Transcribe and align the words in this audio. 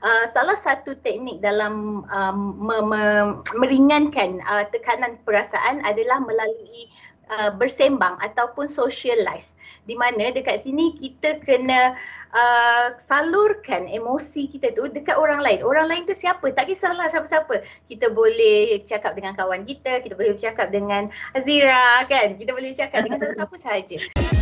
Uh, 0.00 0.24
salah 0.32 0.56
satu 0.56 0.96
teknik 1.04 1.44
dalam 1.44 2.06
um, 2.08 2.38
me- 2.56 2.86
me- 2.88 3.36
meringankan 3.58 4.40
uh, 4.48 4.64
tekanan 4.72 5.18
perasaan 5.28 5.84
adalah 5.84 6.22
melalui 6.24 6.88
uh, 7.28 7.52
bersembang 7.52 8.16
ataupun 8.24 8.66
socialize 8.66 9.54
di 9.82 9.98
mana 9.98 10.30
dekat 10.30 10.62
sini 10.62 10.94
kita 10.94 11.42
kena 11.42 11.98
uh, 12.30 12.94
salurkan 13.02 13.90
emosi 13.90 14.46
kita 14.46 14.70
tu 14.78 14.86
dekat 14.86 15.18
orang 15.18 15.42
lain. 15.42 15.66
Orang 15.66 15.90
lain 15.90 16.06
tu 16.06 16.14
siapa? 16.14 16.54
Tak 16.54 16.70
kisahlah 16.70 17.10
siapa-siapa. 17.10 17.66
Kita 17.90 18.14
boleh 18.14 18.86
cakap 18.86 19.18
dengan 19.18 19.34
kawan 19.34 19.66
kita, 19.66 19.98
kita 20.02 20.14
boleh 20.14 20.38
bercakap 20.38 20.70
dengan 20.70 21.10
Azira 21.34 22.06
kan. 22.06 22.38
Kita 22.38 22.54
boleh 22.54 22.70
bercakap 22.74 23.02
dengan 23.02 23.18
siapa-siapa 23.18 23.56
sahaja. 23.58 23.98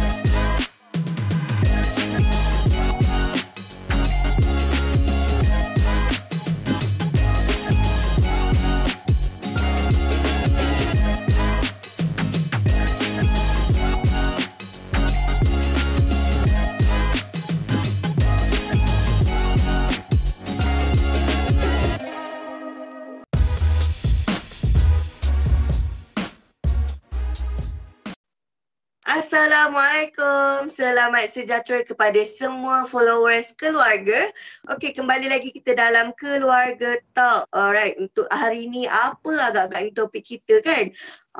Assalamualaikum. 29.61 30.73
Selamat 30.73 31.29
sejahtera 31.29 31.85
kepada 31.85 32.17
semua 32.25 32.89
followers 32.89 33.53
keluarga. 33.61 34.33
Okey, 34.73 34.97
kembali 34.97 35.29
lagi 35.29 35.53
kita 35.53 35.77
dalam 35.77 36.17
keluarga 36.17 36.97
talk. 37.13 37.45
Alright, 37.53 37.93
untuk 38.01 38.25
hari 38.33 38.73
ini 38.73 38.89
apa 38.89 39.53
agak-agak 39.53 39.93
topik 39.93 40.25
kita 40.25 40.65
kan? 40.65 40.89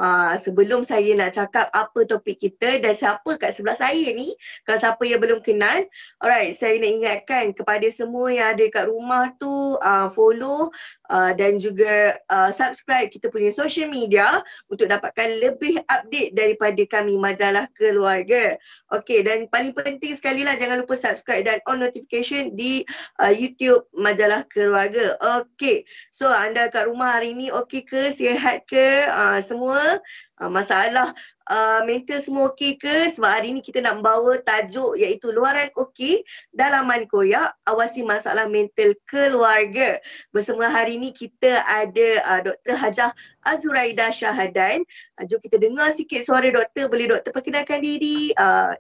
Uh, 0.01 0.33
sebelum 0.41 0.81
saya 0.81 1.13
nak 1.13 1.37
cakap 1.37 1.69
apa 1.77 2.09
topik 2.09 2.41
kita 2.41 2.81
dan 2.81 2.97
siapa 2.97 3.37
kat 3.37 3.53
sebelah 3.53 3.77
saya 3.77 4.17
ni 4.17 4.33
kalau 4.65 4.81
siapa 4.81 5.03
yang 5.05 5.21
belum 5.21 5.45
kenal 5.45 5.77
alright 6.25 6.57
saya 6.57 6.81
nak 6.81 6.89
ingatkan 6.89 7.45
kepada 7.53 7.85
semua 7.93 8.33
yang 8.33 8.57
ada 8.57 8.65
kat 8.73 8.89
rumah 8.89 9.29
tu 9.37 9.77
uh, 9.85 10.09
follow 10.17 10.73
uh, 11.13 11.37
dan 11.37 11.61
juga 11.61 12.17
uh, 12.33 12.49
subscribe 12.49 13.13
kita 13.13 13.29
punya 13.29 13.53
social 13.53 13.93
media 13.93 14.25
untuk 14.73 14.89
dapatkan 14.89 15.29
lebih 15.45 15.77
update 15.93 16.33
daripada 16.33 16.81
kami 16.89 17.21
majalah 17.21 17.69
keluarga. 17.77 18.57
Okey 18.97 19.21
dan 19.21 19.53
paling 19.53 19.77
penting 19.77 20.17
sekali 20.17 20.49
lah 20.49 20.57
jangan 20.57 20.81
lupa 20.81 20.97
subscribe 20.97 21.45
dan 21.45 21.61
on 21.69 21.85
notification 21.85 22.57
di 22.57 22.89
uh, 23.21 23.35
YouTube 23.35 23.85
majalah 23.93 24.49
keluarga. 24.49 25.13
Okey 25.45 25.85
so 26.09 26.25
anda 26.25 26.73
kat 26.73 26.89
rumah 26.89 27.21
hari 27.21 27.37
ni 27.37 27.53
okey 27.53 27.85
ke 27.85 28.09
sihat 28.15 28.65
ke 28.65 29.05
uh, 29.13 29.43
semua 29.43 29.90
uh, 30.39 30.51
masalah 30.53 31.11
uh, 31.51 31.81
mental 31.89 32.23
semua 32.23 32.53
okey 32.55 32.79
ke? 32.79 33.11
Sebab 33.11 33.27
hari 33.27 33.51
ni 33.57 33.65
kita 33.65 33.83
nak 33.83 33.99
membawa 33.99 34.39
tajuk 34.45 34.95
iaitu 34.95 35.35
luaran 35.35 35.73
okey 35.75 36.23
dalaman 36.55 37.09
koyak. 37.11 37.51
Awasi 37.67 38.07
masalah 38.07 38.47
mental 38.47 38.95
keluarga. 39.11 39.99
Bersama 40.31 40.71
hari 40.71 41.01
ni 41.01 41.11
kita 41.11 41.65
ada 41.67 42.09
uh, 42.31 42.41
Dr. 42.47 42.77
Hajah 42.79 43.11
Azuraida 43.49 44.13
Syahadan. 44.15 44.87
Uh, 45.19 45.25
jom 45.27 45.43
kita 45.43 45.59
dengar 45.59 45.91
sikit 45.91 46.23
suara 46.23 46.47
doktor. 46.53 46.87
Boleh 46.87 47.11
doktor 47.11 47.35
perkenalkan 47.35 47.83
diri? 47.83 48.31
Uh, 48.39 48.77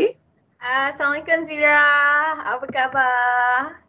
eh? 0.00 0.16
Assalamualaikum 0.64 1.44
Zira. 1.44 1.84
Apa 2.40 2.64
khabar? 2.72 3.84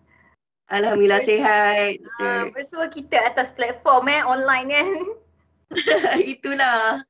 Alhamdulillah 0.65 1.21
sihat. 1.21 2.01
Uh, 2.17 2.49
bersua 2.49 2.89
kita 2.89 3.21
atas 3.21 3.53
platform 3.53 4.09
eh 4.09 4.25
online 4.25 4.67
kan. 4.73 4.87
Itulah. 6.33 7.01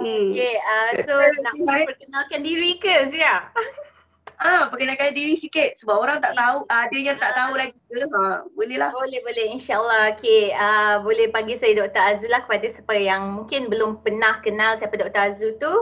Okay, 0.00 0.54
uh, 0.60 0.90
so 1.02 1.14
nak 1.16 1.54
perkenalkan 1.88 2.40
diri 2.44 2.76
ke 2.76 3.08
Zira? 3.08 3.48
Ah, 4.44 4.66
perkenalkan 4.66 5.14
diri 5.14 5.38
sikit 5.38 5.78
sebab 5.78 5.94
orang 5.94 6.18
tak 6.18 6.34
tahu, 6.34 6.66
ada 6.66 6.98
yang 6.98 7.16
tak 7.16 7.32
tahu 7.38 7.54
lagi 7.54 7.78
ke. 7.86 7.96
Ha, 8.02 8.42
boleh 8.52 8.76
lah. 8.76 8.90
Boleh, 8.90 9.22
boleh. 9.22 9.54
InsyaAllah. 9.54 10.18
Okay, 10.18 10.50
uh, 10.52 11.00
boleh 11.00 11.30
panggil 11.30 11.54
saya 11.54 11.72
Dr. 11.78 12.02
Azul 12.02 12.34
lah 12.34 12.42
kepada 12.42 12.66
siapa 12.66 12.98
yang 12.98 13.40
mungkin 13.40 13.70
belum 13.70 14.02
pernah 14.02 14.42
kenal 14.42 14.74
siapa 14.74 14.98
Dr. 14.98 15.32
Azul 15.32 15.54
tu. 15.62 15.72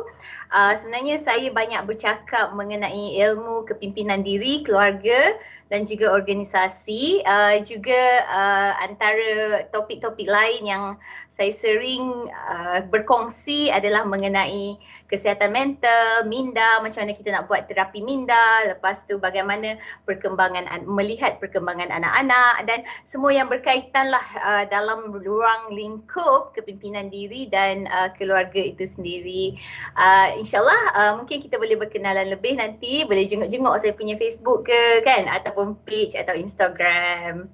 Uh, 0.52 0.76
sebenarnya 0.76 1.16
saya 1.16 1.48
banyak 1.48 1.80
bercakap 1.88 2.52
mengenai 2.52 3.16
ilmu 3.24 3.64
kepimpinan 3.64 4.20
diri, 4.20 4.60
keluarga 4.62 5.32
dan 5.72 5.88
juga 5.88 6.12
organisasi. 6.12 7.24
Uh, 7.24 7.64
juga 7.64 8.28
uh, 8.28 8.76
antara 8.84 9.64
topik-topik 9.72 10.28
lain 10.28 10.68
yang 10.68 10.84
saya 11.32 11.48
sering 11.48 12.28
uh, 12.28 12.84
berkongsi 12.92 13.72
adalah 13.72 14.04
mengenai 14.04 14.76
kesihatan 15.08 15.48
mental, 15.48 16.28
minda, 16.28 16.80
macam 16.84 17.08
mana 17.08 17.16
kita 17.16 17.32
nak 17.32 17.48
buat 17.48 17.68
terapi 17.72 18.04
minda, 18.04 18.68
lepas 18.68 19.08
tu 19.08 19.16
bagaimana 19.16 19.80
perkembangan 20.04 20.68
melihat 20.84 21.40
perkembangan 21.40 21.88
anak-anak 21.88 22.68
dan 22.68 22.84
semua 23.08 23.32
yang 23.32 23.48
berkaitan 23.48 24.12
lah 24.12 24.24
uh, 24.44 24.64
dalam 24.68 25.08
ruang 25.08 25.72
lingkup 25.72 26.52
kepimpinan 26.52 27.08
diri 27.08 27.48
dan 27.48 27.88
uh, 27.88 28.12
keluarga 28.12 28.60
itu 28.60 28.84
sendiri. 28.84 29.56
Uh, 29.96 30.36
InsyaAllah 30.36 30.82
uh, 30.96 31.12
mungkin 31.16 31.40
kita 31.44 31.56
boleh 31.56 31.80
berkenalan 31.80 32.28
lebih 32.28 32.60
nanti, 32.60 33.08
boleh 33.08 33.24
jenguk-jenguk 33.24 33.76
saya 33.80 33.96
punya 33.96 34.20
Facebook 34.20 34.68
ke 34.68 35.00
kan 35.04 35.28
ataupun 35.28 35.61
page 35.86 36.18
atau 36.18 36.34
Instagram. 36.34 37.48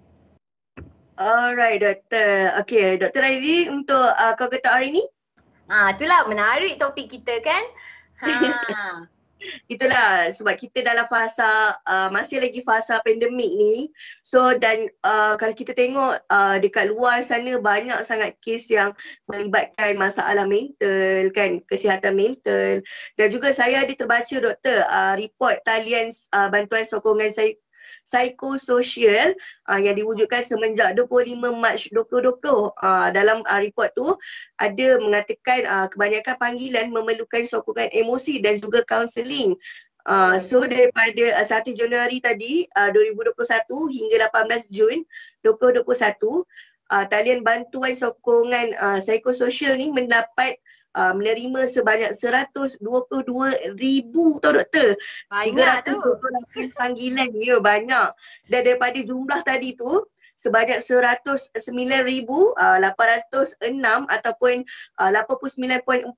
Alright 1.18 1.82
doktor. 1.82 2.54
Okay 2.62 2.94
doktor 2.94 3.26
Rairi 3.26 3.66
untuk 3.68 3.98
uh, 3.98 4.32
kau 4.38 4.46
kata 4.46 4.70
hari 4.70 4.94
ni? 4.94 5.04
Ah 5.66 5.92
itulah 5.92 6.24
menarik 6.30 6.78
topik 6.78 7.10
kita 7.10 7.42
kan. 7.42 7.64
Ha. 8.22 8.32
Itulah 9.70 10.34
sebab 10.34 10.58
kita 10.58 10.82
dalam 10.82 11.06
fasa 11.06 11.46
uh, 11.86 12.10
masih 12.10 12.42
lagi 12.42 12.60
fasa 12.66 12.98
pandemik 13.06 13.54
ni. 13.54 13.86
So 14.26 14.58
dan 14.58 14.90
uh, 15.06 15.38
kalau 15.38 15.54
kita 15.54 15.78
tengok 15.78 16.18
uh, 16.26 16.56
dekat 16.58 16.90
luar 16.90 17.22
sana 17.22 17.54
banyak 17.62 18.02
sangat 18.02 18.34
kes 18.42 18.66
yang 18.74 18.90
melibatkan 19.30 19.94
masalah 19.94 20.44
mental 20.50 21.30
kan, 21.30 21.62
kesihatan 21.70 22.18
mental. 22.18 22.82
Dan 23.14 23.26
juga 23.30 23.54
saya 23.54 23.86
ada 23.86 23.94
terbaca 23.94 24.36
doktor 24.42 24.82
uh, 24.90 25.14
report 25.14 25.62
talian 25.62 26.10
uh, 26.34 26.50
bantuan 26.50 26.82
sokongan 26.82 27.30
saya 27.30 27.54
psikososial 28.08 29.36
uh, 29.68 29.76
yang 29.76 29.92
diwujudkan 30.00 30.40
semenjak 30.40 30.96
25 30.96 31.36
Mac 31.60 31.76
2020. 31.92 32.40
Uh, 32.72 33.08
dalam 33.12 33.44
uh, 33.44 33.60
report 33.60 33.92
tu 33.92 34.08
ada 34.56 34.88
mengatakan 35.04 35.68
uh, 35.68 35.86
kebanyakan 35.92 36.36
panggilan 36.40 36.88
memerlukan 36.88 37.44
sokongan 37.44 37.92
emosi 37.92 38.40
dan 38.40 38.56
juga 38.56 38.80
kaunseling. 38.88 39.52
Uh, 40.08 40.40
so 40.40 40.64
daripada 40.64 41.36
uh, 41.36 41.44
1 41.44 41.68
Januari 41.76 42.24
tadi 42.24 42.64
uh, 42.80 42.88
2021 42.96 43.44
hingga 43.92 44.16
18 44.32 44.72
Jun 44.72 45.04
2021 45.44 45.84
uh, 45.84 47.04
talian 47.12 47.44
bantuan 47.44 47.92
sokongan 47.92 48.72
uh, 48.80 48.98
psikososial 49.04 49.76
ni 49.76 49.92
mendapat 49.92 50.56
uh, 50.96 51.12
menerima 51.12 51.68
sebanyak 51.68 52.12
122 52.16 52.80
ribu 53.76 54.40
tau 54.40 54.54
doktor. 54.56 54.96
Banyak 55.28 55.84
328 55.84 56.78
panggilan 56.78 57.28
ya 57.36 57.58
banyak. 57.60 58.08
Dan 58.48 58.60
daripada 58.64 58.98
jumlah 59.02 59.40
tadi 59.44 59.76
tu 59.76 60.06
sebanyak 60.38 60.78
109,806 60.78 61.58
uh, 62.54 64.02
ataupun 64.06 64.62
uh, 65.02 65.10
89.4% 65.10 66.14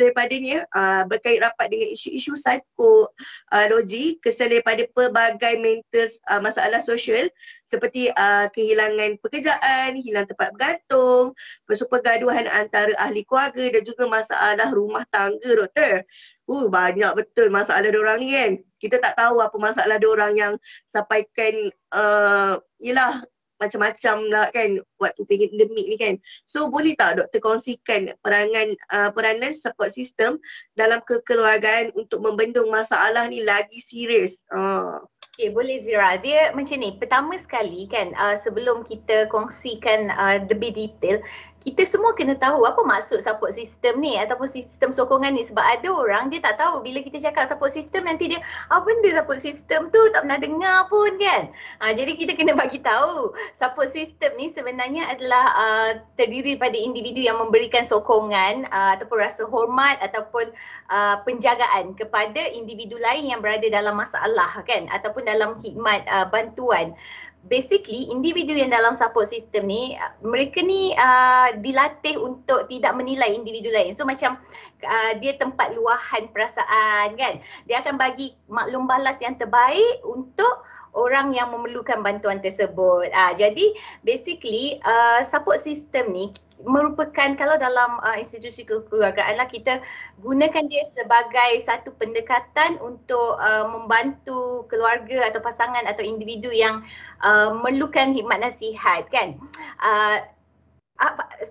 daripadanya 0.00 0.64
uh, 0.72 1.04
berkait 1.04 1.36
rapat 1.44 1.68
dengan 1.68 1.92
isu-isu 1.92 2.32
psikologi 2.32 4.16
kesan 4.24 4.48
daripada 4.56 4.88
pelbagai 4.96 5.60
mental 5.60 6.08
uh, 6.32 6.40
masalah 6.40 6.80
sosial 6.80 7.28
seperti 7.68 8.08
uh, 8.16 8.48
kehilangan 8.56 9.20
pekerjaan, 9.20 10.00
hilang 10.00 10.24
tempat 10.24 10.56
bergantung, 10.56 11.36
pergaduhan 11.68 12.48
antara 12.48 12.92
ahli 13.00 13.24
keluarga 13.28 13.68
dan 13.68 13.82
juga 13.84 14.08
masalah 14.08 14.68
rumah 14.72 15.04
tangga 15.12 15.52
doktor. 15.52 16.08
Uh, 16.48 16.68
banyak 16.68 17.12
betul 17.16 17.48
masalah 17.48 17.88
orang 17.88 18.18
ni 18.20 18.28
kan. 18.34 18.52
Kita 18.76 18.98
tak 18.98 19.14
tahu 19.14 19.40
apa 19.40 19.56
masalah 19.56 19.96
orang 20.02 20.34
yang 20.36 20.54
sampaikan 20.84 21.70
uh, 21.94 22.58
yelah 22.82 23.22
macam-macam 23.62 24.16
lah 24.26 24.46
kan 24.50 24.82
waktu 24.98 25.22
pandemik 25.22 25.86
ni 25.86 25.96
kan. 25.96 26.14
So 26.50 26.66
boleh 26.66 26.98
tak 26.98 27.22
doktor 27.22 27.38
kongsikan 27.38 28.10
perangan 28.20 28.74
uh, 28.90 29.14
peranan 29.14 29.54
support 29.54 29.94
system 29.94 30.42
dalam 30.74 30.98
kekeluargaan 31.06 31.94
untuk 31.94 32.26
membendung 32.26 32.68
masalah 32.74 33.30
ni 33.30 33.46
lagi 33.46 33.78
serius? 33.78 34.42
Uh. 34.50 34.98
Okay, 35.32 35.48
boleh 35.48 35.80
Zira. 35.80 36.20
Dia 36.20 36.52
macam 36.52 36.76
ni, 36.76 36.92
pertama 37.00 37.32
sekali 37.40 37.88
kan 37.88 38.12
uh, 38.20 38.36
sebelum 38.36 38.84
kita 38.84 39.32
kongsikan 39.32 40.12
uh, 40.12 40.44
lebih 40.44 40.76
detail, 40.76 41.24
kita 41.62 41.86
semua 41.86 42.10
kena 42.18 42.34
tahu 42.34 42.66
apa 42.66 42.82
maksud 42.82 43.22
support 43.22 43.54
system 43.54 44.02
ni 44.02 44.18
ataupun 44.18 44.50
sistem 44.50 44.90
sokongan 44.90 45.38
ni. 45.38 45.46
Sebab 45.46 45.62
ada 45.62 45.88
orang 45.94 46.28
dia 46.28 46.42
tak 46.42 46.58
tahu 46.58 46.82
bila 46.82 46.98
kita 46.98 47.22
cakap 47.22 47.46
support 47.46 47.70
system 47.70 48.02
nanti 48.10 48.34
dia 48.34 48.42
apa 48.68 48.82
benda 48.82 49.14
support 49.14 49.38
system 49.38 49.88
tu 49.94 50.02
tak 50.10 50.26
pernah 50.26 50.42
dengar 50.42 50.78
pun 50.90 51.14
kan. 51.22 51.54
Ha, 51.78 51.94
jadi 51.94 52.18
kita 52.18 52.34
kena 52.34 52.58
bagi 52.58 52.82
tahu 52.82 53.30
support 53.54 53.88
system 53.94 54.34
ni 54.34 54.50
sebenarnya 54.50 55.06
adalah 55.06 55.44
uh, 55.54 55.90
terdiri 56.18 56.58
pada 56.58 56.74
individu 56.74 57.22
yang 57.22 57.38
memberikan 57.38 57.86
sokongan 57.86 58.66
uh, 58.74 58.98
ataupun 58.98 59.22
rasa 59.22 59.46
hormat 59.46 60.02
ataupun 60.02 60.50
uh, 60.90 61.22
penjagaan 61.22 61.94
kepada 61.94 62.42
individu 62.50 62.98
lain 62.98 63.30
yang 63.30 63.38
berada 63.38 63.64
dalam 63.70 63.94
masalah 63.94 64.50
kan? 64.66 64.90
Ataupun 64.90 65.30
dalam 65.30 65.62
khidmat 65.62 66.02
uh, 66.10 66.26
bantuan 66.26 66.98
basically 67.46 68.06
individu 68.10 68.54
yang 68.54 68.70
dalam 68.70 68.94
support 68.94 69.26
system 69.26 69.66
ni 69.66 69.98
mereka 70.22 70.62
ni 70.62 70.94
uh, 70.94 71.50
dilatih 71.58 72.18
untuk 72.18 72.70
tidak 72.70 72.94
menilai 72.94 73.34
individu 73.34 73.70
lain. 73.74 73.94
So 73.94 74.06
macam 74.06 74.38
uh, 74.86 75.12
dia 75.18 75.34
tempat 75.38 75.74
luahan 75.74 76.30
perasaan 76.30 77.18
kan. 77.18 77.42
Dia 77.66 77.82
akan 77.82 77.98
bagi 77.98 78.34
maklum 78.46 78.86
balas 78.86 79.18
yang 79.18 79.34
terbaik 79.34 80.02
untuk 80.06 80.62
orang 80.92 81.32
yang 81.32 81.50
memerlukan 81.50 82.04
bantuan 82.04 82.38
tersebut. 82.38 83.10
Uh, 83.10 83.32
jadi 83.34 83.74
basically 84.06 84.78
uh, 84.84 85.24
support 85.26 85.58
system 85.58 86.12
ni 86.12 86.30
merupakan 86.62 87.34
kalau 87.34 87.58
dalam 87.58 87.98
uh, 88.02 88.16
institusi 88.18 88.62
kekeluargaan 88.62 89.38
lah 89.38 89.46
kita 89.50 89.82
gunakan 90.22 90.64
dia 90.66 90.84
sebagai 90.86 91.58
satu 91.62 91.94
pendekatan 91.98 92.78
untuk 92.80 93.38
uh, 93.38 93.66
membantu 93.68 94.66
keluarga 94.70 95.28
atau 95.30 95.42
pasangan 95.42 95.84
atau 95.86 96.02
individu 96.02 96.50
yang 96.50 96.82
uh, 97.22 97.54
memerlukan 97.54 98.14
hikmat 98.14 98.38
nasihat 98.42 99.06
kan. 99.10 99.38
Uh, 99.82 100.22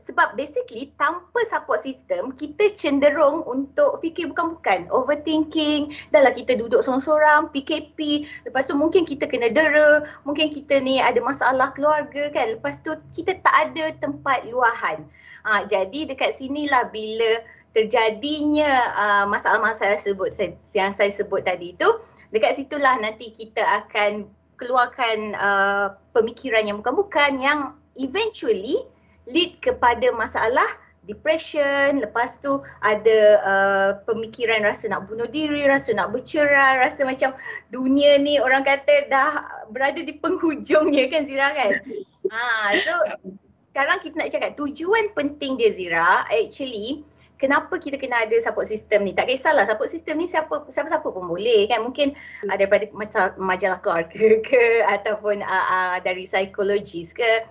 sebab 0.08 0.40
basically 0.40 0.96
tanpa 0.96 1.44
support 1.44 1.84
system 1.84 2.32
kita 2.40 2.72
cenderung 2.72 3.44
untuk 3.44 4.00
fikir 4.00 4.32
bukan-bukan. 4.32 4.88
Overthinking 4.88 5.92
dah 6.16 6.24
lah 6.24 6.32
kita 6.32 6.56
duduk 6.56 6.80
seorang-seorang 6.82 7.52
PKP 7.52 8.24
lepas 8.48 8.68
tu 8.68 8.76
mungkin 8.80 9.04
kita 9.04 9.28
kena 9.28 9.52
dera 9.52 10.08
mungkin 10.24 10.50
kita 10.50 10.80
ni 10.80 11.04
ada 11.04 11.20
masalah 11.20 11.76
keluarga 11.76 12.32
kan 12.32 12.56
lepas 12.56 12.80
tu 12.80 12.96
kita 13.12 13.36
tak 13.44 13.56
ada 13.72 13.92
tempat 14.00 14.48
luahan. 14.48 15.04
Ha, 15.42 15.66
jadi 15.66 16.06
dekat 16.06 16.38
sinilah 16.38 16.94
bila 16.94 17.42
terjadinya 17.74 18.72
uh, 18.94 19.26
masalah-masalah 19.26 19.98
sebut 19.98 20.32
yang 20.76 20.92
saya 20.92 21.10
sebut 21.10 21.48
tadi 21.48 21.74
tu 21.80 21.88
dekat 22.32 22.56
situlah 22.56 23.00
nanti 23.00 23.32
kita 23.32 23.64
akan 23.84 24.28
keluarkan 24.60 25.34
uh, 25.36 25.98
pemikiran 26.14 26.68
yang 26.68 26.78
bukan-bukan 26.80 27.42
yang 27.42 27.60
eventually 27.98 28.86
lead 29.30 29.60
kepada 29.62 30.10
masalah 30.14 30.66
depression, 31.10 31.98
lepas 31.98 32.38
tu 32.40 32.62
ada 32.86 33.20
uh, 33.42 33.90
pemikiran 34.06 34.62
rasa 34.62 34.86
nak 34.86 35.10
bunuh 35.10 35.26
diri, 35.26 35.66
rasa 35.66 35.98
nak 35.98 36.14
bercerai, 36.14 36.78
rasa 36.78 37.02
macam 37.04 37.34
dunia 37.74 38.22
ni 38.22 38.38
orang 38.38 38.62
kata 38.62 39.10
dah 39.10 39.42
berada 39.74 40.06
di 40.06 40.14
penghujungnya 40.22 41.10
kan 41.10 41.26
Zira 41.26 41.54
kan? 41.54 41.72
Ha, 42.32 42.80
so 42.80 42.94
sekarang 43.74 44.00
kita 44.00 44.24
nak 44.24 44.32
cakap 44.32 44.52
tujuan 44.56 45.12
penting 45.12 45.60
dia 45.60 45.68
Zira 45.74 46.24
actually 46.32 47.04
kenapa 47.42 47.82
kita 47.82 47.98
kena 47.98 48.30
ada 48.30 48.38
support 48.38 48.70
system 48.70 49.10
ni? 49.10 49.18
Tak 49.18 49.26
kisahlah 49.26 49.66
support 49.66 49.90
system 49.90 50.22
ni 50.22 50.30
siapa 50.30 50.70
siapa-siapa 50.70 51.10
pun 51.10 51.26
boleh 51.26 51.66
kan. 51.66 51.82
Mungkin 51.82 52.14
uh, 52.46 52.56
daripada 52.56 52.86
majalah 53.42 53.82
keluarga 53.82 54.26
ke 54.46 54.86
ataupun 54.86 55.42
uh, 55.42 55.66
uh, 55.74 55.96
dari 56.06 56.30
psikologis 56.30 57.18
ke 57.18 57.42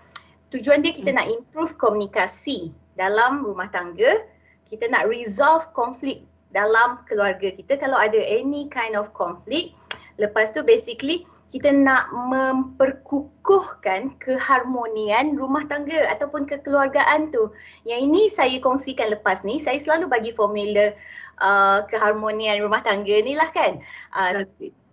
tujuan 0.50 0.82
dia 0.82 0.94
kita 0.94 1.14
hmm. 1.14 1.18
nak 1.18 1.26
improve 1.30 1.72
komunikasi 1.78 2.74
dalam 2.98 3.46
rumah 3.46 3.70
tangga, 3.70 4.26
kita 4.66 4.90
nak 4.90 5.10
resolve 5.10 5.66
konflik 5.74 6.26
dalam 6.50 7.02
keluarga 7.06 7.54
kita 7.54 7.78
kalau 7.78 7.98
ada 7.98 8.18
any 8.18 8.66
kind 8.70 8.98
of 8.98 9.10
conflict. 9.14 9.74
Lepas 10.18 10.52
tu 10.52 10.60
basically 10.66 11.24
kita 11.50 11.74
nak 11.74 12.06
memperkukuhkan 12.14 14.14
keharmonian 14.22 15.34
rumah 15.34 15.66
tangga 15.66 16.06
ataupun 16.14 16.46
kekeluargaan 16.46 17.34
tu. 17.34 17.50
Yang 17.82 18.00
ini 18.06 18.22
saya 18.30 18.56
kongsikan 18.62 19.10
lepas 19.10 19.42
ni, 19.42 19.58
saya 19.58 19.82
selalu 19.82 20.06
bagi 20.06 20.30
formula 20.30 20.94
uh, 21.42 21.82
keharmonian 21.90 22.62
rumah 22.62 22.86
tangga 22.86 23.18
ni 23.26 23.34
lah 23.34 23.50
kan. 23.50 23.82
Uh, 24.14 24.46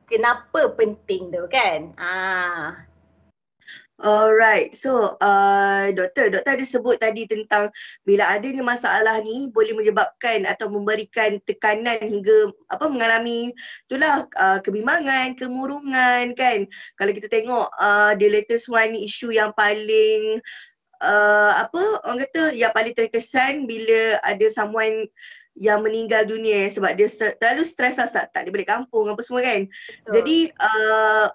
kenapa 0.09 0.73
penting 0.73 1.29
tu 1.29 1.45
kan? 1.45 1.93
Ah, 2.01 2.73
Alright, 3.97 4.77
so 4.77 5.17
uh, 5.17 5.89
doktor, 5.89 6.29
doktor 6.29 6.53
ada 6.53 6.65
sebut 6.69 7.01
tadi 7.01 7.25
tentang 7.25 7.73
bila 8.05 8.29
adanya 8.29 8.61
masalah 8.61 9.17
ni 9.25 9.49
boleh 9.49 9.73
menyebabkan 9.73 10.45
atau 10.45 10.69
memberikan 10.69 11.41
tekanan 11.49 11.97
hingga 12.05 12.53
apa 12.69 12.85
mengalami 12.93 13.57
itulah 13.89 14.29
uh, 14.37 14.61
kebimbangan, 14.61 15.33
kemurungan 15.33 16.37
kan. 16.37 16.69
Kalau 16.93 17.09
kita 17.09 17.25
tengok 17.25 17.73
uh, 17.73 18.13
the 18.21 18.29
latest 18.29 18.69
one 18.69 18.93
isu 18.93 19.33
yang 19.33 19.49
paling 19.57 20.45
uh, 21.01 21.65
apa 21.65 21.81
orang 22.05 22.21
kata 22.29 22.53
yang 22.53 22.69
paling 22.77 22.93
terkesan 22.93 23.65
bila 23.65 24.21
ada 24.21 24.45
someone 24.53 25.09
yang 25.57 25.81
meninggal 25.81 26.21
dunia 26.21 26.69
sebab 26.69 26.93
dia 26.93 27.09
terlalu 27.41 27.65
stres 27.65 27.97
lah 27.97 28.05
tak, 28.05 28.29
tak 28.29 28.45
dia 28.45 28.53
balik 28.53 28.69
kampung 28.69 29.09
apa 29.09 29.25
semua 29.25 29.41
kan. 29.41 29.65
Betul. 29.65 30.13
Jadi 30.21 30.37
uh, 30.53 31.27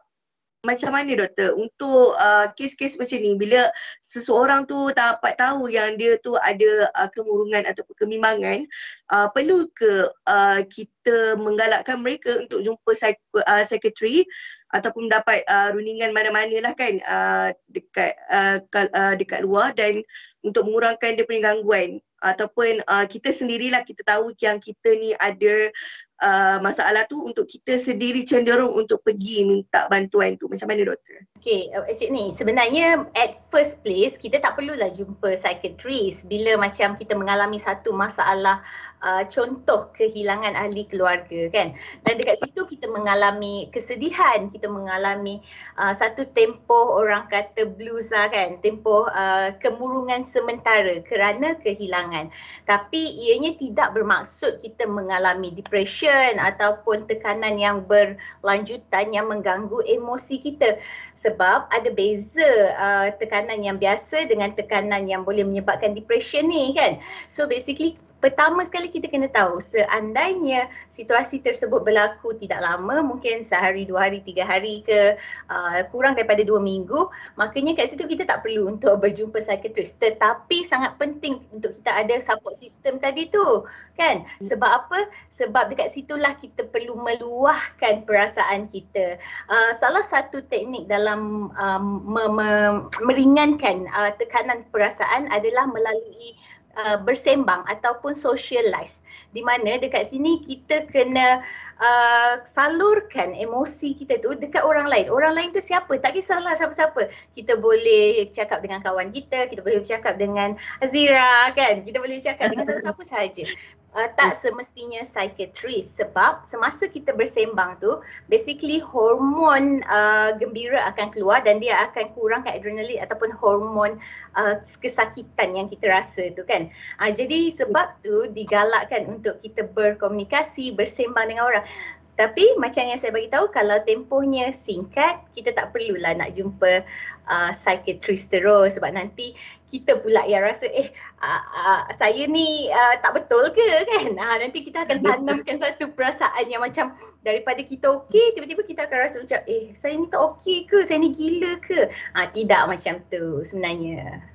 macam 0.63 0.95
mana 0.95 1.19
doktor? 1.19 1.59
Untuk 1.59 2.15
uh, 2.15 2.47
kes-kes 2.55 2.95
macam 2.95 3.19
ni 3.19 3.35
bila 3.35 3.67
seseorang 3.99 4.63
tu 4.71 4.95
tak 4.95 5.19
dapat 5.19 5.35
tahu 5.35 5.67
yang 5.67 5.99
dia 5.99 6.15
tu 6.23 6.39
ada 6.39 6.87
uh, 7.03 7.11
kemurungan 7.11 7.67
atau 7.67 7.83
kemimbangan 7.99 8.63
uh, 9.11 9.27
perlu 9.35 9.67
ke 9.75 10.07
uh, 10.07 10.63
kita 10.71 11.35
menggalakkan 11.43 11.99
mereka 11.99 12.47
untuk 12.47 12.63
jumpa 12.63 12.91
psik- 12.95 13.43
uh, 13.43 13.65
sekretari 13.67 14.23
ataupun 14.71 15.11
dapat 15.11 15.43
uh, 15.51 15.75
rundingan 15.75 16.15
mana-mana 16.15 16.55
lah 16.63 16.73
kan 16.79 16.95
uh, 17.11 17.49
dekat 17.67 18.15
uh, 18.31 18.63
uh, 18.71 19.15
dekat 19.19 19.43
luar 19.43 19.75
dan 19.75 19.99
untuk 20.47 20.63
mengurangkan 20.71 21.19
dia 21.19 21.27
punya 21.27 21.53
gangguan. 21.53 21.99
Ataupun 22.23 22.87
uh, 22.87 23.03
kita 23.11 23.35
sendirilah 23.35 23.83
kita 23.83 24.07
tahu 24.07 24.31
yang 24.39 24.63
kita 24.63 24.95
ni 24.95 25.11
ada 25.19 25.75
uh, 26.21 26.59
masalah 26.61 27.09
tu 27.09 27.23
untuk 27.25 27.49
kita 27.49 27.81
sendiri 27.81 28.23
cenderung 28.23 28.71
untuk 28.77 29.01
pergi 29.01 29.49
minta 29.49 29.89
bantuan 29.89 30.37
tu. 30.37 30.47
Macam 30.47 30.69
mana 30.69 30.85
doktor? 30.85 31.25
Okay, 31.43 31.73
uh, 31.75 31.87
Cik 31.89 32.11
ni 32.15 32.31
sebenarnya 32.31 33.09
at 33.19 33.35
first 33.51 33.83
place 33.83 34.15
kita 34.21 34.39
tak 34.39 34.55
perlulah 34.55 34.93
jumpa 34.95 35.35
psychiatrist 35.35 36.31
bila 36.31 36.55
macam 36.55 36.95
kita 36.95 37.19
mengalami 37.19 37.59
satu 37.59 37.91
masalah 37.91 38.63
uh, 39.03 39.27
contoh 39.27 39.91
kehilangan 39.97 40.55
ahli 40.55 40.87
keluarga 40.87 41.51
kan. 41.51 41.75
Dan 42.07 42.21
dekat 42.21 42.39
situ 42.43 42.63
kita 42.69 42.87
mengalami 42.93 43.67
kesedihan, 43.75 44.53
kita 44.55 44.71
mengalami 44.71 45.43
uh, 45.81 45.91
satu 45.91 46.29
tempoh 46.31 46.95
orang 46.95 47.27
kata 47.27 47.67
blues 47.67 48.15
lah 48.15 48.31
kan, 48.31 48.63
tempoh 48.63 49.11
uh, 49.11 49.55
kemurungan 49.59 50.23
sementara 50.23 51.03
kerana 51.03 51.59
kehilangan. 51.59 52.31
Tapi 52.69 53.19
ianya 53.19 53.59
tidak 53.59 53.95
bermaksud 53.99 54.63
kita 54.63 54.87
mengalami 54.87 55.51
depression 55.51 56.12
ataupun 56.39 57.09
tekanan 57.09 57.57
yang 57.57 57.85
berlanjutan 57.85 59.13
yang 59.13 59.29
mengganggu 59.29 59.83
emosi 59.87 60.39
kita 60.41 60.79
sebab 61.17 61.71
ada 61.71 61.91
beza 61.91 62.51
uh, 62.77 63.09
tekanan 63.17 63.63
yang 63.63 63.77
biasa 63.79 64.29
dengan 64.29 64.53
tekanan 64.53 65.09
yang 65.09 65.23
boleh 65.23 65.47
menyebabkan 65.47 65.97
depression 65.97 66.49
ni 66.49 66.73
kan. 66.77 67.01
So 67.27 67.49
basically 67.49 67.97
pertama 68.23 68.63
sekali 68.63 68.87
kita 68.87 69.11
kena 69.11 69.27
tahu 69.27 69.59
seandainya 69.59 70.71
situasi 70.87 71.43
tersebut 71.43 71.83
berlaku 71.83 72.39
tidak 72.39 72.63
lama 72.63 73.03
mungkin 73.03 73.43
sehari 73.43 73.83
dua 73.83 74.07
hari 74.07 74.23
tiga 74.23 74.47
hari 74.47 74.87
ke 74.87 75.19
uh, 75.51 75.83
kurang 75.91 76.15
daripada 76.15 76.47
dua 76.47 76.63
minggu 76.63 77.11
makanya 77.35 77.75
kat 77.75 77.91
situ 77.91 78.07
kita 78.07 78.23
tak 78.23 78.47
perlu 78.47 78.71
untuk 78.71 79.03
berjumpa 79.03 79.43
psikiatris 79.43 79.99
tetapi 79.99 80.63
sangat 80.63 80.95
penting 81.03 81.43
untuk 81.51 81.75
kita 81.75 81.91
ada 81.91 82.15
support 82.23 82.55
system 82.55 83.03
tadi 83.03 83.27
tu 83.27 83.67
kan? 83.97 84.25
Sebab 84.41 84.71
apa? 84.71 85.09
Sebab 85.29 85.73
dekat 85.73 85.93
situlah 85.93 86.35
kita 86.37 86.65
perlu 86.69 86.97
meluahkan 86.97 88.05
perasaan 88.09 88.69
kita. 88.69 89.21
Uh, 89.49 89.73
salah 89.77 90.05
satu 90.05 90.41
teknik 90.49 90.89
dalam 90.89 91.53
um, 91.53 91.85
me- 92.09 92.33
me- 92.33 92.83
meringankan 93.05 93.89
uh, 93.93 94.11
tekanan 94.17 94.65
perasaan 94.73 95.29
adalah 95.29 95.69
melalui 95.69 96.37
uh, 96.77 96.99
bersembang 97.01 97.65
ataupun 97.69 98.17
socialize 98.17 99.03
di 99.33 99.41
mana 99.41 99.81
dekat 99.81 100.13
sini 100.13 100.45
kita 100.45 100.89
kena 100.93 101.41
uh, 101.81 102.45
salurkan 102.45 103.33
emosi 103.33 103.97
kita 103.97 104.21
tu 104.21 104.37
dekat 104.37 104.61
orang 104.61 104.87
lain. 104.89 105.09
Orang 105.09 105.33
lain 105.33 105.51
tu 105.57 105.61
siapa? 105.61 105.97
Tak 105.97 106.13
kisahlah 106.17 106.53
siapa-siapa. 106.53 107.09
Kita 107.33 107.57
boleh 107.57 108.29
cakap 108.29 108.61
dengan 108.61 108.85
kawan 108.85 109.09
kita, 109.09 109.49
kita 109.49 109.65
boleh 109.65 109.81
bercakap 109.81 110.21
dengan 110.21 110.55
Azira 110.85 111.49
kan. 111.57 111.81
Kita 111.81 111.97
boleh 111.99 112.21
cakap 112.21 112.53
dengan 112.53 112.65
siapa-siapa 112.69 113.03
sahaja. 113.09 113.45
Uh, 113.93 114.09
tak 114.17 114.37
semestinya 114.37 115.05
psikiatris 115.05 116.01
sebab 116.01 116.45
semasa 116.49 116.89
kita 116.89 117.13
bersembang 117.13 117.79
tu 117.79 118.01
basically 118.29 118.81
hormon 118.81 119.85
uh, 119.87 120.35
gembira 120.37 120.89
akan 120.93 121.13
keluar 121.13 121.45
dan 121.45 121.61
dia 121.61 121.79
akan 121.89 122.13
kurangkan 122.17 122.57
adrenalin 122.57 123.01
ataupun 123.05 123.31
hormon 123.37 124.01
uh, 124.37 124.57
kesakitan 124.81 125.55
yang 125.57 125.67
kita 125.69 125.89
rasa 125.89 126.33
tu 126.33 126.43
kan. 126.45 126.73
Uh, 126.99 127.13
jadi 127.13 127.53
sebab 127.53 128.01
tu 128.01 128.29
digalakkan 128.33 129.09
untuk 129.09 129.39
kita 129.39 129.65
berkomunikasi, 129.69 130.73
bersembang 130.73 131.29
dengan 131.29 131.45
orang. 131.49 131.65
Tapi 132.13 132.61
macam 132.61 132.85
yang 132.85 133.01
saya 133.01 133.09
bagi 133.09 133.33
tahu 133.33 133.49
kalau 133.49 133.81
tempohnya 133.89 134.53
singkat, 134.53 135.25
kita 135.33 135.57
tak 135.57 135.73
perlulah 135.73 136.13
nak 136.13 136.37
jumpa 136.37 136.85
uh, 137.25 137.51
psychiatrist 137.57 138.29
terus 138.29 138.77
sebab 138.77 138.93
nanti 138.93 139.33
kita 139.73 139.97
pula 140.05 140.21
yang 140.29 140.45
rasa 140.45 140.69
eh 140.69 140.93
uh, 141.25 141.43
uh, 141.49 141.83
saya 141.97 142.29
ni 142.29 142.69
uh, 142.69 143.01
tak 143.01 143.17
betul 143.17 143.49
ke 143.57 143.65
kan. 143.89 144.13
Uh, 144.13 144.37
nanti 144.45 144.61
kita 144.61 144.85
akan 144.85 145.01
tanamkan 145.01 145.57
satu 145.65 145.89
perasaan 145.97 146.53
yang 146.53 146.61
macam 146.61 146.93
daripada 147.25 147.65
kita 147.65 147.89
okey 148.05 148.37
tiba-tiba 148.37 148.61
kita 148.69 148.85
akan 148.85 148.99
rasa 149.01 149.17
macam 149.25 149.41
eh 149.49 149.73
saya 149.73 149.97
ni 149.97 150.07
tak 150.13 150.21
okey 150.21 150.69
ke, 150.69 150.85
saya 150.85 151.01
ni 151.01 151.17
gila 151.17 151.57
ke. 151.65 151.89
Uh, 152.13 152.29
tidak 152.37 152.69
macam 152.69 153.01
tu 153.09 153.41
sebenarnya. 153.41 154.32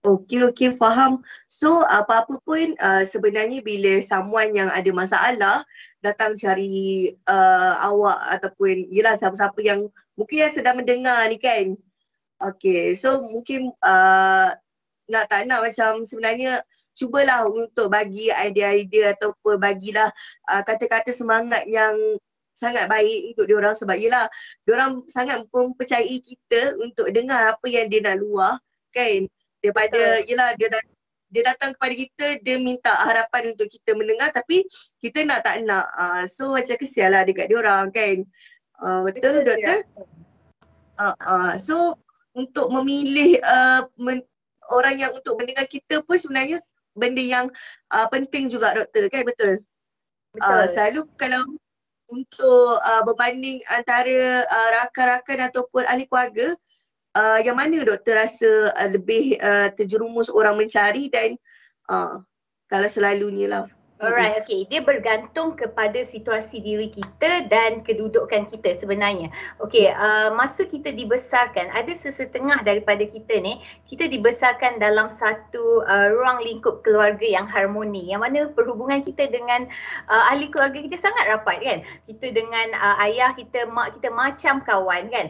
Okey, 0.00 0.48
okey, 0.48 0.72
faham. 0.80 1.20
So, 1.44 1.84
apa-apa 1.84 2.40
pun 2.40 2.72
uh, 2.80 3.04
sebenarnya 3.04 3.60
bila 3.60 4.00
someone 4.00 4.56
yang 4.56 4.72
ada 4.72 4.88
masalah 4.96 5.60
datang 6.00 6.40
cari 6.40 7.12
uh, 7.28 7.74
awak 7.84 8.16
ataupun 8.40 8.88
yelah 8.88 9.12
siapa-siapa 9.20 9.60
yang 9.60 9.92
mungkin 10.16 10.48
yang 10.48 10.52
sedang 10.56 10.80
mendengar 10.80 11.28
ni 11.28 11.36
kan. 11.36 11.76
Okay, 12.40 12.96
so 12.96 13.20
mungkin 13.20 13.76
uh, 13.84 14.48
nak 15.12 15.24
tak 15.28 15.44
nak 15.44 15.68
macam 15.68 16.08
sebenarnya 16.08 16.64
cubalah 16.96 17.44
untuk 17.44 17.92
bagi 17.92 18.32
idea-idea 18.32 19.12
ataupun 19.12 19.60
bagilah 19.60 20.08
uh, 20.48 20.62
kata-kata 20.64 21.12
semangat 21.12 21.68
yang 21.68 21.92
sangat 22.56 22.88
baik 22.88 23.36
untuk 23.36 23.44
diorang 23.44 23.76
sebab 23.76 24.00
yelah 24.00 24.24
diorang 24.64 25.04
sangat 25.12 25.44
mempercayai 25.52 26.24
kita 26.24 26.80
untuk 26.80 27.12
dengar 27.12 27.52
apa 27.52 27.66
yang 27.68 27.92
dia 27.92 28.00
nak 28.00 28.16
luah 28.16 28.56
kan 28.96 29.28
daripada 29.60 30.24
yelah 30.24 30.56
dia 30.56 30.68
dah 30.72 30.82
dia 31.30 31.42
datang 31.46 31.70
kepada 31.78 31.94
kita 31.94 32.26
dia 32.42 32.56
minta 32.58 32.90
harapan 32.90 33.54
untuk 33.54 33.70
kita 33.70 33.94
mendengar 33.94 34.34
tapi 34.34 34.66
kita 34.98 35.22
nak 35.22 35.46
tak 35.46 35.62
nak 35.62 35.86
uh, 35.94 36.26
so 36.26 36.58
macam 36.58 36.74
kesian 36.74 37.14
lah 37.14 37.22
dekat 37.22 37.46
dia 37.46 37.58
orang 37.62 37.88
kan? 37.94 38.26
Uh, 38.80 39.06
betul, 39.06 39.40
betul 39.40 39.46
doktor? 39.46 39.78
uh, 40.98 41.16
uh, 41.22 41.52
so 41.54 41.94
untuk 42.34 42.68
memilih 42.74 43.38
uh, 43.46 43.86
men- 44.02 44.26
orang 44.74 44.98
yang 44.98 45.10
untuk 45.14 45.38
mendengar 45.38 45.66
kita 45.70 46.02
pun 46.02 46.18
sebenarnya 46.18 46.58
benda 46.98 47.22
yang 47.22 47.46
uh, 47.94 48.06
penting 48.10 48.50
juga 48.50 48.74
doktor 48.74 49.06
kan? 49.06 49.22
Betul? 49.22 49.62
Betul. 50.34 50.50
Uh, 50.50 50.66
selalu 50.70 51.02
kalau 51.14 51.42
untuk 52.10 52.78
uh, 52.82 53.02
berbanding 53.06 53.62
antara 53.70 54.42
uh, 54.46 54.68
rakan-rakan 54.82 55.46
ataupun 55.46 55.86
ahli 55.86 56.10
keluarga 56.10 56.54
uh, 57.16 57.38
yang 57.42 57.56
mana 57.58 57.82
doktor 57.82 58.18
rasa 58.18 58.74
uh, 58.74 58.88
lebih 58.90 59.38
uh, 59.40 59.72
terjerumus 59.74 60.30
orang 60.30 60.58
mencari 60.58 61.10
dan 61.10 61.34
uh, 61.90 62.22
kalau 62.70 62.88
selalunya 62.90 63.46
lah. 63.50 63.66
Alright, 64.00 64.40
okay. 64.40 64.64
Dia 64.64 64.80
bergantung 64.80 65.60
kepada 65.60 66.00
situasi 66.00 66.64
diri 66.64 66.88
kita 66.88 67.44
dan 67.52 67.84
kedudukan 67.84 68.48
kita 68.48 68.72
sebenarnya. 68.72 69.28
Okay, 69.60 69.92
uh, 69.92 70.32
masa 70.32 70.64
kita 70.64 70.88
dibesarkan, 70.88 71.68
ada 71.68 71.92
sesetengah 71.92 72.64
daripada 72.64 73.04
kita 73.04 73.36
ni, 73.44 73.60
kita 73.84 74.08
dibesarkan 74.08 74.80
dalam 74.80 75.12
satu 75.12 75.84
uh, 75.84 76.16
ruang 76.16 76.40
lingkup 76.40 76.80
keluarga 76.80 77.28
yang 77.28 77.44
harmoni. 77.44 78.08
Yang 78.08 78.20
mana 78.24 78.40
perhubungan 78.56 79.04
kita 79.04 79.28
dengan 79.28 79.68
uh, 80.08 80.32
ahli 80.32 80.48
keluarga 80.48 80.80
kita 80.80 80.96
sangat 80.96 81.36
rapat 81.36 81.60
kan. 81.60 81.78
Kita 82.08 82.32
dengan 82.32 82.72
uh, 82.80 83.04
ayah 83.04 83.36
kita, 83.36 83.68
mak 83.68 84.00
kita 84.00 84.08
macam 84.16 84.64
kawan 84.64 85.12
kan. 85.12 85.28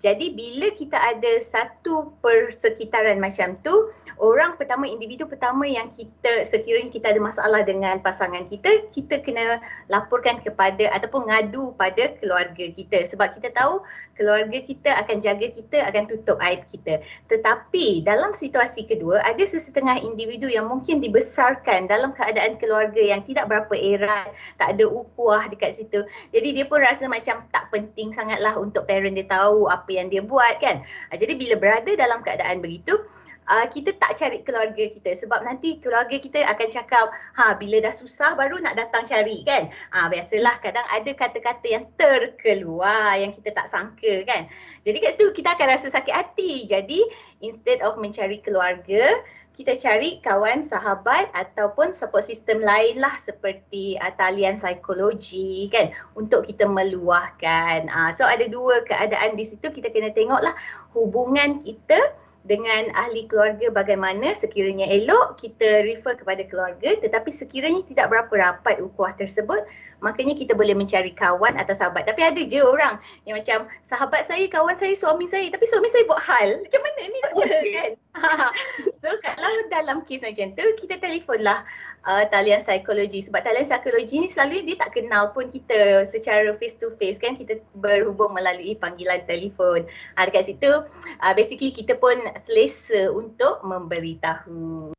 Jadi 0.00 0.32
bila 0.32 0.72
kita 0.72 0.96
ada 0.96 1.36
satu 1.44 2.16
persekitaran 2.24 3.20
macam 3.20 3.60
tu, 3.60 3.92
orang 4.16 4.56
pertama, 4.56 4.88
individu 4.88 5.28
pertama 5.28 5.68
yang 5.68 5.92
kita 5.92 6.48
sekiranya 6.48 6.88
kita 6.88 7.12
ada 7.12 7.20
masalah 7.20 7.60
dengan 7.60 8.00
pasangan 8.00 8.48
kita, 8.48 8.88
kita 8.88 9.20
kena 9.20 9.60
laporkan 9.92 10.40
kepada 10.40 10.88
ataupun 10.96 11.28
ngadu 11.28 11.76
pada 11.76 12.16
keluarga 12.16 12.64
kita. 12.72 13.04
Sebab 13.12 13.36
kita 13.36 13.52
tahu 13.52 13.84
keluarga 14.16 14.64
kita 14.64 14.88
akan 15.04 15.20
jaga 15.20 15.52
kita, 15.52 15.84
akan 15.84 16.08
tutup 16.08 16.40
aib 16.48 16.64
kita. 16.72 17.04
Tetapi 17.28 18.00
dalam 18.00 18.32
situasi 18.32 18.88
kedua, 18.88 19.20
ada 19.20 19.44
sesetengah 19.44 20.00
individu 20.00 20.48
yang 20.48 20.64
mungkin 20.64 21.04
dibesarkan 21.04 21.92
dalam 21.92 22.16
keadaan 22.16 22.56
keluarga 22.56 23.04
yang 23.04 23.20
tidak 23.28 23.52
berapa 23.52 23.76
erat, 23.76 24.32
tak 24.56 24.80
ada 24.80 24.88
ukuah 24.88 25.44
dekat 25.52 25.76
situ. 25.76 26.08
Jadi 26.32 26.56
dia 26.56 26.64
pun 26.64 26.80
rasa 26.80 27.04
macam 27.04 27.44
tak 27.52 27.68
penting 27.68 28.16
sangatlah 28.16 28.56
untuk 28.56 28.88
parent 28.88 29.12
dia 29.12 29.28
tahu 29.28 29.68
apa 29.68 29.89
apa 29.90 29.98
yang 29.98 30.06
dia 30.06 30.22
buat 30.22 30.62
kan. 30.62 30.86
Uh, 31.10 31.18
jadi 31.18 31.34
bila 31.34 31.58
berada 31.58 31.90
dalam 31.98 32.22
keadaan 32.22 32.62
begitu, 32.62 32.94
uh, 33.50 33.66
kita 33.66 33.90
tak 33.98 34.14
cari 34.14 34.46
keluarga 34.46 34.86
kita 34.86 35.10
sebab 35.18 35.42
nanti 35.42 35.82
keluarga 35.82 36.14
kita 36.14 36.46
akan 36.46 36.68
cakap, 36.70 37.10
ha 37.34 37.58
bila 37.58 37.82
dah 37.82 37.90
susah 37.90 38.38
baru 38.38 38.62
nak 38.62 38.78
datang 38.78 39.02
cari 39.02 39.42
kan. 39.42 39.66
Ah 39.90 40.06
uh, 40.06 40.14
biasalah 40.14 40.62
kadang 40.62 40.86
ada 40.86 41.10
kata-kata 41.10 41.66
yang 41.66 41.84
terkeluar 41.98 43.18
yang 43.18 43.34
kita 43.34 43.50
tak 43.50 43.66
sangka 43.66 44.22
kan. 44.22 44.46
Jadi 44.86 44.96
kat 45.02 45.18
situ 45.18 45.26
kita 45.34 45.58
akan 45.58 45.66
rasa 45.74 45.90
sakit 45.90 46.14
hati. 46.14 46.70
Jadi 46.70 47.02
instead 47.42 47.82
of 47.82 47.98
mencari 47.98 48.38
keluarga, 48.38 49.10
kita 49.54 49.74
cari 49.76 50.22
kawan, 50.22 50.62
sahabat 50.62 51.28
ataupun 51.34 51.92
support 51.92 52.24
system 52.24 52.62
lain 52.62 53.02
lah 53.02 53.12
seperti 53.18 53.98
uh, 53.98 54.14
talian 54.14 54.56
psikologi 54.56 55.68
kan 55.68 55.90
untuk 56.14 56.46
kita 56.46 56.64
meluahkan. 56.64 57.90
Uh, 57.90 58.10
so 58.14 58.24
ada 58.24 58.46
dua 58.46 58.86
keadaan 58.86 59.34
di 59.34 59.44
situ 59.44 59.68
kita 59.68 59.90
kena 59.90 60.14
tengoklah 60.14 60.54
hubungan 60.94 61.60
kita 61.60 61.98
dengan 62.40 62.88
ahli 62.96 63.28
keluarga 63.28 63.68
bagaimana 63.68 64.32
sekiranya 64.32 64.88
elok 64.88 65.36
kita 65.36 65.84
refer 65.84 66.16
kepada 66.16 66.40
keluarga 66.48 66.96
tetapi 66.96 67.28
sekiranya 67.28 67.84
tidak 67.84 68.08
berapa 68.08 68.32
rapat 68.32 68.80
ukuah 68.80 69.12
tersebut 69.12 69.60
makanya 70.00 70.34
kita 70.36 70.52
boleh 70.56 70.72
mencari 70.76 71.12
kawan 71.12 71.56
atau 71.56 71.72
sahabat. 71.76 72.08
Tapi 72.08 72.20
ada 72.24 72.40
je 72.40 72.60
orang 72.60 73.00
yang 73.24 73.40
macam 73.40 73.68
sahabat 73.84 74.26
saya 74.26 74.44
kawan 74.48 74.76
saya 74.76 74.96
suami 74.96 75.24
saya. 75.28 75.48
Tapi 75.52 75.64
suami 75.68 75.88
saya 75.88 76.04
buat 76.08 76.20
hal. 76.20 76.64
Macam 76.64 76.80
mana 76.82 77.00
ni 77.06 77.18
doktor 77.24 77.48
okay. 77.48 77.72
kan? 77.76 77.92
So 79.00 79.08
kalau 79.22 79.48
dalam 79.72 80.04
kes 80.04 80.20
macam 80.20 80.52
tu 80.52 80.64
kita 80.84 81.00
telefonlah 81.00 81.64
uh, 82.04 82.24
talian 82.28 82.60
psikologi. 82.60 83.24
Sebab 83.24 83.40
talian 83.46 83.64
psikologi 83.64 84.20
ni 84.20 84.28
selalu 84.28 84.66
dia 84.66 84.76
tak 84.76 84.92
kenal 84.98 85.32
pun 85.32 85.48
kita 85.48 86.04
secara 86.04 86.52
face 86.58 86.76
to 86.76 86.92
face 87.00 87.16
kan? 87.16 87.38
Kita 87.38 87.60
berhubung 87.80 88.36
melalui 88.36 88.76
panggilan 88.76 89.24
telefon. 89.24 89.88
Uh, 90.18 90.24
dekat 90.28 90.52
situ 90.52 90.84
uh, 91.24 91.32
basically 91.32 91.72
kita 91.72 91.96
pun 91.96 92.18
selesa 92.36 93.08
untuk 93.08 93.64
memberitahu 93.64 94.92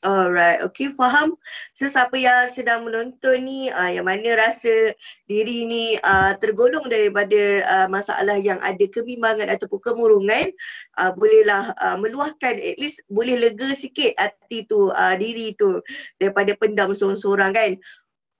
Alright, 0.00 0.64
okay 0.64 0.88
faham. 0.88 1.36
So 1.76 1.84
siapa 1.84 2.16
yang 2.16 2.48
sedang 2.48 2.88
menonton 2.88 3.44
ni 3.44 3.68
uh, 3.68 3.92
yang 3.92 4.08
mana 4.08 4.32
rasa 4.32 4.96
diri 5.28 5.68
ni 5.68 6.00
uh, 6.00 6.32
tergolong 6.40 6.88
daripada 6.88 7.60
uh, 7.68 7.86
masalah 7.92 8.40
yang 8.40 8.56
ada 8.64 8.80
kebimbangan 8.88 9.52
ataupun 9.52 9.76
kemurungan 9.84 10.56
uh, 10.96 11.12
bolehlah 11.12 11.76
uh, 11.76 12.00
meluahkan 12.00 12.56
at 12.56 12.76
least 12.80 13.04
boleh 13.12 13.36
lega 13.36 13.68
sikit 13.76 14.16
hati 14.16 14.64
tu 14.64 14.88
uh, 14.88 15.14
diri 15.20 15.52
tu 15.60 15.84
daripada 16.16 16.56
pendam 16.56 16.96
seorang-seorang 16.96 17.52
kan. 17.52 17.70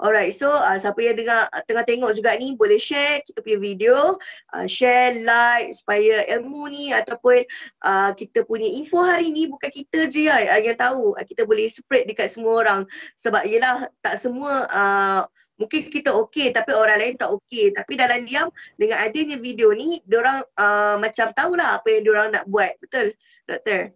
Alright, 0.01 0.33
so 0.33 0.49
uh, 0.49 0.81
siapa 0.81 0.97
yang 1.05 1.21
dengar, 1.21 1.45
tengah 1.69 1.85
tengok 1.85 2.17
juga 2.17 2.33
ni 2.41 2.57
boleh 2.57 2.81
share 2.81 3.21
kita 3.21 3.45
punya 3.45 3.61
video, 3.61 4.17
uh, 4.57 4.65
share, 4.65 5.21
like 5.21 5.77
supaya 5.77 6.25
ilmu 6.25 6.73
ni 6.73 6.89
ataupun 6.97 7.45
uh, 7.85 8.09
kita 8.17 8.49
punya 8.49 8.65
info 8.65 8.97
hari 9.05 9.29
ni 9.29 9.45
bukan 9.45 9.69
kita 9.69 10.09
je 10.09 10.33
ya, 10.33 10.57
uh, 10.57 10.61
yang 10.65 10.81
tahu. 10.81 11.13
Uh, 11.21 11.25
kita 11.29 11.45
boleh 11.45 11.69
spread 11.69 12.09
dekat 12.09 12.33
semua 12.33 12.65
orang 12.65 12.81
sebab 13.21 13.45
yelah 13.45 13.93
tak 14.01 14.17
semua 14.17 14.65
uh, 14.73 15.21
mungkin 15.61 15.93
kita 15.93 16.17
okey 16.17 16.57
tapi 16.57 16.73
orang 16.73 16.97
lain 16.97 17.21
tak 17.21 17.37
okey. 17.37 17.69
Tapi 17.77 17.93
dalam 18.01 18.25
diam 18.25 18.49
dengan 18.81 19.05
adanya 19.05 19.37
video 19.37 19.77
ni, 19.77 20.01
orang 20.09 20.41
uh, 20.57 20.97
macam 20.97 21.29
tahulah 21.37 21.77
apa 21.77 21.89
yang 21.93 22.09
orang 22.09 22.41
nak 22.41 22.49
buat. 22.49 22.73
Betul, 22.81 23.13
doktor? 23.45 23.93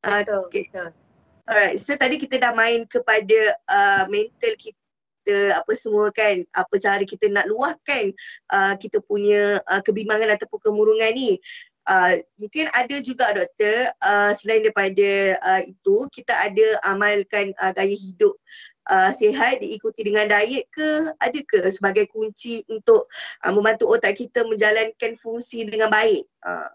Uh, 0.00 0.24
betul, 0.24 0.40
okay. 0.48 0.64
betul. 0.72 0.88
Alright, 1.44 1.76
so 1.76 1.92
tadi 1.92 2.16
kita 2.16 2.40
dah 2.40 2.56
main 2.56 2.88
kepada 2.88 3.52
uh, 3.68 4.08
mental 4.08 4.56
kita 4.56 4.81
kita 5.22 5.54
apa 5.54 5.72
semua 5.78 6.10
kan 6.10 6.42
apa 6.50 6.74
cara 6.82 7.06
kita 7.06 7.30
nak 7.30 7.46
luahkan 7.46 8.10
uh, 8.50 8.74
kita 8.74 8.98
punya 9.06 9.62
uh, 9.70 9.78
kebimbangan 9.86 10.34
ataupun 10.34 10.58
kemurungan 10.58 11.14
ni. 11.14 11.38
Uh, 11.82 12.22
mungkin 12.38 12.70
ada 12.78 12.94
juga 13.02 13.34
doktor 13.34 13.90
uh, 14.06 14.30
selain 14.38 14.62
daripada 14.62 15.34
uh, 15.42 15.62
itu 15.66 15.96
kita 16.14 16.30
ada 16.30 16.66
amalkan 16.86 17.50
uh, 17.58 17.74
gaya 17.74 17.98
hidup 17.98 18.38
uh, 18.86 19.10
sihat 19.10 19.58
diikuti 19.58 20.06
dengan 20.06 20.30
diet 20.30 20.70
ke 20.70 21.10
ada 21.18 21.38
ke 21.42 21.58
sebagai 21.74 22.06
kunci 22.06 22.62
untuk 22.70 23.10
uh, 23.42 23.50
membantu 23.50 23.90
otak 23.90 24.14
kita 24.14 24.46
menjalankan 24.46 25.18
fungsi 25.18 25.66
dengan 25.66 25.90
baik? 25.90 26.22
Uh, 26.46 26.70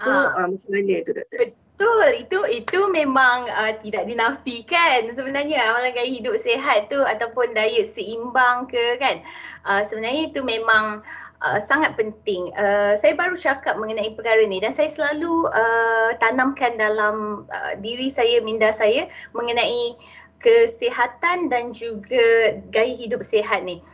so 0.00 0.08
uh, 0.08 0.40
uh, 0.40 0.46
macam 0.48 0.70
mana 0.72 1.04
tu 1.04 1.12
doktor 1.12 1.52
Betul, 1.76 2.24
itu 2.24 2.40
itu 2.48 2.80
memang 2.88 3.52
uh, 3.52 3.76
tidak 3.84 4.08
dinafikan 4.08 5.12
sebenarnya 5.12 5.60
amalan 5.60 5.92
gaya 5.92 6.08
hidup 6.08 6.40
sihat 6.40 6.88
tu 6.88 6.96
ataupun 6.96 7.52
diet 7.52 7.92
seimbang 7.92 8.64
ke 8.64 8.96
kan. 8.96 9.20
Uh, 9.60 9.84
sebenarnya 9.84 10.32
itu 10.32 10.40
memang 10.40 11.04
uh, 11.44 11.60
sangat 11.60 11.92
penting. 12.00 12.48
Uh, 12.56 12.96
saya 12.96 13.12
baru 13.12 13.36
cakap 13.36 13.76
mengenai 13.76 14.08
perkara 14.16 14.40
ni 14.48 14.56
dan 14.56 14.72
saya 14.72 14.88
selalu 14.88 15.52
uh, 15.52 16.16
tanamkan 16.16 16.80
dalam 16.80 17.44
uh, 17.52 17.76
diri 17.84 18.08
saya, 18.08 18.40
minda 18.40 18.72
saya 18.72 19.12
mengenai 19.36 20.00
kesihatan 20.40 21.52
dan 21.52 21.76
juga 21.76 22.56
gaya 22.72 22.96
hidup 22.96 23.20
sihat 23.20 23.68
ni 23.68 23.84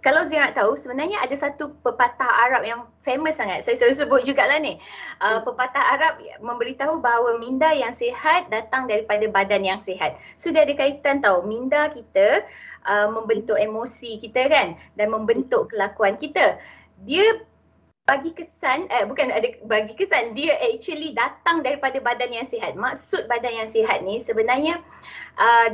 kalau 0.00 0.22
Zira 0.28 0.50
tahu 0.54 0.78
sebenarnya 0.78 1.18
ada 1.18 1.34
satu 1.34 1.74
pepatah 1.82 2.30
Arab 2.46 2.62
yang 2.62 2.80
famous 3.02 3.38
sangat. 3.40 3.66
Saya 3.66 3.74
selalu 3.74 3.96
sebut 3.96 4.20
jugalah 4.22 4.58
ni. 4.62 4.78
Uh, 5.18 5.42
pepatah 5.42 5.82
Arab 5.98 6.22
memberitahu 6.38 7.02
bahawa 7.02 7.38
minda 7.42 7.74
yang 7.74 7.90
sihat 7.90 8.48
datang 8.50 8.86
daripada 8.86 9.26
badan 9.26 9.66
yang 9.66 9.80
sihat. 9.82 10.14
Sudah 10.38 10.62
so, 10.62 10.66
ada 10.70 10.74
kaitan 10.78 11.18
tahu 11.24 11.42
minda 11.46 11.90
kita 11.90 12.46
uh, 12.86 13.08
membentuk 13.10 13.58
emosi 13.58 14.22
kita 14.22 14.46
kan 14.46 14.78
dan 14.94 15.10
membentuk 15.10 15.74
kelakuan 15.74 16.14
kita. 16.14 16.60
Dia 17.02 17.42
bagi 18.04 18.36
kesan 18.36 18.84
eh 18.92 19.08
bukan 19.08 19.32
ada 19.32 19.48
bagi 19.64 19.96
kesan 19.96 20.36
dia 20.36 20.52
actually 20.60 21.16
datang 21.16 21.64
daripada 21.64 21.96
badan 22.04 22.36
yang 22.36 22.44
sihat. 22.44 22.76
Maksud 22.76 23.24
badan 23.32 23.64
yang 23.64 23.68
sihat 23.68 24.04
ni 24.04 24.20
sebenarnya 24.20 24.76
uh, 24.76 25.23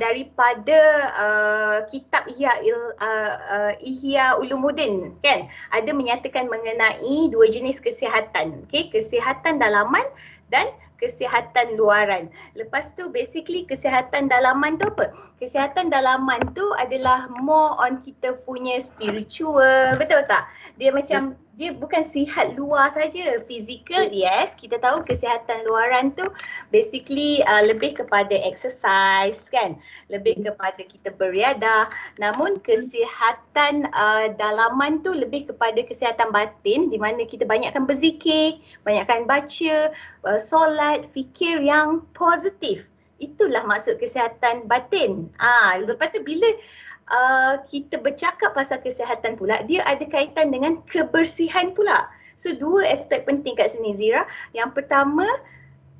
daripada 0.00 0.80
uh, 1.12 1.78
kitab 1.92 2.24
Ihya 2.32 2.52
uh, 2.64 3.34
uh, 3.36 3.72
Ihya 3.80 4.40
Ulumuddin 4.40 5.16
kan 5.20 5.48
ada 5.70 5.90
menyatakan 5.92 6.48
mengenai 6.48 7.28
dua 7.28 7.46
jenis 7.52 7.80
kesihatan. 7.80 8.64
Okey, 8.68 8.88
kesihatan 8.88 9.60
dalaman 9.60 10.04
dan 10.48 10.72
kesihatan 11.00 11.80
luaran. 11.80 12.28
Lepas 12.52 12.92
tu 12.92 13.08
basically 13.08 13.64
kesihatan 13.64 14.28
dalaman 14.28 14.76
tu 14.76 14.84
apa? 14.92 15.16
Kesihatan 15.40 15.88
dalaman 15.88 16.44
tu 16.52 16.64
adalah 16.76 17.24
more 17.40 17.80
on 17.80 18.04
kita 18.04 18.36
punya 18.44 18.76
spiritual, 18.76 19.96
betul 19.96 20.20
tak? 20.28 20.44
Dia 20.76 20.92
macam 20.92 21.40
dia 21.58 21.74
bukan 21.74 22.06
sihat 22.06 22.54
luar 22.54 22.88
saja, 22.94 23.42
fizikal 23.42 24.08
yes, 24.08 24.54
kita 24.54 24.78
tahu 24.78 25.02
kesihatan 25.02 25.66
luaran 25.66 26.14
tu 26.14 26.24
basically 26.70 27.42
uh, 27.44 27.66
lebih 27.66 27.98
kepada 27.98 28.32
exercise 28.32 29.50
kan, 29.50 29.74
lebih 30.08 30.38
kepada 30.40 30.80
kita 30.80 31.10
beriadah. 31.18 31.90
Namun 32.22 32.62
kesihatan 32.62 33.90
uh, 33.90 34.30
dalaman 34.38 35.02
tu 35.02 35.10
lebih 35.10 35.50
kepada 35.50 35.82
kesihatan 35.82 36.30
batin 36.30 36.88
di 36.88 36.96
mana 36.96 37.26
kita 37.26 37.42
banyakkan 37.44 37.84
berzikir, 37.84 38.62
banyakkan 38.86 39.26
baca, 39.26 39.90
uh, 40.24 40.40
solat, 40.40 41.02
fikir 41.02 41.60
yang 41.60 42.06
positif. 42.14 42.86
Itulah 43.20 43.68
maksud 43.68 44.00
kesihatan 44.00 44.64
batin. 44.64 45.28
Ah, 45.36 45.76
lepas 45.76 46.08
tu 46.08 46.24
bila 46.24 46.48
uh, 47.10 47.60
kita 47.66 47.98
bercakap 48.00 48.54
pasal 48.56 48.80
kesihatan 48.80 49.36
pula, 49.36 49.60
dia 49.66 49.82
ada 49.84 50.02
kaitan 50.06 50.54
dengan 50.54 50.80
kebersihan 50.86 51.74
pula. 51.74 52.08
So 52.40 52.56
dua 52.56 52.88
aspek 52.88 53.28
penting 53.28 53.58
kat 53.58 53.76
sini 53.76 53.92
Zira. 53.92 54.24
Yang 54.56 54.80
pertama 54.80 55.28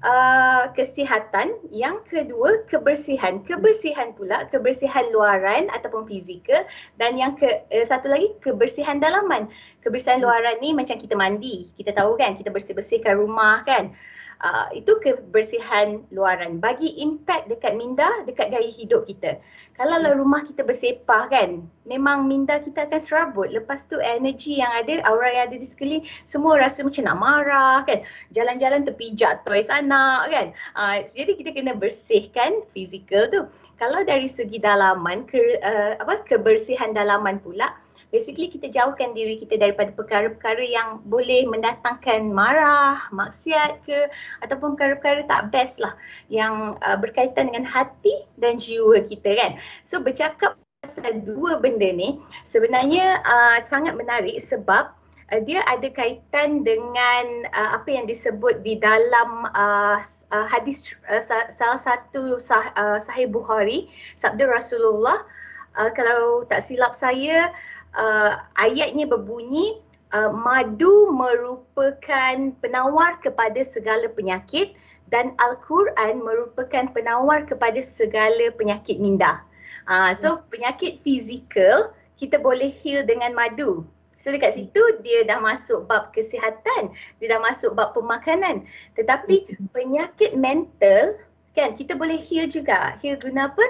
uh, 0.00 0.72
kesihatan, 0.72 1.52
yang 1.68 2.00
kedua 2.08 2.64
kebersihan. 2.64 3.44
Kebersihan 3.44 4.16
pula, 4.16 4.48
kebersihan 4.48 5.04
luaran 5.12 5.68
ataupun 5.68 6.08
fizikal 6.08 6.64
dan 6.96 7.20
yang 7.20 7.36
ke 7.36 7.44
uh, 7.44 7.84
satu 7.84 8.08
lagi 8.08 8.32
kebersihan 8.40 8.96
dalaman. 8.96 9.52
Kebersihan 9.84 10.24
luaran 10.24 10.56
ni 10.64 10.72
macam 10.72 10.96
kita 10.96 11.12
mandi. 11.12 11.68
Kita 11.76 11.92
tahu 11.92 12.16
kan, 12.16 12.36
kita 12.36 12.48
bersih-bersihkan 12.48 13.20
rumah 13.20 13.60
kan. 13.68 13.92
Uh, 14.40 14.72
itu 14.72 14.96
kebersihan 15.04 16.00
luaran. 16.08 16.64
Bagi 16.64 16.96
impact 17.04 17.52
dekat 17.52 17.76
minda 17.76 18.08
dekat 18.24 18.48
gaya 18.48 18.72
hidup 18.72 19.04
kita. 19.04 19.36
Kalau 19.76 19.96
lah 19.96 20.12
rumah 20.12 20.44
kita 20.44 20.60
bersepah 20.60 21.28
kan 21.32 21.64
memang 21.88 22.24
minda 22.24 22.56
kita 22.60 22.88
akan 22.88 23.00
serabut. 23.00 23.48
Lepas 23.52 23.84
tu 23.84 24.00
energi 24.00 24.60
yang 24.60 24.72
ada 24.76 25.04
aura 25.08 25.28
yang 25.28 25.44
ada 25.52 25.56
di 25.56 25.64
sekeliling 25.64 26.04
semua 26.24 26.56
rasa 26.56 26.84
macam 26.84 27.04
nak 27.04 27.18
marah 27.20 27.78
kan. 27.84 28.00
Jalan-jalan 28.32 28.88
terpijak 28.88 29.44
toys 29.44 29.68
anak 29.68 30.32
kan. 30.32 30.46
Uh, 30.72 31.04
jadi 31.04 31.32
kita 31.36 31.50
kena 31.52 31.72
bersihkan 31.76 32.64
fizikal 32.72 33.28
tu. 33.28 33.44
Kalau 33.76 34.04
dari 34.04 34.28
segi 34.28 34.56
dalaman 34.56 35.24
ke, 35.24 35.60
uh, 35.60 36.00
apa 36.00 36.24
kebersihan 36.28 36.92
dalaman 36.92 37.40
pula 37.40 37.76
basically 38.14 38.50
kita 38.50 38.70
jauhkan 38.70 39.14
diri 39.14 39.38
kita 39.38 39.56
daripada 39.56 39.94
perkara-perkara 39.94 40.62
yang 40.62 41.02
boleh 41.06 41.46
mendatangkan 41.46 42.30
marah, 42.30 42.98
maksiat 43.14 43.82
ke 43.86 44.10
ataupun 44.44 44.74
perkara-perkara 44.76 45.26
tak 45.26 45.50
best 45.54 45.78
lah 45.82 45.94
yang 46.28 46.76
uh, 46.82 46.98
berkaitan 46.98 47.50
dengan 47.50 47.66
hati 47.66 48.26
dan 48.36 48.58
jiwa 48.58 49.02
kita 49.06 49.34
kan. 49.34 49.50
So 49.86 50.02
bercakap 50.02 50.58
pasal 50.82 51.22
dua 51.22 51.60
benda 51.62 51.92
ni 51.92 52.18
sebenarnya 52.42 53.22
uh, 53.22 53.58
sangat 53.62 53.94
menarik 53.94 54.40
sebab 54.42 54.90
uh, 55.30 55.40
dia 55.44 55.62
ada 55.68 55.86
kaitan 55.92 56.66
dengan 56.66 57.46
uh, 57.52 57.78
apa 57.78 57.88
yang 57.88 58.08
disebut 58.08 58.64
di 58.66 58.80
dalam 58.80 59.46
uh, 59.54 60.00
uh, 60.32 60.46
hadis 60.48 60.96
uh, 61.06 61.22
salah 61.52 61.78
satu 61.78 62.40
sah, 62.40 62.72
uh, 62.74 62.98
sahih 62.98 63.28
Bukhari 63.28 63.92
sabda 64.16 64.48
Rasulullah 64.48 65.20
uh, 65.20 65.40
kalau 65.74 66.44
tak 66.50 66.62
silap 66.66 66.92
saya 66.96 67.54
uh, 67.94 68.38
ayatnya 68.58 69.06
berbunyi 69.06 69.78
uh, 70.14 70.30
madu 70.34 71.10
merupakan 71.14 72.36
penawar 72.58 73.18
kepada 73.22 73.60
segala 73.62 74.10
penyakit 74.10 74.74
dan 75.10 75.34
Al-Quran 75.42 76.22
merupakan 76.22 76.86
penawar 76.94 77.46
kepada 77.46 77.82
segala 77.82 78.54
penyakit 78.54 79.02
minda. 79.02 79.42
Uh, 79.90 80.14
so 80.14 80.42
penyakit 80.54 81.02
fizikal 81.02 81.90
kita 82.14 82.38
boleh 82.38 82.70
heal 82.70 83.02
dengan 83.02 83.34
madu. 83.34 83.82
So 84.20 84.28
dekat 84.30 84.52
situ 84.52 84.82
dia 85.00 85.24
dah 85.24 85.40
masuk 85.40 85.88
bab 85.88 86.12
kesihatan, 86.12 86.92
dia 87.18 87.26
dah 87.32 87.40
masuk 87.40 87.72
bab 87.72 87.96
pemakanan. 87.96 88.68
Tetapi 88.94 89.48
penyakit 89.72 90.36
mental 90.36 91.16
kan 91.56 91.72
kita 91.74 91.96
boleh 91.96 92.20
heal 92.20 92.46
juga. 92.46 92.94
Heal 93.00 93.16
guna 93.16 93.48
apa? 93.48 93.64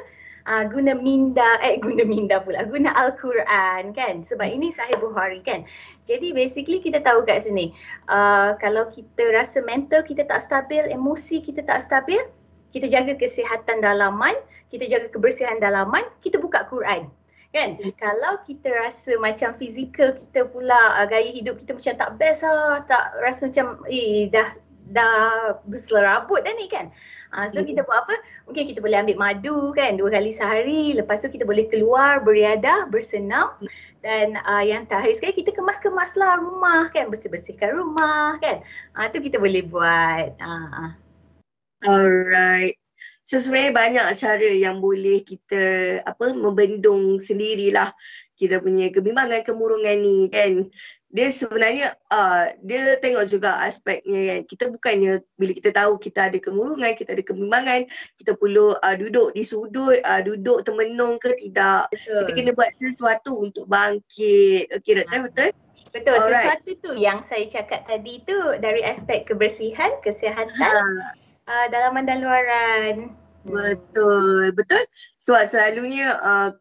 Uh, 0.50 0.64
guna 0.66 0.98
minda 0.98 1.62
eh 1.62 1.78
guna 1.78 2.02
minda 2.02 2.42
pula 2.42 2.66
guna 2.66 2.90
al-Quran 2.98 3.94
kan 3.94 4.26
sebab 4.26 4.50
ini 4.50 4.74
sahih 4.74 4.98
Bukhari 4.98 5.38
kan. 5.46 5.62
Jadi 6.02 6.34
basically 6.34 6.82
kita 6.82 6.98
tahu 6.98 7.22
kat 7.22 7.46
sini 7.46 7.70
uh, 8.10 8.58
kalau 8.58 8.90
kita 8.90 9.30
rasa 9.30 9.62
mental 9.62 10.02
kita 10.02 10.26
tak 10.26 10.42
stabil, 10.42 10.90
emosi 10.90 11.38
kita 11.38 11.62
tak 11.62 11.78
stabil, 11.78 12.18
kita 12.74 12.90
jaga 12.90 13.14
kesihatan 13.14 13.78
dalaman, 13.78 14.34
kita 14.68 14.90
jaga 14.90 15.06
kebersihan 15.14 15.62
dalaman, 15.62 16.02
kita 16.18 16.42
buka 16.42 16.66
Quran. 16.66 17.06
Kan? 17.50 17.74
Hmm. 17.82 17.90
Kalau 17.98 18.38
kita 18.46 18.70
rasa 18.70 19.18
macam 19.18 19.50
fizikal 19.58 20.14
kita 20.14 20.46
pula 20.50 20.98
uh, 20.98 21.06
gaya 21.06 21.30
hidup 21.30 21.58
kita 21.58 21.74
macam 21.74 21.94
tak 21.94 22.10
best 22.18 22.42
lah, 22.46 22.82
tak 22.86 23.14
rasa 23.22 23.50
macam 23.50 23.82
eh 23.90 24.30
dah 24.30 24.50
dah 24.90 25.58
berserabut 25.66 26.42
dah 26.42 26.54
ni 26.58 26.66
kan. 26.66 26.90
Uh, 27.30 27.46
so 27.46 27.62
kita 27.62 27.86
buat 27.86 28.06
apa? 28.06 28.14
Mungkin 28.50 28.64
kita 28.66 28.82
boleh 28.82 29.06
ambil 29.06 29.16
madu 29.18 29.70
kan 29.70 29.94
dua 29.94 30.10
kali 30.10 30.34
sehari. 30.34 30.98
Lepas 30.98 31.22
tu 31.22 31.30
kita 31.30 31.46
boleh 31.46 31.70
keluar 31.70 32.22
beriadah, 32.26 32.90
bersenam. 32.90 33.54
Dan 34.02 34.34
uh, 34.34 34.64
yang 34.64 34.88
terakhir 34.90 35.14
sekali 35.14 35.38
kita 35.38 35.54
kemas-kemaslah 35.54 36.42
rumah 36.42 36.90
kan. 36.90 37.06
Bersih-bersihkan 37.06 37.70
rumah 37.74 38.38
kan. 38.42 38.66
Uh, 38.98 39.06
tu 39.14 39.22
kita 39.22 39.38
boleh 39.38 39.62
buat. 39.62 40.34
Uh. 40.42 40.90
Alright. 41.86 42.74
So 43.22 43.38
sebenarnya 43.38 43.72
banyak 43.78 44.06
cara 44.18 44.48
yang 44.50 44.82
boleh 44.82 45.22
kita 45.22 45.62
apa 46.02 46.34
membendung 46.34 47.22
sendirilah 47.22 47.94
kita 48.34 48.58
punya 48.58 48.88
kebimbangan 48.88 49.44
kemurungan 49.44 50.00
ni 50.00 50.26
kan 50.32 50.66
dia 51.10 51.26
sebenarnya 51.34 51.90
uh, 52.14 52.54
dia 52.62 52.94
tengok 53.02 53.26
juga 53.26 53.58
aspeknya 53.66 54.30
kan 54.30 54.40
kita 54.46 54.64
bukannya 54.70 55.12
bila 55.34 55.52
kita 55.58 55.70
tahu 55.74 55.98
kita 55.98 56.30
ada 56.30 56.38
kemurungan 56.38 56.94
kita 56.94 57.18
ada 57.18 57.24
kebimbangan 57.26 57.90
kita 58.22 58.38
perlu 58.38 58.78
uh, 58.78 58.94
duduk 58.94 59.34
di 59.34 59.42
sudut 59.42 59.98
uh, 60.06 60.22
duduk 60.22 60.62
termenung 60.62 61.18
ke 61.18 61.34
tidak 61.42 61.90
betul. 61.90 62.30
kita 62.30 62.30
kena 62.38 62.52
buat 62.54 62.70
sesuatu 62.70 63.42
untuk 63.42 63.66
bangkit 63.66 64.70
okey 64.70 65.02
doktor 65.02 65.18
ha. 65.18 65.26
betul 65.26 65.50
betul 65.90 66.14
Alright. 66.14 66.34
sesuatu 66.46 66.70
tu 66.78 66.90
yang 66.94 67.18
saya 67.26 67.44
cakap 67.50 67.90
tadi 67.90 68.22
tu 68.22 68.38
dari 68.62 68.86
aspek 68.86 69.26
kebersihan 69.26 69.90
kesihatan 70.06 70.54
ha. 70.62 71.50
uh, 71.50 71.66
dalaman 71.74 72.06
dan 72.06 72.22
luaran 72.22 73.10
betul 73.42 74.54
betul 74.54 74.82
sebab 75.18 75.42
selalunya 75.42 76.14
uh, 76.22 76.54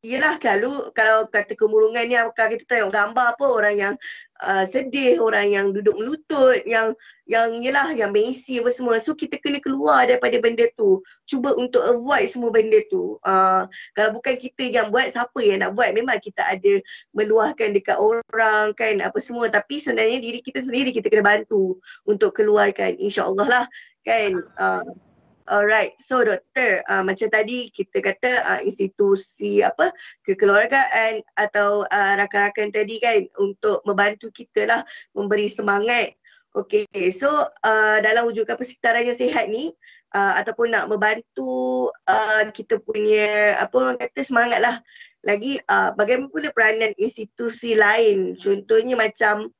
Yelah 0.00 0.40
kalau 0.40 0.88
kalau 0.96 1.28
kata 1.28 1.52
kemurungan 1.52 2.08
ni 2.08 2.16
kalau 2.32 2.48
kita 2.48 2.64
tengok 2.64 2.88
gambar 2.88 3.36
apa 3.36 3.44
orang 3.44 3.74
yang 3.76 3.94
uh, 4.40 4.64
sedih, 4.64 5.20
orang 5.20 5.52
yang 5.52 5.76
duduk 5.76 5.92
melutut, 5.92 6.56
yang 6.64 6.96
yang 7.28 7.60
yelah 7.60 7.92
yang 7.92 8.08
mengisi 8.08 8.64
apa 8.64 8.72
semua. 8.72 8.96
So 8.96 9.12
kita 9.12 9.36
kena 9.36 9.60
keluar 9.60 10.08
daripada 10.08 10.40
benda 10.40 10.64
tu. 10.72 11.04
Cuba 11.28 11.52
untuk 11.52 11.84
avoid 11.84 12.24
semua 12.32 12.48
benda 12.48 12.80
tu. 12.88 13.20
Uh, 13.20 13.68
kalau 13.92 14.16
bukan 14.16 14.40
kita 14.40 14.72
yang 14.72 14.88
buat, 14.88 15.12
siapa 15.12 15.36
yang 15.44 15.60
nak 15.68 15.76
buat? 15.76 15.92
Memang 15.92 16.16
kita 16.24 16.48
ada 16.48 16.80
meluahkan 17.12 17.68
dekat 17.76 18.00
orang 18.00 18.72
kan 18.72 19.04
apa 19.04 19.20
semua. 19.20 19.52
Tapi 19.52 19.84
sebenarnya 19.84 20.16
diri 20.16 20.40
kita 20.40 20.64
sendiri 20.64 20.96
kita 20.96 21.12
kena 21.12 21.28
bantu 21.28 21.76
untuk 22.08 22.32
keluarkan 22.32 22.96
insyaAllah 22.96 23.48
lah 23.52 23.64
kan 24.00 24.32
uh, 24.56 25.09
Alright, 25.50 25.98
so 25.98 26.22
doktor, 26.22 26.78
uh, 26.86 27.02
macam 27.02 27.26
tadi 27.26 27.74
kita 27.74 27.98
kata 27.98 28.30
uh, 28.46 28.60
institusi 28.62 29.58
apa 29.66 29.90
kekeluargaan 30.22 31.26
atau 31.34 31.82
uh, 31.90 32.12
rakan-rakan 32.14 32.70
tadi 32.70 33.02
kan 33.02 33.26
untuk 33.34 33.82
membantu 33.82 34.30
kita 34.30 34.70
lah 34.70 34.86
memberi 35.10 35.50
semangat. 35.50 36.14
Okay, 36.54 36.86
so 37.10 37.26
uh, 37.66 37.98
dalam 37.98 38.30
wujudkan 38.30 38.54
persekitaran 38.54 39.02
yang 39.02 39.18
sihat 39.18 39.50
ni 39.50 39.74
uh, 40.14 40.38
ataupun 40.38 40.70
nak 40.70 40.86
membantu 40.86 41.90
uh, 42.06 42.46
kita 42.54 42.78
punya 42.78 43.58
apa 43.58 43.74
orang 43.74 43.98
kata 43.98 44.22
semangat 44.22 44.62
lah 44.62 44.78
lagi 45.20 45.60
uh, 45.68 45.92
bagaimana 45.92 46.32
pula 46.32 46.48
peranan 46.52 46.96
institusi 46.96 47.76
lain? 47.76 48.40
Contohnya 48.40 48.96
macam 48.96 49.52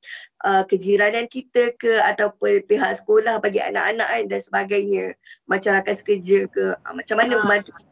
uh, 0.48 0.64
kejiranan 0.64 1.28
kita 1.28 1.76
ke 1.76 2.00
ataupun 2.00 2.64
pihak 2.64 2.96
sekolah 2.96 3.44
bagi 3.44 3.60
anak-anak 3.60 4.08
kan 4.08 4.24
dan 4.28 4.40
sebagainya. 4.40 5.04
Macam 5.44 5.76
rakan 5.76 5.96
sekerja 5.96 6.48
ke? 6.48 6.72
Uh, 6.80 6.94
macam 6.96 7.16
mana 7.20 7.32
uh. 7.36 7.38
membantu 7.44 7.76
kita 7.76 7.89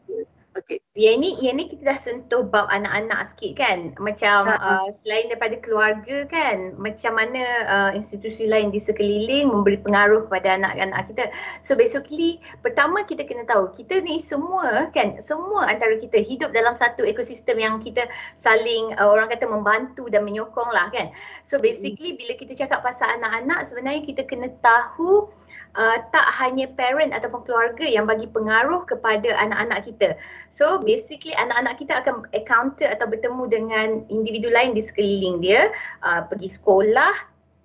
Okay. 0.49 0.81
Yang 0.97 1.15
ni, 1.21 1.29
yang 1.45 1.55
ni 1.61 1.65
kita 1.69 1.93
dah 1.93 1.99
sentuh 1.99 2.41
bab 2.41 2.65
anak-anak 2.73 3.31
sikit 3.31 3.61
kan. 3.61 3.93
Macam 4.01 4.49
uh, 4.49 4.89
selain 4.89 5.29
daripada 5.29 5.61
keluarga 5.61 6.25
kan, 6.25 6.73
macam 6.75 7.21
mana 7.21 7.43
uh, 7.69 7.91
institusi 7.93 8.49
lain 8.49 8.73
di 8.73 8.81
sekeliling 8.81 9.45
memberi 9.45 9.77
pengaruh 9.77 10.25
kepada 10.25 10.57
anak-anak 10.57 11.05
kita. 11.13 11.29
So 11.61 11.77
basically, 11.77 12.41
pertama 12.65 13.05
kita 13.05 13.29
kena 13.29 13.45
tahu, 13.45 13.69
kita 13.77 14.01
ni 14.01 14.17
semua 14.17 14.89
kan, 14.89 15.21
semua 15.21 15.69
antara 15.69 16.01
kita 16.01 16.17
hidup 16.17 16.49
dalam 16.49 16.73
satu 16.73 17.05
ekosistem 17.05 17.61
yang 17.61 17.77
kita 17.77 18.09
saling 18.33 18.97
uh, 18.97 19.05
orang 19.05 19.29
kata 19.29 19.45
membantu 19.45 20.09
dan 20.09 20.25
menyokong 20.25 20.73
lah 20.73 20.89
kan. 20.89 21.13
So 21.45 21.61
basically 21.61 22.17
bila 22.17 22.33
kita 22.33 22.57
cakap 22.57 22.81
pasal 22.81 23.21
anak-anak, 23.21 23.69
sebenarnya 23.69 24.01
kita 24.01 24.25
kena 24.25 24.49
tahu 24.65 25.29
uh, 25.75 25.97
tak 26.09 26.27
hanya 26.41 26.69
parent 26.73 27.13
ataupun 27.13 27.45
keluarga 27.45 27.85
yang 27.85 28.09
bagi 28.09 28.25
pengaruh 28.29 28.87
kepada 28.87 29.35
anak-anak 29.37 29.85
kita. 29.85 30.09
So 30.49 30.81
basically 30.81 31.35
anak-anak 31.37 31.77
kita 31.77 32.01
akan 32.01 32.25
encounter 32.33 32.89
atau 32.89 33.05
bertemu 33.05 33.43
dengan 33.49 33.87
individu 34.07 34.49
lain 34.49 34.73
di 34.73 34.81
sekeliling 34.81 35.43
dia, 35.43 35.69
uh, 36.01 36.25
pergi 36.25 36.49
sekolah, 36.49 37.13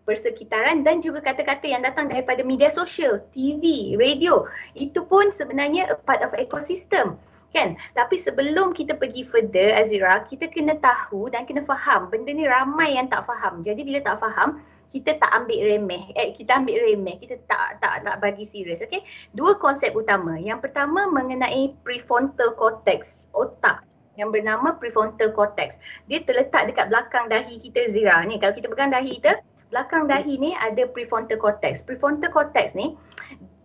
persekitaran 0.04 0.84
dan 0.84 1.00
juga 1.00 1.24
kata-kata 1.24 1.64
yang 1.64 1.80
datang 1.80 2.12
daripada 2.12 2.44
media 2.44 2.68
sosial, 2.68 3.24
TV, 3.32 3.96
radio. 3.96 4.44
Itu 4.76 5.08
pun 5.08 5.32
sebenarnya 5.32 5.88
a 5.88 5.96
part 5.96 6.20
of 6.20 6.36
ekosistem 6.36 7.16
kan 7.54 7.78
tapi 7.94 8.18
sebelum 8.18 8.74
kita 8.74 8.98
pergi 8.98 9.22
further 9.22 9.78
Azira 9.78 10.26
kita 10.26 10.50
kena 10.50 10.74
tahu 10.82 11.30
dan 11.30 11.46
kena 11.46 11.62
faham 11.62 12.10
benda 12.10 12.34
ni 12.34 12.42
ramai 12.50 12.98
yang 12.98 13.06
tak 13.06 13.22
faham 13.22 13.62
jadi 13.62 13.78
bila 13.86 14.02
tak 14.02 14.18
faham 14.18 14.58
kita 14.90 15.16
tak 15.20 15.30
ambil 15.32 15.60
remeh. 15.64 16.10
Eh 16.18 16.34
kita 16.34 16.60
ambil 16.60 16.80
remeh. 16.82 17.16
Kita 17.20 17.38
tak 17.46 17.78
tak 17.78 18.04
tak 18.04 18.16
bagi 18.20 18.44
serius 18.44 18.84
okey? 18.84 19.04
Dua 19.32 19.56
konsep 19.56 19.94
utama. 19.96 20.36
Yang 20.36 20.70
pertama 20.70 21.06
mengenai 21.08 21.72
prefrontal 21.86 22.52
cortex 22.58 23.28
otak. 23.32 23.86
Yang 24.14 24.40
bernama 24.40 24.78
prefrontal 24.78 25.34
cortex. 25.34 25.76
Dia 26.06 26.22
terletak 26.22 26.70
dekat 26.70 26.86
belakang 26.90 27.26
dahi 27.26 27.58
kita 27.58 27.90
Zira. 27.90 28.22
Ni 28.26 28.38
kalau 28.38 28.54
kita 28.54 28.70
pegang 28.70 28.94
dahi 28.94 29.18
kita 29.18 29.42
belakang 29.74 30.06
dahi 30.06 30.38
ni 30.38 30.54
ada 30.58 30.86
prefrontal 30.86 31.40
cortex. 31.40 31.82
Prefrontal 31.82 32.30
cortex 32.30 32.78
ni 32.78 32.94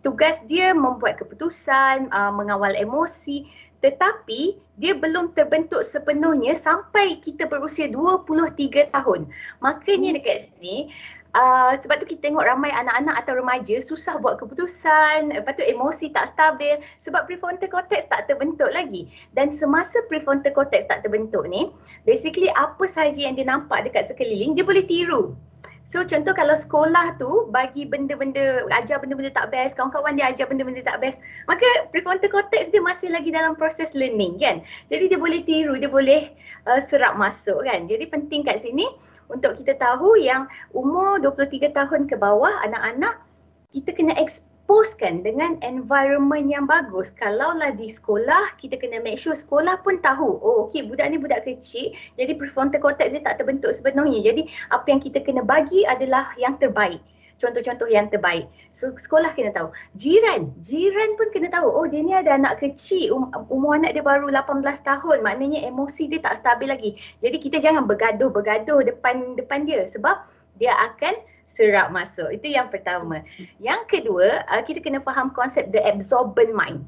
tugas 0.00 0.40
dia 0.48 0.72
membuat 0.72 1.20
keputusan 1.20 2.08
uh, 2.08 2.32
mengawal 2.32 2.72
emosi 2.72 3.44
tetapi 3.80 4.60
dia 4.80 4.96
belum 4.96 5.36
terbentuk 5.36 5.84
sepenuhnya 5.84 6.56
sampai 6.56 7.20
kita 7.20 7.44
berusia 7.48 7.88
23 7.88 8.92
tahun. 8.92 9.28
Makanya 9.60 10.14
hmm. 10.14 10.16
dekat 10.20 10.38
sini 10.52 10.92
Uh, 11.30 11.78
sebab 11.78 12.02
tu 12.02 12.10
kita 12.10 12.26
tengok 12.26 12.42
ramai 12.42 12.74
anak-anak 12.74 13.22
atau 13.22 13.38
remaja 13.38 13.78
susah 13.78 14.18
buat 14.18 14.42
keputusan, 14.42 15.30
lepas 15.30 15.54
tu 15.54 15.62
emosi 15.62 16.10
tak 16.10 16.26
stabil 16.26 16.82
sebab 16.98 17.30
prefrontal 17.30 17.70
cortex 17.70 18.10
tak 18.10 18.26
terbentuk 18.26 18.66
lagi. 18.74 19.06
Dan 19.30 19.54
semasa 19.54 20.02
prefrontal 20.10 20.50
cortex 20.50 20.90
tak 20.90 21.06
terbentuk 21.06 21.46
ni, 21.46 21.70
basically 22.02 22.50
apa 22.58 22.82
sahaja 22.82 23.30
yang 23.30 23.38
dia 23.38 23.46
nampak 23.46 23.86
dekat 23.86 24.10
sekeliling 24.10 24.58
dia 24.58 24.66
boleh 24.66 24.82
tiru. 24.82 25.38
So 25.86 26.06
contoh 26.06 26.30
kalau 26.36 26.54
sekolah 26.54 27.18
tu 27.18 27.50
bagi 27.50 27.82
benda-benda, 27.82 28.62
ajar 28.70 29.02
benda-benda 29.02 29.34
tak 29.34 29.50
best, 29.50 29.74
kawan-kawan 29.74 30.14
dia 30.14 30.30
ajar 30.30 30.46
benda-benda 30.46 30.86
tak 30.86 31.02
best, 31.02 31.18
maka 31.50 31.66
prefrontal 31.90 32.30
cortex 32.30 32.70
dia 32.70 32.78
masih 32.78 33.10
lagi 33.10 33.34
dalam 33.34 33.58
proses 33.58 33.96
learning 33.98 34.38
kan. 34.38 34.62
Jadi 34.86 35.10
dia 35.10 35.18
boleh 35.18 35.42
tiru, 35.42 35.74
dia 35.80 35.90
boleh 35.90 36.30
uh, 36.70 36.78
serap 36.78 37.18
masuk 37.18 37.66
kan. 37.66 37.90
Jadi 37.90 38.06
penting 38.06 38.46
kat 38.46 38.62
sini 38.62 38.86
untuk 39.30 39.58
kita 39.58 39.78
tahu 39.78 40.18
yang 40.18 40.46
umur 40.74 41.18
23 41.22 41.70
tahun 41.74 42.06
ke 42.10 42.18
bawah 42.18 42.54
anak-anak 42.66 43.22
kita 43.70 43.94
kena 43.94 44.18
explore 44.18 44.49
posekan 44.70 45.26
dengan 45.26 45.58
environment 45.66 46.46
yang 46.46 46.62
bagus. 46.62 47.10
Kalaulah 47.10 47.74
di 47.74 47.90
sekolah, 47.90 48.54
kita 48.54 48.78
kena 48.78 49.02
make 49.02 49.18
sure 49.18 49.34
sekolah 49.34 49.82
pun 49.82 49.98
tahu, 49.98 50.38
oh 50.38 50.70
okey 50.70 50.86
budak 50.86 51.10
ni 51.10 51.18
budak 51.18 51.42
kecil, 51.42 51.90
jadi 52.14 52.38
prefrontal 52.38 52.78
cortex 52.78 53.10
dia 53.10 53.18
tak 53.18 53.42
terbentuk 53.42 53.74
sebenarnya. 53.74 54.30
Jadi 54.30 54.46
apa 54.70 54.86
yang 54.86 55.02
kita 55.02 55.26
kena 55.26 55.42
bagi 55.42 55.82
adalah 55.82 56.30
yang 56.38 56.54
terbaik. 56.54 57.02
Contoh-contoh 57.42 57.90
yang 57.90 58.06
terbaik. 58.14 58.46
So 58.70 58.94
sekolah 58.94 59.34
kena 59.34 59.50
tahu. 59.50 59.74
Jiran, 59.98 60.54
jiran 60.62 61.18
pun 61.18 61.34
kena 61.34 61.50
tahu, 61.50 61.66
oh 61.66 61.90
dia 61.90 62.06
ni 62.06 62.14
ada 62.14 62.38
anak 62.38 62.62
kecil, 62.62 63.18
um, 63.18 63.26
umur 63.50 63.74
anak 63.74 63.98
dia 63.98 64.06
baru 64.06 64.30
18 64.30 64.62
tahun, 64.86 65.18
maknanya 65.26 65.66
emosi 65.66 66.06
dia 66.06 66.22
tak 66.22 66.38
stabil 66.38 66.70
lagi. 66.70 66.90
Jadi 67.18 67.42
kita 67.42 67.58
jangan 67.58 67.90
bergaduh-bergaduh 67.90 68.86
depan 68.86 69.34
depan 69.34 69.66
dia 69.66 69.82
sebab 69.90 70.22
dia 70.62 70.78
akan 70.78 71.18
serap 71.50 71.90
masuk. 71.90 72.30
Itu 72.30 72.46
yang 72.46 72.70
pertama. 72.70 73.26
Yang 73.58 73.82
kedua, 73.90 74.46
uh, 74.46 74.62
kita 74.62 74.78
kena 74.78 75.02
faham 75.02 75.34
konsep 75.34 75.74
the 75.74 75.82
absorbent 75.82 76.54
mind. 76.54 76.86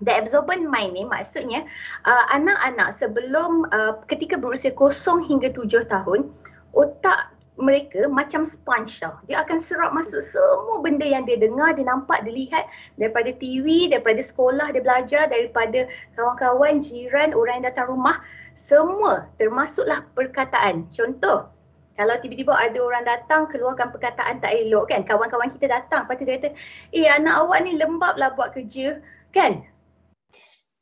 The 0.00 0.16
absorbent 0.16 0.64
mind 0.64 0.96
ni 0.96 1.04
maksudnya 1.04 1.68
uh, 2.08 2.24
anak-anak 2.32 2.96
sebelum 2.96 3.68
uh, 3.68 4.00
ketika 4.08 4.40
berusia 4.40 4.72
kosong 4.72 5.28
hingga 5.28 5.52
tujuh 5.52 5.84
tahun, 5.84 6.32
otak 6.72 7.36
mereka 7.60 8.08
macam 8.08 8.42
sponge 8.48 9.04
tau. 9.04 9.20
Dia 9.28 9.44
akan 9.44 9.60
serap 9.60 9.92
masuk 9.92 10.24
semua 10.24 10.80
benda 10.80 11.04
yang 11.04 11.28
dia 11.28 11.36
dengar, 11.36 11.76
dia 11.76 11.84
nampak, 11.84 12.24
dia 12.24 12.32
lihat 12.32 12.64
daripada 12.96 13.30
TV, 13.36 13.92
daripada 13.92 14.24
sekolah 14.24 14.72
dia 14.72 14.80
belajar, 14.80 15.28
daripada 15.28 15.84
kawan-kawan, 16.16 16.80
jiran, 16.80 17.36
orang 17.36 17.60
yang 17.60 17.68
datang 17.68 17.92
rumah. 17.92 18.24
Semua 18.56 19.28
termasuklah 19.36 20.08
perkataan. 20.16 20.88
Contoh, 20.88 21.52
kalau 22.00 22.16
tiba-tiba 22.16 22.56
ada 22.56 22.78
orang 22.80 23.04
datang 23.04 23.44
keluarkan 23.52 23.92
perkataan 23.92 24.40
tak 24.40 24.56
elok 24.56 24.88
kan 24.88 25.04
kawan-kawan 25.04 25.52
kita 25.52 25.68
datang 25.68 26.08
lepas 26.08 26.16
tu 26.16 26.24
dia 26.24 26.40
kata 26.40 26.48
eh 26.96 27.04
anak 27.12 27.44
awak 27.44 27.60
ni 27.60 27.76
lembab 27.76 28.16
lah 28.16 28.32
buat 28.32 28.56
kerja 28.56 29.04
kan 29.36 29.60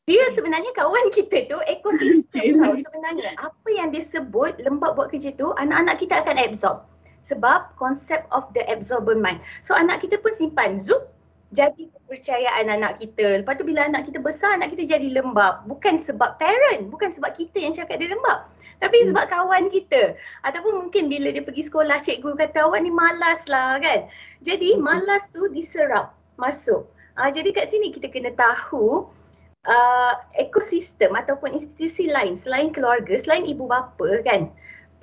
dia 0.06 0.22
sebenarnya 0.30 0.70
kawan 0.78 1.10
kita 1.18 1.50
tu 1.50 1.58
ekosistem 1.66 2.54
tau 2.62 2.78
sebenarnya 2.78 3.34
apa 3.42 3.68
yang 3.74 3.90
dia 3.90 4.06
sebut 4.06 4.54
lembab 4.62 4.94
buat 4.94 5.10
kerja 5.10 5.34
tu 5.34 5.50
anak-anak 5.58 5.98
kita 5.98 6.22
akan 6.22 6.38
absorb 6.38 6.86
sebab 7.26 7.74
konsep 7.74 8.22
of 8.30 8.46
the 8.54 8.62
absorbent 8.70 9.18
mind 9.18 9.42
so 9.58 9.74
anak 9.74 9.98
kita 9.98 10.22
pun 10.22 10.30
simpan 10.30 10.78
zup 10.78 11.10
jadi 11.48 11.88
kepercayaan 11.88 12.68
anak 12.68 13.00
kita. 13.00 13.40
Lepas 13.40 13.56
tu 13.56 13.64
bila 13.64 13.88
anak 13.88 14.04
kita 14.04 14.20
besar, 14.20 14.60
anak 14.60 14.76
kita 14.76 14.84
jadi 14.84 15.08
lembab. 15.08 15.64
Bukan 15.64 15.96
sebab 15.96 16.36
parent, 16.36 16.92
bukan 16.92 17.08
sebab 17.08 17.32
kita 17.32 17.56
yang 17.56 17.72
cakap 17.72 17.96
dia 17.96 18.12
lembab. 18.12 18.52
Tapi 18.78 18.96
hmm. 19.02 19.06
sebab 19.10 19.24
kawan 19.26 19.64
kita 19.70 20.14
ataupun 20.46 20.86
mungkin 20.86 21.10
bila 21.10 21.34
dia 21.34 21.42
pergi 21.42 21.66
sekolah 21.66 21.98
cikgu 22.02 22.38
kata 22.38 22.66
awak 22.66 22.82
ni 22.82 22.90
malas 22.94 23.50
lah 23.50 23.78
kan. 23.82 24.06
Jadi 24.42 24.78
hmm. 24.78 24.82
malas 24.82 25.30
tu 25.34 25.50
diserap 25.50 26.14
masuk. 26.38 26.86
Uh, 27.18 27.30
jadi 27.34 27.50
kat 27.50 27.66
sini 27.66 27.90
kita 27.90 28.06
kena 28.06 28.30
tahu 28.38 29.10
uh, 29.66 30.14
ekosistem 30.38 31.18
ataupun 31.18 31.58
institusi 31.58 32.06
lain 32.06 32.38
selain 32.38 32.70
keluarga, 32.70 33.18
selain 33.18 33.42
ibu 33.42 33.66
bapa 33.66 34.22
kan 34.22 34.50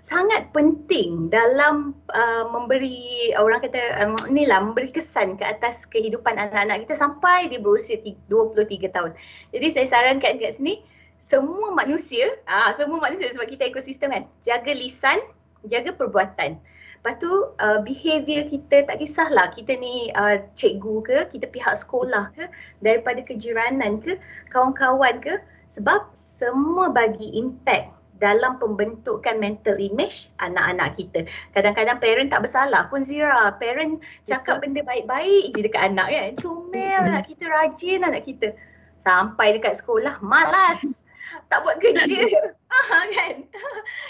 sangat 0.05 0.53
penting 0.53 1.33
dalam 1.33 1.97
uh, 2.13 2.45
memberi 2.53 3.33
orang 3.41 3.57
kata 3.65 4.05
um, 4.05 4.13
ni 4.29 4.45
lah 4.45 4.61
memberi 4.61 4.93
kesan 4.93 5.33
ke 5.33 5.41
atas 5.41 5.89
kehidupan 5.89 6.37
anak-anak 6.37 6.85
kita 6.85 6.93
sampai 6.93 7.49
dia 7.49 7.57
berusia 7.57 7.97
23 8.29 8.93
tahun. 8.93 9.11
Jadi 9.49 9.67
saya 9.73 9.87
sarankan 9.89 10.37
kat 10.37 10.61
sini 10.61 10.85
semua 11.25 11.73
manusia, 11.73 12.29
ah 12.45 12.69
semua 12.77 13.01
manusia 13.01 13.33
sebab 13.33 13.49
kita 13.49 13.73
ekosistem 13.73 14.13
kan, 14.13 14.29
jaga 14.45 14.69
lisan, 14.77 15.17
jaga 15.65 15.89
perbuatan. 15.89 16.61
Lepas 17.01 17.17
tu 17.17 17.29
uh, 17.61 17.81
behavior 17.81 18.45
kita 18.45 18.85
tak 18.85 19.01
kisahlah 19.01 19.49
kita 19.49 19.73
ni 19.73 20.13
uh, 20.13 20.37
cikgu 20.53 21.01
ke, 21.01 21.17
kita 21.33 21.49
pihak 21.49 21.73
sekolah 21.81 22.29
ke, 22.37 22.45
daripada 22.85 23.25
kejiranan 23.25 24.05
ke, 24.05 24.21
kawan-kawan 24.53 25.17
ke 25.17 25.41
sebab 25.65 26.13
semua 26.13 26.93
bagi 26.93 27.33
impact 27.33 27.89
dalam 28.21 28.61
pembentukan 28.61 29.41
mental 29.41 29.81
image 29.81 30.29
anak-anak 30.37 30.93
kita. 30.93 31.25
Kadang-kadang 31.57 31.97
parent 31.99 32.29
tak 32.31 32.47
bersalah 32.47 32.87
pun 32.87 33.01
Zira. 33.01 33.51
Parent 33.59 33.99
cakap 34.29 34.61
benda 34.63 34.85
baik-baik 34.85 35.51
je 35.51 35.61
dekat 35.65 35.89
anak 35.89 36.07
kan. 36.07 36.31
Comel 36.39 37.01
anak 37.11 37.27
kita, 37.27 37.43
rajin 37.49 38.07
anak 38.07 38.23
kita. 38.23 38.55
Sampai 39.03 39.59
dekat 39.59 39.77
sekolah 39.83 40.23
malas 40.23 41.04
tak 41.49 41.59
buat 41.63 41.77
kerja. 41.81 42.03
Ah, 42.75 43.07
kan? 43.07 43.47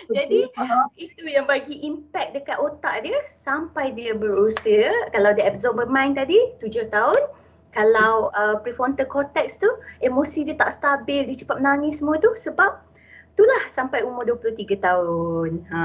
Jadi 0.09 0.49
itu 0.97 1.23
yang 1.29 1.45
bagi 1.45 1.85
impact 1.85 2.33
dekat 2.33 2.57
otak 2.57 3.05
dia 3.05 3.21
sampai 3.29 3.93
dia 3.93 4.17
berusia 4.17 4.89
kalau 5.13 5.37
dia 5.37 5.53
absorb 5.53 5.77
mind 5.85 6.17
tadi 6.17 6.49
tujuh 6.57 6.89
tahun 6.89 7.29
kalau 7.75 8.33
uh, 8.33 8.57
prefrontal 8.63 9.05
cortex 9.05 9.59
tu 9.59 9.67
emosi 9.99 10.47
dia 10.49 10.57
tak 10.57 10.73
stabil, 10.73 11.27
dia 11.27 11.45
cepat 11.45 11.59
menangis 11.61 12.01
semua 12.01 12.17
tu 12.17 12.31
sebab 12.33 12.79
itulah 13.35 13.63
sampai 13.67 14.07
umur 14.07 14.23
23 14.23 14.79
tahun. 14.79 15.51
Ha. 15.69 15.83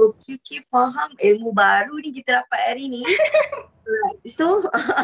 Okey, 0.00 0.40
okay, 0.40 0.60
faham? 0.72 1.12
Ilmu 1.20 1.52
baru 1.52 2.00
ni 2.00 2.16
kita 2.16 2.40
dapat 2.40 2.60
hari 2.72 2.88
ni. 2.88 3.02
So, 4.22 4.62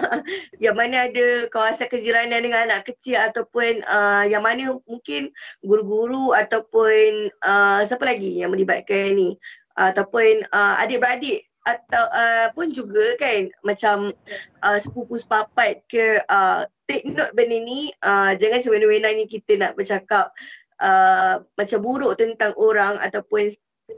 yang 0.65 0.79
mana 0.79 1.11
ada 1.11 1.51
kawasan 1.51 1.91
kejiranan 1.91 2.47
dengan 2.47 2.71
anak 2.71 2.87
kecil 2.87 3.19
ataupun 3.19 3.83
uh, 3.85 4.25
yang 4.31 4.47
mana 4.47 4.79
mungkin 4.87 5.35
guru-guru 5.67 6.31
ataupun 6.33 7.29
uh, 7.43 7.83
siapa 7.83 8.07
lagi 8.07 8.39
yang 8.39 8.55
melibatkan 8.55 9.19
ni? 9.19 9.35
Ataupun 9.75 10.47
uh, 10.55 10.79
adik-beradik 10.79 11.43
atau 11.67 12.05
uh, 12.15 12.47
pun 12.55 12.71
juga 12.71 13.19
kan? 13.19 13.51
Macam 13.67 14.15
uh, 14.63 14.79
sepupu 14.79 15.19
sepapat 15.19 15.83
ke 15.91 16.23
uh, 16.31 16.63
take 16.87 17.05
note 17.05 17.35
benda 17.37 17.59
ni 17.61 17.93
uh, 18.07 18.33
jangan 18.39 18.63
sewena-wena 18.63 19.13
ni 19.13 19.29
kita 19.29 19.61
nak 19.61 19.77
bercakap 19.77 20.33
uh, 20.81 21.45
macam 21.59 21.79
buruk 21.85 22.17
tentang 22.17 22.57
orang 22.57 22.97
ataupun 23.03 23.53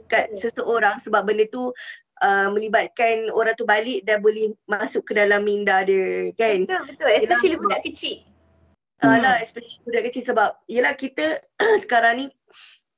kat 0.07 0.31
seseorang 0.35 0.99
sebab 0.99 1.27
benda 1.27 1.47
tu 1.51 1.71
uh, 2.21 2.47
melibatkan 2.53 3.27
orang 3.33 3.57
tu 3.57 3.67
balik 3.67 4.05
dan 4.07 4.21
boleh 4.21 4.53
masuk 4.69 5.03
ke 5.03 5.17
dalam 5.17 5.43
minda 5.43 5.83
dia 5.83 6.31
kan? 6.37 6.65
Betul 6.65 6.81
betul. 6.95 7.09
Especially 7.17 7.55
yelah, 7.57 7.63
budak 7.65 7.81
kecil. 7.83 8.15
Uh, 9.01 9.17
lah 9.17 9.35
especially 9.41 9.81
budak 9.83 10.03
kecil 10.09 10.23
sebab 10.29 10.49
yelah 10.69 10.93
kita 10.93 11.25
sekarang 11.83 12.21
ni 12.21 12.25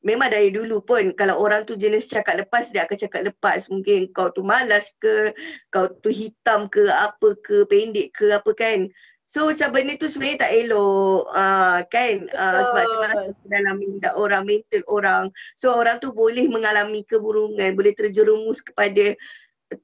memang 0.04 0.28
dari 0.28 0.52
dulu 0.52 0.84
pun 0.84 1.16
kalau 1.16 1.40
orang 1.40 1.64
tu 1.64 1.80
jenis 1.80 2.12
cakap 2.12 2.36
lepas 2.36 2.70
dia 2.76 2.84
akan 2.84 2.98
cakap 3.00 3.22
lepas. 3.32 3.72
Mungkin 3.72 4.12
kau 4.12 4.30
tu 4.36 4.44
malas 4.44 4.92
ke 5.00 5.32
kau 5.72 5.88
tu 6.04 6.12
hitam 6.12 6.68
ke 6.68 6.84
apa 6.92 7.40
ke 7.40 7.64
pendek 7.72 8.12
ke 8.12 8.36
apa 8.36 8.52
kan 8.54 8.92
So 9.34 9.50
macam 9.50 9.74
benda 9.74 9.98
tu 9.98 10.06
sebenarnya 10.06 10.46
tak 10.46 10.54
elok 10.54 11.26
uh, 11.34 11.82
kan 11.90 12.30
uh, 12.38 12.62
sebab 12.70 12.84
dia 12.86 12.98
masuk 13.02 13.34
dalam 13.50 13.76
minda 13.82 14.10
orang, 14.14 14.46
mental 14.46 14.86
orang. 14.94 15.26
So 15.58 15.74
orang 15.74 15.98
tu 15.98 16.14
boleh 16.14 16.46
mengalami 16.54 17.02
keburungan, 17.02 17.74
boleh 17.74 17.98
terjerumus 17.98 18.62
kepada 18.62 19.18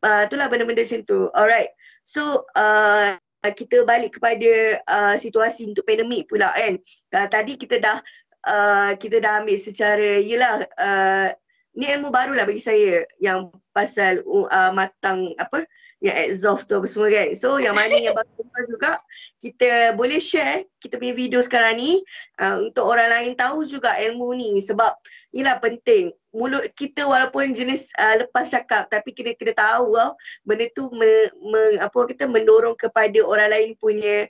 uh, 0.06 0.22
itulah 0.30 0.54
benda-benda 0.54 0.86
macam 0.86 1.02
tu. 1.02 1.34
Alright. 1.34 1.74
So 2.06 2.46
uh, 2.54 3.18
kita 3.42 3.90
balik 3.90 4.22
kepada 4.22 4.86
uh, 4.86 5.16
situasi 5.18 5.66
untuk 5.66 5.90
pandemik 5.90 6.30
pula 6.30 6.54
kan. 6.54 6.78
Uh, 7.10 7.26
tadi 7.26 7.58
kita 7.58 7.82
dah 7.82 7.98
uh, 8.46 8.94
kita 9.02 9.18
dah 9.18 9.42
ambil 9.42 9.58
secara 9.58 10.22
yelah 10.22 10.62
uh, 10.78 11.34
ni 11.74 11.90
ilmu 11.90 12.14
baru 12.14 12.38
lah 12.38 12.46
bagi 12.46 12.62
saya 12.62 13.02
yang 13.18 13.50
pasal 13.74 14.22
uh, 14.30 14.72
matang 14.78 15.34
apa 15.42 15.66
yang 16.00 16.16
exhaust 16.16 16.68
tu 16.72 16.80
apa 16.80 16.88
semua 16.88 17.12
kan. 17.12 17.28
So 17.36 17.60
yang 17.60 17.76
mana 17.76 18.00
yang 18.00 18.16
bagus 18.20 18.66
juga 18.72 18.96
kita 19.44 19.96
boleh 20.00 20.20
share 20.24 20.64
kita 20.80 20.96
punya 20.96 21.12
video 21.12 21.44
sekarang 21.44 21.76
ni 21.76 22.00
uh, 22.40 22.64
untuk 22.64 22.88
orang 22.88 23.12
lain 23.12 23.36
tahu 23.36 23.68
juga 23.68 23.92
ilmu 24.00 24.32
ni 24.36 24.64
sebab 24.64 24.96
inilah 25.36 25.60
penting. 25.60 26.16
Mulut 26.30 26.72
kita 26.78 27.04
walaupun 27.04 27.52
jenis 27.52 27.92
uh, 28.00 28.24
lepas 28.24 28.48
cakap 28.48 28.88
tapi 28.88 29.12
kita 29.12 29.36
kena 29.36 29.54
tahu 29.60 30.00
uh, 30.00 30.16
benda 30.48 30.72
tu 30.72 30.88
me, 30.96 31.10
me, 31.36 31.82
apa 31.84 32.00
kita 32.08 32.30
mendorong 32.32 32.80
kepada 32.80 33.20
orang 33.26 33.52
lain 33.52 33.70
punya 33.76 34.30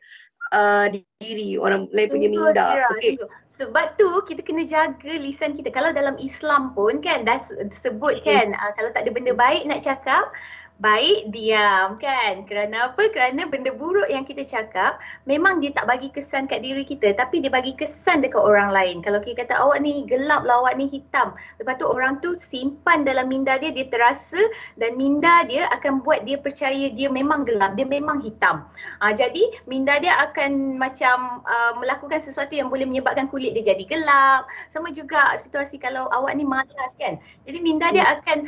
uh, 0.55 0.89
diri, 1.21 1.59
orang 1.59 1.85
lain 1.93 2.09
punya 2.09 2.27
minda. 2.33 2.65
Okay. 2.97 3.19
Sebab 3.51 3.99
tu 3.99 4.09
kita 4.25 4.41
kena 4.41 4.63
jaga 4.65 5.13
lisan 5.19 5.53
kita. 5.53 5.69
Kalau 5.69 5.91
dalam 5.93 6.15
Islam 6.17 6.73
pun 6.73 7.03
kan 7.03 7.27
dah 7.27 7.37
sebut 7.69 8.25
kan 8.25 8.55
uh, 8.57 8.71
kalau 8.73 8.89
tak 8.89 9.05
ada 9.05 9.11
benda 9.13 9.35
baik 9.35 9.67
nak 9.69 9.83
cakap 9.85 10.31
baik 10.79 11.35
diam 11.35 11.99
kan? 11.99 12.47
Kerana 12.47 12.91
apa? 12.91 13.11
Kerana 13.11 13.45
benda 13.51 13.75
buruk 13.75 14.07
yang 14.07 14.23
kita 14.23 14.47
cakap 14.47 15.03
memang 15.27 15.59
dia 15.59 15.75
tak 15.75 15.91
bagi 15.91 16.07
kesan 16.07 16.47
kat 16.47 16.63
diri 16.63 16.87
kita 16.87 17.11
tapi 17.19 17.43
dia 17.43 17.51
bagi 17.51 17.75
kesan 17.75 18.23
dekat 18.23 18.39
orang 18.39 18.71
lain. 18.71 19.03
Kalau 19.03 19.19
kita 19.19 19.43
kata 19.43 19.59
awak 19.59 19.83
ni 19.83 20.07
gelap 20.07 20.47
lah 20.47 20.63
awak 20.63 20.79
ni 20.79 20.87
hitam. 20.87 21.35
Lepas 21.59 21.79
tu 21.79 21.85
orang 21.87 22.23
tu 22.23 22.39
simpan 22.39 23.03
dalam 23.03 23.27
minda 23.27 23.59
dia 23.59 23.75
dia 23.75 23.87
terasa 23.91 24.39
dan 24.79 24.95
minda 24.95 25.43
dia 25.45 25.67
akan 25.75 25.99
buat 26.03 26.23
dia 26.23 26.39
percaya 26.39 26.91
dia 26.91 27.11
memang 27.11 27.43
gelap 27.43 27.75
dia 27.75 27.85
memang 27.85 28.23
hitam. 28.23 28.63
Uh, 29.03 29.11
jadi 29.11 29.59
minda 29.67 29.99
dia 29.99 30.15
akan 30.31 30.79
macam 30.79 31.43
uh, 31.43 31.75
melakukan 31.77 32.23
sesuatu 32.23 32.55
yang 32.55 32.71
boleh 32.71 32.87
menyebabkan 32.87 33.27
kulit 33.27 33.51
dia 33.51 33.75
jadi 33.75 33.83
gelap. 33.83 34.47
Sama 34.71 34.95
juga 34.95 35.35
situasi 35.35 35.75
kalau 35.75 36.07
awak 36.15 36.35
ni 36.39 36.47
malas 36.47 36.95
kan? 36.95 37.19
Jadi 37.43 37.59
minda 37.59 37.91
dia 37.91 38.07
hmm. 38.07 38.15
akan 38.23 38.39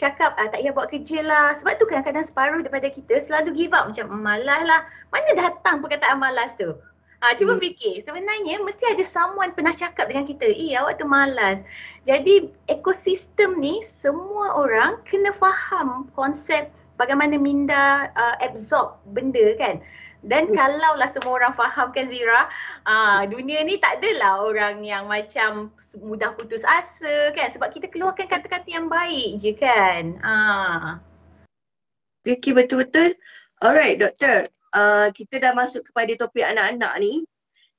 cakap 0.00 0.32
ah, 0.40 0.48
tak 0.48 0.64
payah 0.64 0.72
buat 0.72 0.88
kerja 0.88 1.20
lah. 1.20 1.52
Sebab 1.52 1.76
tu 1.76 1.84
kadang-kadang 1.84 2.24
separuh 2.24 2.64
daripada 2.64 2.88
kita 2.88 3.20
selalu 3.20 3.52
give 3.52 3.76
up 3.76 3.92
macam 3.92 4.08
malas 4.16 4.64
lah. 4.64 4.88
Mana 5.12 5.30
datang 5.36 5.84
perkataan 5.84 6.16
malas 6.16 6.56
tu? 6.56 6.72
Ha, 7.20 7.36
cuba 7.36 7.52
hmm. 7.52 7.60
fikir, 7.60 8.00
sebenarnya 8.00 8.64
mesti 8.64 8.96
ada 8.96 9.04
someone 9.04 9.52
pernah 9.52 9.76
cakap 9.76 10.08
dengan 10.08 10.24
kita, 10.24 10.48
eh 10.48 10.72
awak 10.80 10.96
tu 10.96 11.04
malas. 11.04 11.60
Jadi 12.08 12.48
ekosistem 12.64 13.60
ni 13.60 13.84
semua 13.84 14.56
orang 14.56 15.04
kena 15.04 15.28
faham 15.36 16.08
konsep 16.16 16.72
bagaimana 16.96 17.36
minda 17.36 18.08
uh, 18.16 18.40
absorb 18.40 18.96
benda 19.12 19.52
kan. 19.60 19.84
Dan 20.20 20.52
kalaulah 20.52 21.08
semua 21.08 21.40
orang 21.40 21.56
fahamkan 21.56 22.04
Zira, 22.04 22.44
uh, 22.84 23.24
dunia 23.24 23.64
ni 23.64 23.80
tak 23.80 24.04
adalah 24.04 24.44
orang 24.44 24.84
yang 24.84 25.08
macam 25.08 25.72
mudah 25.96 26.36
putus 26.36 26.60
asa 26.68 27.32
kan 27.32 27.48
sebab 27.48 27.72
kita 27.72 27.88
keluarkan 27.88 28.28
kata-kata 28.28 28.68
yang 28.68 28.92
baik 28.92 29.40
je 29.40 29.52
kan. 29.56 30.20
Uh. 30.20 31.00
Okay, 32.20 32.52
betul-betul. 32.52 33.16
Alright 33.64 33.96
doktor, 33.96 34.48
uh, 34.76 35.08
kita 35.12 35.40
dah 35.40 35.52
masuk 35.56 35.88
kepada 35.88 36.12
topik 36.20 36.44
anak-anak 36.44 36.94
ni. 37.00 37.24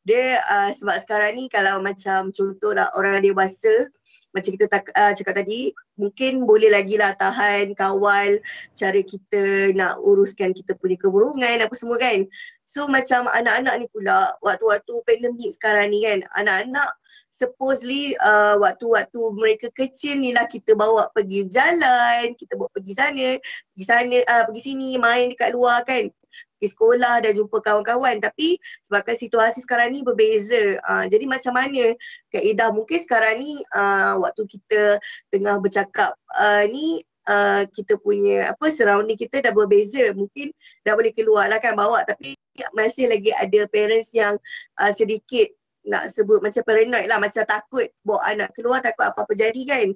Dia 0.02 0.42
uh, 0.42 0.70
sebab 0.74 0.98
sekarang 0.98 1.38
ni 1.38 1.46
kalau 1.46 1.78
macam 1.78 2.34
contoh 2.34 2.74
lah 2.74 2.90
orang 2.98 3.22
dewasa 3.22 3.86
macam 4.32 4.50
kita 4.56 4.66
tak, 4.72 4.88
uh, 4.96 5.12
cakap 5.16 5.44
tadi 5.44 5.76
mungkin 6.00 6.48
boleh 6.48 6.72
lagi 6.72 6.96
lah 6.96 7.14
tahan 7.16 7.76
kawal 7.76 8.40
cara 8.74 9.00
kita 9.04 9.76
nak 9.76 10.00
uruskan 10.02 10.56
kita 10.56 10.76
punya 10.80 10.98
keburungan 10.98 11.64
apa 11.64 11.76
semua 11.76 12.00
kan. 12.00 12.26
So 12.64 12.88
macam 12.88 13.28
anak-anak 13.28 13.84
ni 13.84 13.88
pula 13.92 14.32
waktu-waktu 14.40 14.94
pandemik 15.04 15.52
sekarang 15.52 15.92
ni 15.92 16.08
kan 16.08 16.24
anak-anak 16.40 16.88
supposedly 17.28 18.16
uh, 18.22 18.56
waktu-waktu 18.60 19.20
mereka 19.36 19.68
kecil 19.76 20.20
ni 20.20 20.32
lah 20.32 20.46
kita 20.46 20.78
bawa 20.78 21.10
pergi 21.12 21.48
jalan 21.50 22.38
kita 22.38 22.60
bawa 22.60 22.70
pergi 22.76 22.94
sana 22.94 23.28
pergi 23.74 23.86
sana 23.88 24.18
uh, 24.24 24.44
pergi 24.52 24.62
sini 24.62 25.00
main 25.02 25.34
dekat 25.34 25.52
luar 25.56 25.82
kan 25.84 26.12
pergi 26.62 26.78
sekolah 26.78 27.26
dan 27.26 27.34
jumpa 27.34 27.58
kawan-kawan. 27.58 28.22
Tapi 28.22 28.62
sebabkan 28.86 29.18
situasi 29.18 29.66
sekarang 29.66 29.98
ni 29.98 30.06
berbeza. 30.06 30.78
Uh, 30.86 31.10
jadi 31.10 31.26
macam 31.26 31.58
mana 31.58 31.98
Kak 32.30 32.46
Ida 32.46 32.70
mungkin 32.70 33.02
sekarang 33.02 33.42
ni 33.42 33.58
uh, 33.74 34.22
waktu 34.22 34.46
kita 34.46 35.02
tengah 35.34 35.58
bercakap 35.58 36.14
uh, 36.38 36.64
ni 36.70 37.02
uh, 37.26 37.66
kita 37.74 37.98
punya 37.98 38.54
apa 38.54 38.70
surrounding 38.70 39.18
kita 39.18 39.42
dah 39.42 39.50
berbeza. 39.50 40.14
Mungkin 40.14 40.54
dah 40.86 40.94
boleh 40.94 41.10
keluar 41.10 41.50
lah 41.50 41.58
kan 41.58 41.74
bawa. 41.74 42.06
Tapi 42.06 42.38
masih 42.78 43.10
lagi 43.10 43.34
ada 43.34 43.66
parents 43.66 44.14
yang 44.14 44.38
uh, 44.78 44.94
sedikit 44.94 45.50
nak 45.88 46.14
sebut 46.14 46.44
macam 46.46 46.62
paranoid 46.62 47.10
lah 47.10 47.18
macam 47.18 47.42
takut 47.46 47.90
bawa 48.06 48.22
anak 48.30 48.54
keluar 48.54 48.84
takut 48.84 49.10
apa-apa 49.10 49.34
jadi 49.34 49.62
kan. 49.66 49.88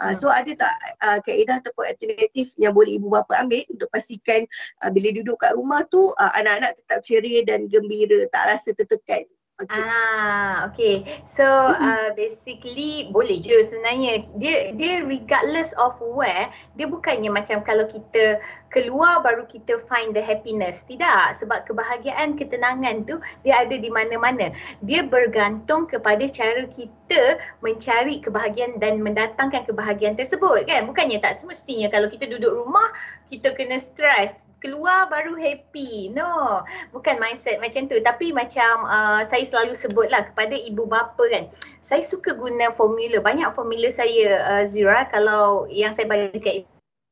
Uh, 0.00 0.12
so 0.16 0.32
ada 0.32 0.48
tak 0.56 0.74
uh, 1.04 1.18
kaedah 1.20 1.60
ataupun 1.60 1.84
alternatif 1.84 2.56
yang 2.56 2.72
boleh 2.72 2.96
ibu 2.96 3.12
bapa 3.12 3.44
ambil 3.44 3.60
untuk 3.68 3.88
pastikan 3.92 4.46
uh, 4.80 4.90
bila 4.90 5.12
duduk 5.12 5.36
kat 5.40 5.52
rumah 5.52 5.84
tu 5.92 6.12
uh, 6.16 6.32
anak-anak 6.38 6.78
tetap 6.80 6.98
ceria 7.04 7.44
dan 7.44 7.68
gembira 7.68 8.24
tak 8.32 8.56
rasa 8.56 8.72
tertekan 8.72 9.28
Okay. 9.54 9.70
Ah, 9.86 10.66
okay. 10.66 11.22
So 11.30 11.46
uh, 11.46 12.10
basically 12.18 13.06
boleh 13.14 13.38
je 13.38 13.62
sebenarnya. 13.62 14.26
Dia 14.42 14.74
dia 14.74 15.06
regardless 15.06 15.70
of 15.78 15.94
where, 16.02 16.50
dia 16.74 16.90
bukannya 16.90 17.30
macam 17.30 17.62
kalau 17.62 17.86
kita 17.86 18.42
keluar 18.74 19.22
baru 19.22 19.46
kita 19.46 19.78
find 19.86 20.10
the 20.10 20.18
happiness. 20.18 20.82
Tidak. 20.90 21.38
Sebab 21.38 21.70
kebahagiaan, 21.70 22.34
ketenangan 22.34 23.06
tu 23.06 23.22
dia 23.46 23.62
ada 23.62 23.78
di 23.78 23.86
mana-mana. 23.94 24.50
Dia 24.82 25.06
bergantung 25.06 25.86
kepada 25.86 26.26
cara 26.26 26.66
kita 26.66 27.38
mencari 27.62 28.26
kebahagiaan 28.26 28.82
dan 28.82 29.06
mendatangkan 29.06 29.70
kebahagiaan 29.70 30.18
tersebut 30.18 30.66
kan. 30.66 30.90
Bukannya 30.90 31.22
tak 31.22 31.38
semestinya 31.38 31.86
kalau 31.94 32.10
kita 32.10 32.26
duduk 32.26 32.50
rumah, 32.50 32.90
kita 33.30 33.54
kena 33.54 33.78
stress 33.78 34.43
keluar 34.64 35.12
baru 35.12 35.36
happy. 35.36 36.08
No, 36.16 36.64
bukan 36.96 37.20
mindset 37.20 37.60
macam 37.60 37.84
tu. 37.84 38.00
Tapi 38.00 38.32
macam 38.32 38.88
uh, 38.88 39.20
saya 39.28 39.44
selalu 39.44 39.76
sebutlah 39.76 40.32
kepada 40.32 40.56
ibu 40.56 40.88
bapa 40.88 41.20
kan. 41.28 41.52
Saya 41.84 42.00
suka 42.00 42.32
guna 42.32 42.72
formula. 42.72 43.20
Banyak 43.20 43.52
formula 43.52 43.92
saya 43.92 44.40
uh, 44.48 44.64
Zira 44.64 45.04
kalau 45.12 45.68
yang 45.68 45.92
saya 45.92 46.08
bagi 46.08 46.32
dekat 46.32 46.56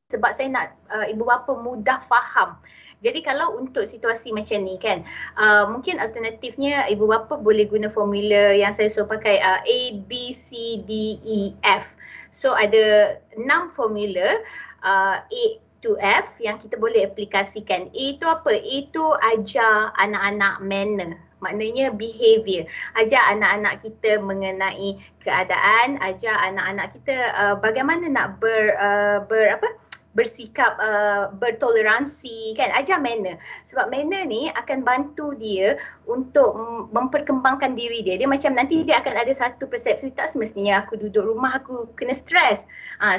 sebab 0.09 0.33
saya 0.33 0.49
nak 0.49 0.67
uh, 0.89 1.05
ibu 1.05 1.21
bapa 1.21 1.53
mudah 1.53 2.01
faham. 2.01 2.57
Jadi 3.03 3.19
kalau 3.19 3.59
untuk 3.59 3.83
situasi 3.83 4.31
macam 4.31 4.63
ni 4.63 4.79
kan, 4.79 5.03
uh, 5.35 5.67
mungkin 5.67 5.99
alternatifnya 5.99 6.87
ibu 6.87 7.03
bapa 7.03 7.35
boleh 7.35 7.67
guna 7.67 7.91
formula 7.91 8.55
yang 8.55 8.71
saya 8.71 8.87
suruh 8.87 9.11
pakai 9.11 9.43
uh, 9.43 9.59
A, 9.59 9.79
B, 10.07 10.31
C, 10.31 10.79
D, 10.87 11.19
E, 11.19 11.51
F. 11.67 11.99
So 12.31 12.55
ada 12.55 13.19
enam 13.35 13.67
formula. 13.75 14.39
Uh, 14.79 15.19
A, 15.19 15.43
A2F 15.83 16.39
yang 16.39 16.55
kita 16.63 16.79
boleh 16.79 17.03
aplikasikan. 17.03 17.91
A 17.91 18.03
itu 18.15 18.23
apa? 18.23 18.55
A 18.55 18.63
itu 18.63 19.03
ajar 19.35 19.91
anak-anak 19.99 20.63
manner. 20.63 21.19
Maknanya 21.43 21.91
behavior. 21.91 22.63
Ajar 22.95 23.35
anak-anak 23.35 23.83
kita 23.83 24.15
mengenai 24.23 25.03
keadaan, 25.19 25.99
ajar 25.99 26.39
anak-anak 26.39 26.95
kita 26.95 27.15
uh, 27.35 27.55
bagaimana 27.59 28.07
nak 28.07 28.39
ber, 28.39 28.79
uh, 28.79 29.27
ber 29.27 29.59
apa? 29.59 29.67
bersikap 30.13 30.77
uh, 30.77 31.33
bertoleransi 31.41 32.53
kan 32.53 32.69
ajar 32.77 33.01
manner 33.01 33.33
sebab 33.65 33.89
manner 33.89 34.29
ni 34.29 34.45
akan 34.53 34.85
bantu 34.85 35.33
dia 35.41 35.73
untuk 36.05 36.53
memperkembangkan 36.93 37.73
diri 37.73 38.05
dia 38.05 38.21
dia 38.21 38.29
macam 38.29 38.53
nanti 38.53 38.85
dia 38.85 39.01
akan 39.01 39.09
ada 39.25 39.33
satu 39.33 39.65
persepsi 39.65 40.13
tak 40.13 40.29
semestinya 40.29 40.85
aku 40.85 41.01
duduk 41.01 41.33
rumah 41.33 41.57
aku 41.57 41.89
kena 41.97 42.13
stres 42.13 42.69
uh, 43.01 43.17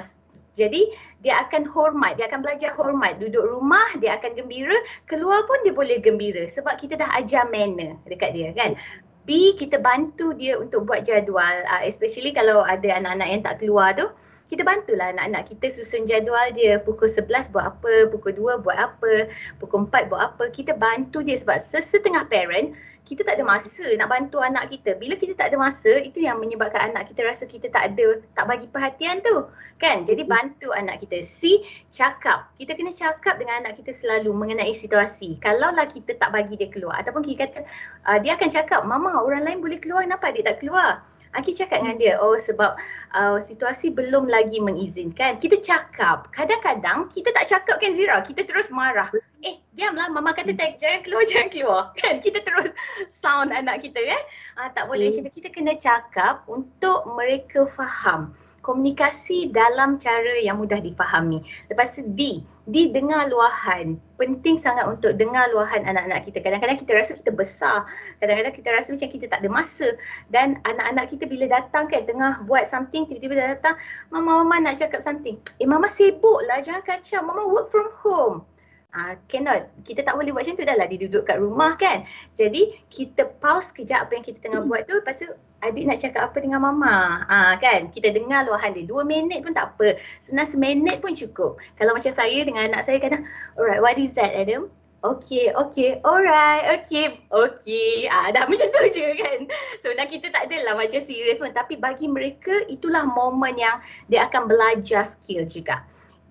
jadi 0.54 0.86
dia 1.24 1.40
akan 1.48 1.64
hormat, 1.72 2.20
dia 2.20 2.28
akan 2.28 2.44
belajar 2.44 2.76
hormat. 2.76 3.16
Duduk 3.16 3.42
rumah 3.42 3.96
dia 3.96 4.20
akan 4.20 4.36
gembira, 4.36 4.76
keluar 5.08 5.48
pun 5.48 5.56
dia 5.64 5.72
boleh 5.72 5.98
gembira 6.04 6.44
sebab 6.44 6.76
kita 6.76 7.00
dah 7.00 7.10
ajar 7.16 7.48
manner 7.48 7.96
dekat 8.04 8.36
dia 8.36 8.52
kan. 8.52 8.76
B 9.24 9.56
kita 9.56 9.80
bantu 9.80 10.36
dia 10.36 10.60
untuk 10.60 10.84
buat 10.84 11.00
jadual 11.00 11.64
uh, 11.64 11.80
especially 11.88 12.36
kalau 12.36 12.60
ada 12.60 13.00
anak-anak 13.00 13.28
yang 13.32 13.40
tak 13.40 13.56
keluar 13.56 13.96
tu 13.96 14.04
kita 14.44 14.60
bantulah 14.60 15.08
anak-anak 15.16 15.48
kita 15.48 15.66
susun 15.72 16.04
jadual 16.04 16.52
dia 16.52 16.76
pukul 16.76 17.08
11 17.08 17.48
buat 17.48 17.64
apa, 17.64 18.12
pukul 18.12 18.36
2 18.36 18.60
buat 18.60 18.76
apa, 18.76 19.32
pukul 19.56 19.88
4 19.88 20.12
buat 20.12 20.20
apa. 20.20 20.44
Kita 20.52 20.76
bantu 20.76 21.24
dia 21.24 21.36
sebab 21.40 21.56
sesetengah 21.56 22.28
parent 22.28 22.76
kita 23.04 23.20
tak 23.20 23.36
ada 23.36 23.44
masa 23.44 23.84
nak 24.00 24.08
bantu 24.08 24.40
anak 24.40 24.72
kita. 24.72 24.96
Bila 24.96 25.16
kita 25.20 25.36
tak 25.36 25.52
ada 25.52 25.60
masa, 25.60 26.00
itu 26.00 26.24
yang 26.24 26.40
menyebabkan 26.40 26.92
anak 26.92 27.12
kita 27.12 27.20
rasa 27.24 27.44
kita 27.44 27.68
tak 27.68 27.92
ada, 27.92 28.20
tak 28.32 28.48
bagi 28.48 28.64
perhatian 28.68 29.20
tu. 29.20 29.44
Kan? 29.76 30.08
Jadi 30.08 30.24
bantu 30.24 30.72
anak 30.72 31.04
kita. 31.04 31.20
Si, 31.20 31.60
cakap. 31.92 32.48
Kita 32.56 32.72
kena 32.72 32.96
cakap 32.96 33.36
dengan 33.36 33.64
anak 33.64 33.76
kita 33.76 33.92
selalu 33.92 34.32
mengenai 34.32 34.72
situasi. 34.72 35.36
Kalaulah 35.36 35.84
kita 35.84 36.16
tak 36.16 36.32
bagi 36.32 36.56
dia 36.56 36.72
keluar 36.72 36.96
ataupun 37.04 37.20
kita 37.20 37.44
kata, 37.44 37.60
uh, 38.08 38.18
dia 38.24 38.40
akan 38.40 38.48
cakap, 38.48 38.80
Mama 38.88 39.20
orang 39.20 39.44
lain 39.44 39.60
boleh 39.60 39.76
keluar, 39.76 40.08
kenapa 40.08 40.32
dia 40.32 40.44
tak 40.48 40.64
keluar? 40.64 41.04
Aki 41.34 41.50
cakap 41.54 41.82
dengan 41.82 41.98
dia, 41.98 42.14
oh 42.22 42.38
sebab 42.38 42.78
uh, 43.14 43.38
situasi 43.42 43.90
belum 43.90 44.30
lagi 44.30 44.62
mengizinkan. 44.62 45.42
Kita 45.42 45.58
cakap, 45.58 46.30
kadang-kadang 46.30 47.10
kita 47.10 47.34
tak 47.34 47.50
cakap 47.50 47.76
kan 47.82 47.92
Zira, 47.92 48.22
kita 48.22 48.46
terus 48.46 48.70
marah. 48.70 49.10
Eh, 49.42 49.58
diamlah 49.74 50.08
mama 50.14 50.30
kata 50.30 50.54
tak, 50.54 50.78
jangan 50.78 51.02
keluar, 51.02 51.24
jangan 51.26 51.48
keluar. 51.50 51.82
Kan 52.00 52.22
kita 52.22 52.40
terus 52.40 52.70
sound 53.12 53.52
anak 53.52 53.84
kita 53.84 53.98
kan. 54.00 54.22
Uh, 54.56 54.68
tak 54.72 54.86
boleh, 54.86 55.10
hmm. 55.10 55.28
kita 55.28 55.50
kena 55.50 55.74
cakap 55.76 56.46
untuk 56.46 57.04
mereka 57.12 57.66
faham 57.66 58.32
komunikasi 58.64 59.52
dalam 59.52 60.00
cara 60.00 60.40
yang 60.40 60.56
mudah 60.56 60.80
difahami. 60.80 61.44
Lepas 61.68 62.00
tu 62.00 62.02
D, 62.16 62.40
D 62.64 62.88
dengar 62.88 63.28
luahan. 63.28 64.00
Penting 64.16 64.56
sangat 64.56 64.88
untuk 64.88 65.20
dengar 65.20 65.52
luahan 65.52 65.84
anak-anak 65.84 66.24
kita. 66.24 66.40
Kadang-kadang 66.40 66.80
kita 66.80 66.96
rasa 66.96 67.12
kita 67.12 67.30
besar. 67.36 67.84
Kadang-kadang 68.24 68.54
kita 68.56 68.68
rasa 68.72 68.96
macam 68.96 69.08
kita 69.12 69.26
tak 69.28 69.44
ada 69.44 69.50
masa. 69.52 69.88
Dan 70.32 70.56
anak-anak 70.64 71.12
kita 71.12 71.28
bila 71.28 71.44
datang 71.46 71.84
kan 71.92 72.08
tengah 72.08 72.40
buat 72.48 72.64
something, 72.64 73.04
tiba-tiba 73.04 73.36
datang, 73.36 73.76
Mama, 74.08 74.40
Mama 74.40 74.64
nak 74.64 74.80
cakap 74.80 75.04
something. 75.04 75.36
Eh 75.60 75.68
Mama 75.68 75.84
sibuk 75.84 76.40
lah, 76.48 76.64
jangan 76.64 76.80
kacau. 76.88 77.20
Mama 77.20 77.44
work 77.44 77.68
from 77.68 77.92
home. 78.00 78.48
Ah, 78.94 79.18
cannot. 79.26 79.74
Kita 79.82 80.06
tak 80.06 80.14
boleh 80.14 80.30
buat 80.30 80.46
macam 80.46 80.54
tu 80.54 80.62
dah 80.62 80.78
lah. 80.78 80.86
Duduk 80.86 81.26
kat 81.26 81.42
rumah 81.42 81.74
kan. 81.74 82.06
Jadi 82.30 82.78
kita 82.94 83.26
pause 83.42 83.74
kejap 83.74 84.06
apa 84.06 84.14
yang 84.14 84.22
kita 84.22 84.38
tengah 84.38 84.62
buat 84.70 84.86
tu. 84.86 84.94
Lepas 85.02 85.18
tu 85.18 85.26
adik 85.66 85.90
nak 85.90 85.98
cakap 85.98 86.30
apa 86.30 86.38
dengan 86.38 86.62
mama. 86.62 87.26
Ah, 87.26 87.58
kan. 87.58 87.90
Kita 87.90 88.14
dengar 88.14 88.46
luahan 88.46 88.70
dia. 88.70 88.86
Dua 88.86 89.02
minit 89.02 89.42
pun 89.42 89.50
tak 89.50 89.74
apa. 89.74 89.98
Sebenarnya 90.22 90.46
seminit 90.46 90.96
pun 91.02 91.10
cukup. 91.10 91.58
Kalau 91.74 91.90
macam 91.90 92.14
saya 92.14 92.38
dengan 92.46 92.70
anak 92.70 92.86
saya 92.86 93.02
kadang. 93.02 93.26
Alright 93.58 93.82
what 93.82 93.98
is 93.98 94.14
that 94.14 94.30
Adam? 94.30 94.70
Okay, 95.04 95.52
okay, 95.52 96.00
alright, 96.00 96.80
okay, 96.80 97.20
okay. 97.28 98.08
Ah, 98.08 98.32
dah 98.32 98.48
macam 98.48 98.72
tu 98.72 98.82
je 98.88 99.12
kan. 99.20 99.38
Sebenarnya 99.84 100.08
kita 100.08 100.32
tak 100.32 100.48
adalah 100.48 100.80
macam 100.80 100.96
serius 100.96 101.36
pun. 101.42 101.52
Tapi 101.52 101.76
bagi 101.76 102.08
mereka 102.08 102.64
itulah 102.72 103.04
momen 103.04 103.52
yang 103.58 103.84
dia 104.08 104.24
akan 104.30 104.48
belajar 104.48 105.04
skill 105.04 105.44
juga. 105.44 105.84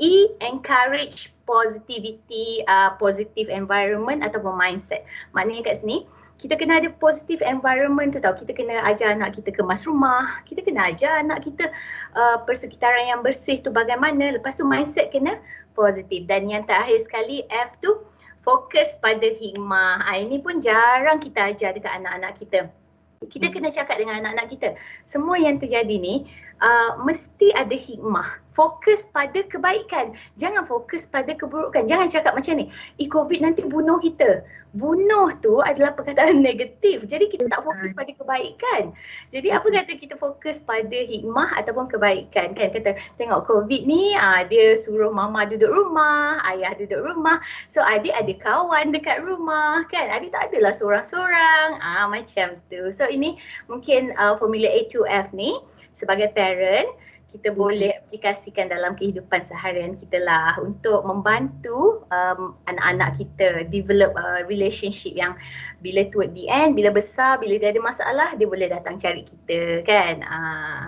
E, 0.04 0.36
encourage 0.44 1.32
positivity, 1.48 2.60
uh, 2.68 2.92
positive 3.00 3.48
environment 3.48 4.20
ataupun 4.20 4.52
mindset. 4.60 5.08
Maknanya 5.32 5.72
kat 5.72 5.80
sini, 5.80 6.04
kita 6.44 6.60
kena 6.60 6.84
ada 6.84 6.92
positive 7.00 7.39
environment 7.39 8.12
tu 8.12 8.20
tau. 8.20 8.36
Kita 8.36 8.52
kena 8.52 8.84
ajar 8.84 9.16
anak 9.16 9.39
kita 9.39 9.56
kemas 9.56 9.88
rumah. 9.88 10.44
Kita 10.44 10.60
kena 10.60 10.92
ajar 10.92 11.24
anak 11.24 11.48
kita 11.48 11.72
uh, 12.20 12.44
persekitaran 12.44 13.08
yang 13.08 13.24
bersih 13.24 13.63
tu 13.63 13.72
bagaimana. 13.72 14.36
Lepas 14.36 14.60
tu 14.60 14.68
mindset 14.68 15.08
kena 15.16 15.39
positif. 15.72 16.28
Dan 16.28 16.52
yang 16.52 16.68
terakhir 16.68 17.00
sekali 17.00 17.48
F 17.48 17.80
tu 17.80 18.04
fokus 18.44 19.00
pada 19.00 19.24
hikmah. 19.24 20.04
Ha, 20.04 20.20
ini 20.20 20.44
pun 20.44 20.60
jarang 20.60 21.24
kita 21.24 21.56
ajar 21.56 21.80
dekat 21.80 21.96
anak-anak 22.04 22.36
kita. 22.36 22.60
Kita 23.24 23.48
kena 23.48 23.72
cakap 23.72 24.04
dengan 24.04 24.20
anak-anak 24.20 24.52
kita. 24.52 24.70
Semua 25.08 25.39
yang 25.39 25.63
terjadi 25.63 25.96
ni 25.96 26.28
uh, 26.62 27.00
mesti 27.02 27.56
ada 27.56 27.74
hikmah 27.74 28.44
fokus 28.54 29.10
pada 29.10 29.42
kebaikan. 29.44 30.13
Jangan 30.38 30.63
fokus 30.70 31.10
pada 31.10 31.34
keburukan. 31.34 31.89
Jangan 31.89 32.08
cakap 32.08 32.38
macam 32.38 32.54
ni, 32.62 32.70
eh 33.02 33.10
COVID 33.10 33.42
nanti 33.42 33.66
bunuh 33.66 33.98
kita. 33.98 34.46
Bunuh 34.74 35.38
tu 35.42 35.62
adalah 35.62 35.94
perkataan 35.94 36.42
negatif. 36.48 37.06
Jadi 37.06 37.30
kita 37.30 37.46
tak 37.50 37.62
fokus 37.62 37.94
pada 37.94 38.10
kebaikan. 38.10 38.94
Jadi 39.30 39.54
apa 39.54 39.70
kata 39.70 39.94
kita 39.98 40.18
fokus 40.18 40.58
pada 40.62 40.98
hikmah 40.98 41.62
ataupun 41.62 41.89
kebaikan 41.89 42.58
kan? 42.58 42.74
Kata 42.74 42.98
tengok 43.18 43.46
COVID 43.46 43.86
ni 43.86 44.18
uh, 44.18 44.42
dia 44.50 44.74
suruh 44.74 45.13
mama 45.13 45.46
duduk 45.46 45.70
rumah, 45.70 46.42
ayah 46.50 46.74
duduk 46.74 47.06
rumah. 47.06 47.38
So 47.70 47.86
adik 47.86 48.18
ada 48.18 48.34
kawan 48.38 48.94
dekat 48.94 49.22
rumah 49.22 49.86
kan? 49.94 50.10
Adik 50.10 50.34
tak 50.34 50.50
adalah 50.54 50.74
seorang-seorang. 50.74 51.78
Ah 51.82 52.06
uh, 52.06 52.06
macam 52.10 52.58
tu. 52.70 52.89
So 52.89 53.06
ini 53.06 53.38
mungkin 53.70 54.10
uh, 54.18 54.42
formula 54.42 54.70
A2F 54.74 55.38
ni 55.38 55.54
sebagai 55.94 56.34
parent 56.36 56.90
kita 57.34 57.50
boleh 57.50 57.98
aplikasikan 58.06 58.70
dalam 58.70 58.94
kehidupan 58.94 59.42
seharian 59.42 59.98
kita 59.98 60.22
lah 60.22 60.54
untuk 60.62 61.02
membantu 61.02 62.06
um, 62.14 62.54
anak-anak 62.70 63.18
kita 63.18 63.66
develop 63.74 64.14
a 64.14 64.46
relationship 64.46 65.18
yang 65.18 65.34
bila 65.82 66.06
tu 66.14 66.22
at 66.22 66.30
the 66.38 66.46
end, 66.46 66.78
bila 66.78 66.94
besar, 66.94 67.42
bila 67.42 67.58
dia 67.58 67.74
ada 67.74 67.82
masalah, 67.82 68.38
dia 68.38 68.46
boleh 68.46 68.70
datang 68.70 69.02
cari 69.02 69.26
kita 69.26 69.82
kan. 69.82 70.22
Uh. 70.22 70.84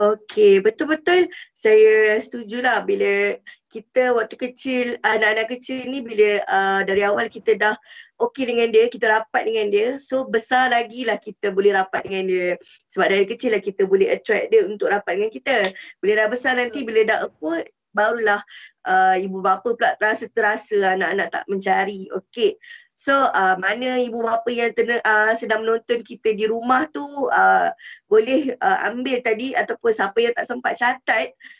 Okey, 0.00 0.64
betul-betul 0.64 1.28
saya 1.52 2.16
setujulah 2.16 2.80
bila 2.88 3.36
kita 3.70 4.10
waktu 4.18 4.34
kecil, 4.34 4.98
anak-anak 5.06 5.46
kecil 5.46 5.86
ni 5.86 6.02
bila 6.02 6.42
uh, 6.42 6.80
dari 6.82 7.06
awal 7.06 7.30
kita 7.30 7.54
dah 7.54 7.78
okey 8.18 8.50
dengan 8.50 8.74
dia, 8.74 8.90
kita 8.90 9.06
rapat 9.06 9.46
dengan 9.46 9.70
dia. 9.70 9.94
So 10.02 10.26
besar 10.26 10.74
lagi 10.74 11.06
lah 11.06 11.22
kita 11.22 11.54
boleh 11.54 11.78
rapat 11.78 12.02
dengan 12.10 12.26
dia. 12.26 12.48
Sebab 12.90 13.06
dari 13.06 13.26
kecil 13.30 13.54
lah 13.54 13.62
kita 13.62 13.86
boleh 13.86 14.10
attract 14.10 14.50
dia 14.50 14.66
untuk 14.66 14.90
rapat 14.90 15.22
dengan 15.22 15.30
kita. 15.30 15.56
Bila 16.02 16.26
dah 16.26 16.28
besar 16.28 16.58
nanti, 16.58 16.82
bila 16.82 17.06
dah 17.06 17.30
awkward, 17.30 17.64
barulah 17.94 18.42
uh, 18.86 19.16
ibu 19.18 19.38
bapa 19.42 19.66
pula 19.74 19.94
terasa 19.98 20.26
terasa 20.30 20.98
anak-anak 20.98 21.30
tak 21.30 21.44
mencari. 21.46 22.10
Okey. 22.10 22.58
So 22.98 23.14
uh, 23.14 23.56
mana 23.56 23.96
ibu 24.02 24.20
bapa 24.20 24.50
yang 24.50 24.74
tena, 24.74 24.98
uh, 25.00 25.32
sedang 25.38 25.62
menonton 25.64 26.02
kita 26.02 26.34
di 26.36 26.44
rumah 26.50 26.84
tu 26.90 27.02
uh, 27.30 27.70
boleh 28.10 28.52
uh, 28.60 28.78
ambil 28.92 29.22
tadi 29.24 29.56
ataupun 29.56 29.90
siapa 29.94 30.18
yang 30.20 30.34
tak 30.36 30.44
sempat 30.44 30.76
catat 30.76 31.32
uh, 31.32 31.59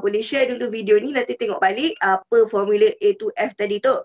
boleh 0.00 0.20
share 0.20 0.48
dulu 0.52 0.68
video 0.68 1.00
ni 1.00 1.16
nanti 1.16 1.36
tengok 1.36 1.60
balik 1.60 1.96
apa 2.04 2.46
formula 2.48 2.88
A 2.88 3.08
to 3.16 3.32
F 3.36 3.56
tadi 3.56 3.80
tu. 3.80 3.96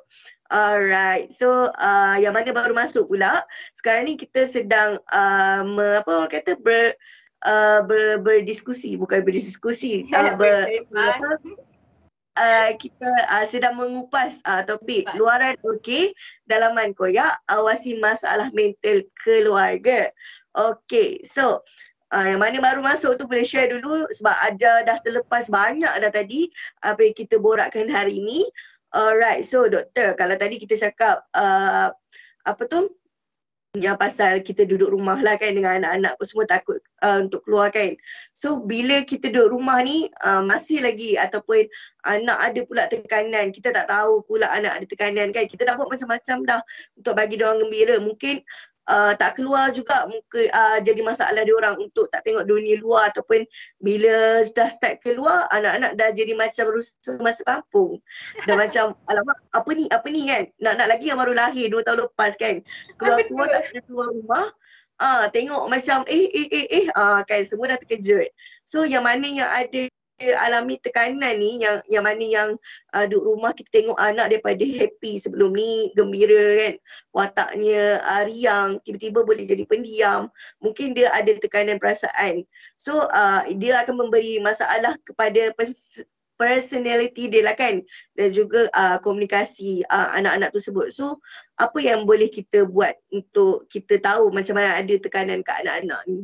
Alright, 0.46 1.34
so 1.34 1.74
uh, 1.74 2.16
yang 2.22 2.38
mana 2.38 2.54
baru 2.54 2.78
masuk 2.78 3.10
pula 3.10 3.42
sekarang 3.74 4.06
ni 4.06 4.14
kita 4.14 4.46
sedang 4.46 5.02
uh, 5.10 5.66
me, 5.66 5.98
apa 5.98 6.12
orang 6.22 6.30
kata 6.30 6.54
ber, 6.62 6.94
uh, 7.42 7.82
ber, 7.82 8.22
berdiskusi 8.22 8.94
bukan 8.94 9.26
berdiskusi 9.26 10.06
uh, 10.14 10.38
ber, 10.38 10.70
ber, 10.94 11.42
uh, 12.38 12.70
kita 12.78 13.10
uh, 13.34 13.46
sedang 13.50 13.74
mengupas 13.74 14.38
uh, 14.46 14.62
topik 14.62 15.10
Cepat. 15.10 15.18
luaran 15.18 15.56
okey 15.66 16.14
dalaman 16.46 16.94
koyak 16.94 17.34
awasi 17.50 17.98
masalah 17.98 18.54
mental 18.54 19.02
keluarga. 19.26 20.14
Okey, 20.56 21.26
so 21.26 21.66
uh, 22.14 22.26
yang 22.26 22.42
mana 22.42 22.58
baru 22.62 22.84
masuk 22.86 23.18
tu 23.18 23.26
boleh 23.26 23.48
share 23.48 23.72
dulu 23.72 24.06
sebab 24.14 24.36
ada 24.46 24.84
dah 24.86 24.98
terlepas 25.02 25.50
banyak 25.50 25.90
dah 25.90 26.12
tadi 26.12 26.52
apa 26.86 27.00
yang 27.02 27.16
kita 27.16 27.42
borakkan 27.42 27.90
hari 27.90 28.22
ini. 28.22 28.46
Alright, 28.96 29.44
so 29.44 29.68
doktor 29.68 30.16
kalau 30.16 30.36
tadi 30.40 30.62
kita 30.62 30.78
cakap 30.80 31.26
uh, 31.36 31.92
apa 32.46 32.64
tu 32.70 32.88
yang 33.76 34.00
pasal 34.00 34.40
kita 34.40 34.64
duduk 34.64 34.88
rumah 34.96 35.20
lah 35.20 35.36
kan 35.36 35.52
dengan 35.52 35.84
anak-anak 35.84 36.16
pun 36.16 36.26
semua 36.26 36.48
takut 36.48 36.80
uh, 37.04 37.20
untuk 37.28 37.44
keluar 37.44 37.70
kan. 37.76 37.92
So 38.32 38.64
bila 38.64 39.04
kita 39.04 39.28
duduk 39.28 39.60
rumah 39.60 39.84
ni 39.84 40.08
uh, 40.24 40.42
masih 40.48 40.80
lagi 40.80 41.20
ataupun 41.20 41.68
anak 42.08 42.38
ada 42.40 42.60
pula 42.64 42.84
tekanan. 42.88 43.52
Kita 43.52 43.76
tak 43.76 43.92
tahu 43.92 44.24
pula 44.24 44.48
anak 44.56 44.80
ada 44.80 44.86
tekanan 44.88 45.36
kan. 45.36 45.46
Kita 45.46 45.68
dah 45.68 45.76
buat 45.76 45.92
macam-macam 45.92 46.38
dah 46.48 46.62
untuk 46.96 47.14
bagi 47.20 47.36
dia 47.36 47.52
orang 47.52 47.68
gembira. 47.68 47.96
Mungkin 48.00 48.36
uh, 48.90 49.14
tak 49.18 49.38
keluar 49.38 49.74
juga 49.74 50.06
muka 50.10 50.42
uh, 50.50 50.78
jadi 50.82 51.02
masalah 51.02 51.42
dia 51.42 51.56
orang 51.58 51.76
untuk 51.78 52.10
tak 52.14 52.26
tengok 52.26 52.46
dunia 52.46 52.78
luar 52.80 53.10
ataupun 53.14 53.46
bila 53.82 54.46
dah 54.54 54.70
start 54.70 55.02
keluar 55.02 55.50
anak-anak 55.52 55.98
dah 55.98 56.10
jadi 56.14 56.34
macam 56.38 56.70
berusaha 56.70 57.18
masuk 57.22 57.46
kampung. 57.46 57.92
Dah 58.46 58.56
macam 58.64 58.94
alamak 59.10 59.38
apa 59.54 59.70
ni 59.74 59.86
apa 59.90 60.08
ni 60.10 60.22
kan 60.30 60.44
nak-nak 60.62 60.88
lagi 60.90 61.06
yang 61.10 61.20
baru 61.20 61.34
lahir 61.34 61.66
2 61.70 61.86
tahun 61.86 62.00
lepas 62.10 62.32
kan. 62.38 62.56
Keluar-keluar 62.98 63.48
tak 63.52 63.62
kena 63.70 63.82
keluar 63.86 64.08
rumah. 64.14 64.48
Ah 64.96 65.06
uh, 65.06 65.24
tengok 65.28 65.68
macam 65.68 66.08
eh 66.08 66.28
eh 66.32 66.48
eh 66.48 66.68
eh 66.72 66.86
ah 66.96 67.20
uh, 67.20 67.22
kan 67.28 67.44
semua 67.44 67.76
dah 67.76 67.80
terkejut. 67.84 68.32
So 68.64 68.88
yang 68.88 69.04
mana 69.04 69.28
yang 69.28 69.52
ada 69.52 69.92
alami 70.20 70.80
tekanan 70.80 71.36
ni 71.36 71.60
yang 71.60 71.84
yang 71.92 72.04
mana 72.08 72.24
yang 72.24 72.50
uh, 72.96 73.04
duduk 73.04 73.36
rumah 73.36 73.52
kita 73.52 73.84
tengok 73.84 74.00
anak 74.00 74.32
daripada 74.32 74.64
happy 74.64 75.20
sebelum 75.20 75.52
ni 75.52 75.92
gembira 75.92 76.56
kan. 76.56 76.74
Wataknya 77.12 78.00
uh, 78.00 78.24
riang 78.24 78.80
tiba-tiba 78.88 79.28
boleh 79.28 79.44
jadi 79.44 79.64
pendiam. 79.68 80.32
Mungkin 80.64 80.96
dia 80.96 81.12
ada 81.12 81.36
tekanan 81.36 81.84
perasaan. 81.84 82.48
So 82.80 83.12
uh, 83.12 83.44
dia 83.60 83.84
akan 83.84 84.08
memberi 84.08 84.40
masalah 84.40 84.96
kepada 85.04 85.52
personality 86.40 87.28
dia 87.28 87.44
lah 87.44 87.56
kan. 87.60 87.84
Dan 88.16 88.32
juga 88.32 88.72
uh, 88.72 88.98
komunikasi 89.04 89.84
uh, 89.92 90.16
anak-anak 90.16 90.56
tersebut. 90.56 90.96
So 90.96 91.20
apa 91.60 91.80
yang 91.84 92.08
boleh 92.08 92.32
kita 92.32 92.64
buat 92.72 92.96
untuk 93.12 93.68
kita 93.68 94.00
tahu 94.00 94.32
macam 94.32 94.56
mana 94.56 94.80
ada 94.80 94.96
tekanan 94.96 95.44
ke 95.44 95.52
anak-anak 95.52 96.02
ni 96.08 96.24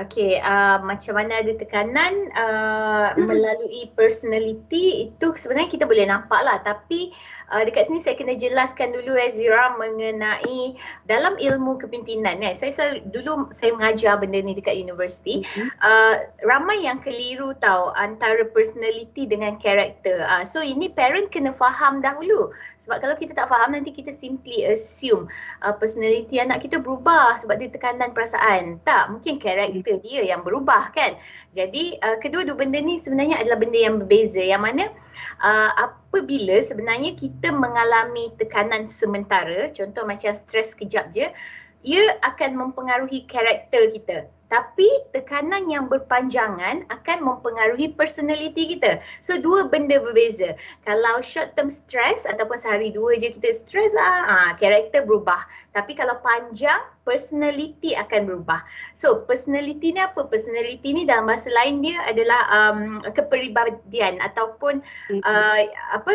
Okay, 0.00 0.40
uh, 0.40 0.80
macam 0.80 1.12
mana 1.12 1.44
ada 1.44 1.52
tekanan 1.60 2.32
uh, 2.32 3.12
melalui 3.20 3.92
personality 3.92 5.12
itu 5.12 5.26
sebenarnya 5.36 5.68
kita 5.68 5.84
boleh 5.84 6.08
nampak 6.08 6.40
lah 6.40 6.56
tapi 6.64 7.12
uh, 7.52 7.60
dekat 7.68 7.90
sini 7.90 8.00
saya 8.00 8.16
kena 8.16 8.32
jelaskan 8.32 8.96
dulu 8.96 9.12
Ezra 9.20 9.76
mengenai 9.76 10.80
dalam 11.04 11.36
ilmu 11.36 11.76
kepimpinan 11.76 12.40
eh. 12.40 12.56
Saya, 12.56 12.72
saya 12.72 12.90
dulu 13.12 13.52
saya 13.52 13.76
mengajar 13.76 14.16
benda 14.16 14.40
ni 14.40 14.56
dekat 14.56 14.80
universiti 14.80 15.44
mm-hmm. 15.44 15.68
uh, 15.84 16.14
ramai 16.48 16.80
yang 16.80 17.04
keliru 17.04 17.52
tahu 17.60 17.92
antara 17.92 18.48
personality 18.56 19.28
dengan 19.28 19.60
karakter. 19.60 20.24
Uh, 20.24 20.48
so 20.48 20.64
ini 20.64 20.88
parent 20.88 21.28
kena 21.28 21.52
faham 21.52 22.00
dahulu 22.00 22.48
sebab 22.80 23.04
kalau 23.04 23.16
kita 23.20 23.36
tak 23.36 23.52
faham 23.52 23.76
nanti 23.76 23.92
kita 23.92 24.14
simply 24.14 24.64
assume 24.64 25.28
uh, 25.60 25.76
personality 25.76 26.40
anak 26.40 26.64
kita 26.64 26.80
berubah 26.80 27.36
sebab 27.36 27.60
dia 27.60 27.68
tekanan 27.68 28.16
perasaan. 28.16 28.80
Tak, 28.88 29.12
mungkin 29.12 29.36
karakter 29.42 29.89
karakter 29.90 30.06
dia 30.06 30.22
yang 30.22 30.46
berubah 30.46 30.94
kan. 30.94 31.18
Jadi 31.50 31.98
uh, 31.98 32.22
kedua-dua 32.22 32.54
benda 32.54 32.78
ni 32.78 32.94
sebenarnya 32.94 33.42
adalah 33.42 33.58
benda 33.58 33.78
yang 33.82 33.98
berbeza 33.98 34.38
yang 34.38 34.62
mana 34.62 34.86
uh, 35.42 35.70
apabila 35.90 36.62
sebenarnya 36.62 37.18
kita 37.18 37.50
mengalami 37.50 38.30
tekanan 38.38 38.86
sementara, 38.86 39.66
contoh 39.74 40.06
macam 40.06 40.30
stres 40.30 40.78
kejap 40.78 41.10
je, 41.10 41.26
ia 41.82 42.02
akan 42.22 42.54
mempengaruhi 42.54 43.26
karakter 43.26 43.90
kita. 43.90 44.18
Tapi 44.50 44.90
tekanan 45.14 45.70
yang 45.70 45.86
berpanjangan 45.86 46.90
akan 46.90 47.18
mempengaruhi 47.22 47.94
personality 47.94 48.76
kita. 48.76 48.98
So 49.22 49.38
dua 49.38 49.70
benda 49.70 50.02
berbeza. 50.02 50.58
Kalau 50.82 51.22
short 51.22 51.54
term 51.54 51.70
stress 51.70 52.26
ataupun 52.26 52.58
sehari 52.58 52.90
dua 52.90 53.14
je 53.14 53.30
kita 53.30 53.54
stress 53.54 53.94
lah, 53.94 54.26
ha, 54.26 54.38
karakter 54.58 55.06
berubah. 55.06 55.46
Tapi 55.70 55.94
kalau 55.94 56.18
panjang, 56.18 56.82
personality 57.10 57.96
akan 57.96 58.28
berubah. 58.28 58.62
So 58.94 59.24
personality 59.26 59.90
ni 59.96 60.00
apa? 60.02 60.28
Personality 60.28 60.94
ni 60.94 61.02
dalam 61.08 61.26
bahasa 61.26 61.50
lain 61.50 61.82
dia 61.82 61.98
adalah 62.06 62.40
um, 62.50 63.02
kepribadian 63.10 64.20
ataupun 64.22 64.78
uh, 65.26 65.60
apa 65.94 66.12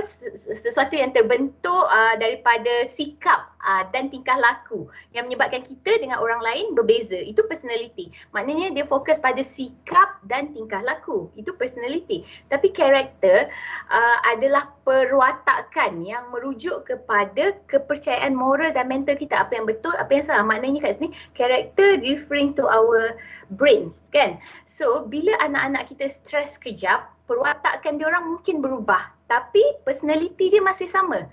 sesuatu 0.56 0.96
yang 0.96 1.12
terbentuk 1.12 1.84
uh, 1.92 2.16
daripada 2.16 2.88
sikap 2.88 3.52
uh, 3.60 3.84
dan 3.92 4.08
tingkah 4.14 4.38
laku 4.38 4.88
yang 5.12 5.28
menyebabkan 5.28 5.66
kita 5.66 5.98
dengan 6.00 6.22
orang 6.22 6.40
lain 6.40 6.78
berbeza. 6.78 7.18
Itu 7.18 7.44
personality. 7.50 8.14
Maknanya 8.32 8.74
dia 8.74 8.86
fokus 8.88 9.22
pada 9.22 9.40
sikap 9.44 10.22
dan 10.26 10.56
tingkah 10.56 10.82
laku. 10.82 11.30
Itu 11.38 11.54
personality. 11.54 12.26
Tapi 12.48 12.72
karakter 12.72 13.52
uh, 13.92 14.18
adalah 14.32 14.72
perwatakan 14.88 16.02
yang 16.02 16.32
merujuk 16.32 16.88
kepada 16.88 17.54
kepercayaan 17.70 18.34
moral 18.34 18.74
dan 18.74 18.88
mental 18.88 19.20
kita. 19.20 19.38
Apa 19.38 19.60
yang 19.60 19.68
betul, 19.68 19.94
apa 20.00 20.12
yang 20.16 20.26
salah. 20.26 20.46
Maknanya 20.48 20.84
kat 20.84 20.98
sini 20.98 21.10
character 21.36 22.00
referring 22.02 22.56
to 22.56 22.66
our 22.66 23.16
brains 23.54 24.10
kan. 24.10 24.42
So 24.66 25.06
bila 25.06 25.36
anak-anak 25.44 25.92
kita 25.94 26.10
stres 26.10 26.58
kejap, 26.58 27.12
perwatakan 27.26 27.98
dia 27.98 28.10
orang 28.10 28.30
mungkin 28.30 28.62
berubah 28.62 29.16
tapi 29.26 29.62
personality 29.82 30.54
dia 30.54 30.62
masih 30.62 30.86
sama. 30.86 31.26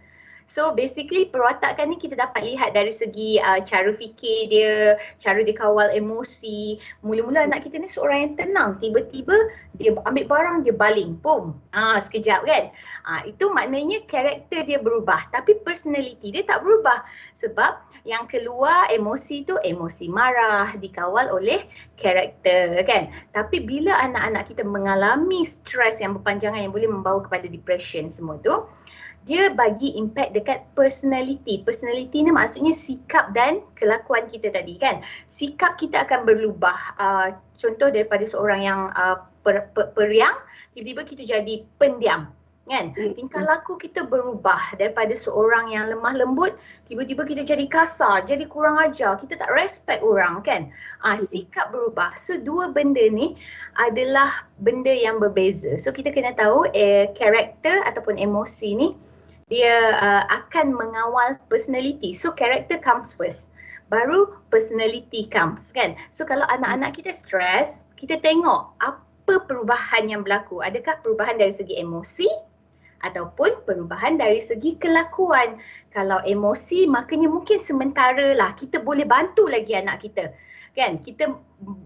So 0.47 0.75
basically 0.77 1.31
perwatakan 1.31 1.93
ni 1.93 1.97
kita 1.97 2.19
dapat 2.19 2.45
lihat 2.45 2.77
dari 2.77 2.93
segi 2.93 3.41
uh, 3.41 3.61
cara 3.65 3.91
fikir 3.91 4.53
dia, 4.53 5.01
cara 5.17 5.41
dia 5.41 5.57
kawal 5.57 5.91
emosi. 5.95 6.77
Mula-mula 7.01 7.47
anak 7.49 7.67
kita 7.67 7.81
ni 7.81 7.89
seorang 7.89 8.19
yang 8.21 8.35
tenang, 8.37 8.71
tiba-tiba 8.79 9.35
dia 9.77 9.97
ambil 10.05 10.25
barang 10.29 10.57
dia 10.69 10.75
baling, 10.75 11.19
pum. 11.21 11.57
Ah 11.73 11.97
sekejap 11.99 12.45
kan. 12.45 12.65
Ah 13.07 13.23
itu 13.25 13.49
maknanya 13.51 14.05
karakter 14.07 14.67
dia 14.67 14.79
berubah 14.83 15.29
tapi 15.33 15.59
personality 15.63 16.35
dia 16.35 16.45
tak 16.45 16.63
berubah 16.63 17.03
sebab 17.33 17.93
yang 18.03 18.27
keluar 18.27 18.91
emosi 18.91 19.47
tu 19.47 19.55
emosi 19.63 20.11
marah 20.11 20.75
dikawal 20.75 21.31
oleh 21.31 21.63
karakter 21.95 22.83
kan. 22.83 23.15
Tapi 23.31 23.63
bila 23.63 23.95
anak-anak 24.03 24.51
kita 24.51 24.67
mengalami 24.67 25.47
stres 25.47 26.03
yang 26.03 26.19
berpanjangan 26.19 26.67
yang 26.67 26.75
boleh 26.75 26.91
membawa 26.91 27.23
kepada 27.23 27.47
depression 27.47 28.11
semua 28.11 28.43
tu, 28.43 28.67
dia 29.23 29.55
bagi 29.55 29.95
impact 29.95 30.35
dekat 30.35 30.67
personality. 30.75 31.63
Personality 31.63 32.27
ni 32.27 32.35
maksudnya 32.35 32.75
sikap 32.75 33.31
dan 33.31 33.63
kelakuan 33.79 34.27
kita 34.27 34.51
tadi 34.51 34.75
kan. 34.79 35.03
Sikap 35.31 35.79
kita 35.79 36.03
akan 36.03 36.27
berubah. 36.27 36.79
Uh, 36.99 37.29
contoh 37.55 37.95
daripada 37.95 38.27
seorang 38.27 38.61
yang 38.67 38.81
uh, 38.99 39.23
per, 39.47 39.71
per, 39.71 39.95
periang, 39.95 40.35
tiba-tiba 40.75 41.07
kita 41.07 41.23
jadi 41.23 41.63
pendiam. 41.79 42.35
Kan? 42.63 42.95
Hmm, 42.95 43.15
Tingkah 43.19 43.43
hmm. 43.43 43.51
laku 43.51 43.75
kita 43.75 44.07
berubah 44.07 44.79
daripada 44.79 45.15
seorang 45.19 45.75
yang 45.75 45.91
lemah 45.91 46.15
lembut, 46.15 46.55
tiba-tiba 46.87 47.27
kita 47.27 47.43
jadi 47.43 47.67
kasar, 47.67 48.23
jadi 48.23 48.47
kurang 48.47 48.79
ajar, 48.79 49.19
kita 49.19 49.35
tak 49.35 49.51
respect 49.51 50.03
orang 50.03 50.43
kan. 50.47 50.71
Uh, 51.03 51.19
sikap 51.19 51.71
berubah. 51.71 52.15
So 52.19 52.39
dua 52.43 52.71
benda 52.71 53.03
ni 53.07 53.39
adalah 53.79 54.47
benda 54.63 54.95
yang 54.95 55.23
berbeza. 55.23 55.79
So 55.79 55.95
kita 55.95 56.11
kena 56.11 56.35
tahu 56.39 56.71
eh, 56.75 57.11
karakter 57.15 57.83
ataupun 57.87 58.19
emosi 58.19 58.71
ni 58.79 58.89
dia 59.51 59.97
uh, 59.99 60.25
akan 60.29 60.77
mengawal 60.77 61.39
personality. 61.49 62.15
So 62.15 62.35
character 62.35 62.79
comes 62.79 63.17
first. 63.17 63.51
Baru 63.93 64.41
personality 64.49 65.29
comes 65.29 65.73
kan. 65.75 65.99
So 66.15 66.25
kalau 66.25 66.47
anak-anak 66.49 66.97
kita 66.97 67.13
stress, 67.13 67.83
kita 67.99 68.19
tengok 68.23 68.75
apa 68.81 69.35
perubahan 69.47 70.09
yang 70.09 70.23
berlaku. 70.25 70.65
Adakah 70.65 71.01
perubahan 71.05 71.37
dari 71.39 71.53
segi 71.53 71.77
emosi 71.79 72.29
ataupun 73.03 73.67
perubahan 73.67 74.17
dari 74.17 74.39
segi 74.39 74.79
kelakuan. 74.79 75.59
Kalau 75.93 76.23
emosi 76.25 76.89
makanya 76.89 77.29
mungkin 77.29 77.61
sementara 77.61 78.33
lah 78.33 78.57
kita 78.57 78.81
boleh 78.81 79.05
bantu 79.05 79.51
lagi 79.51 79.77
anak 79.77 80.01
kita. 80.03 80.33
Kan? 80.73 81.05
Kita 81.05 81.29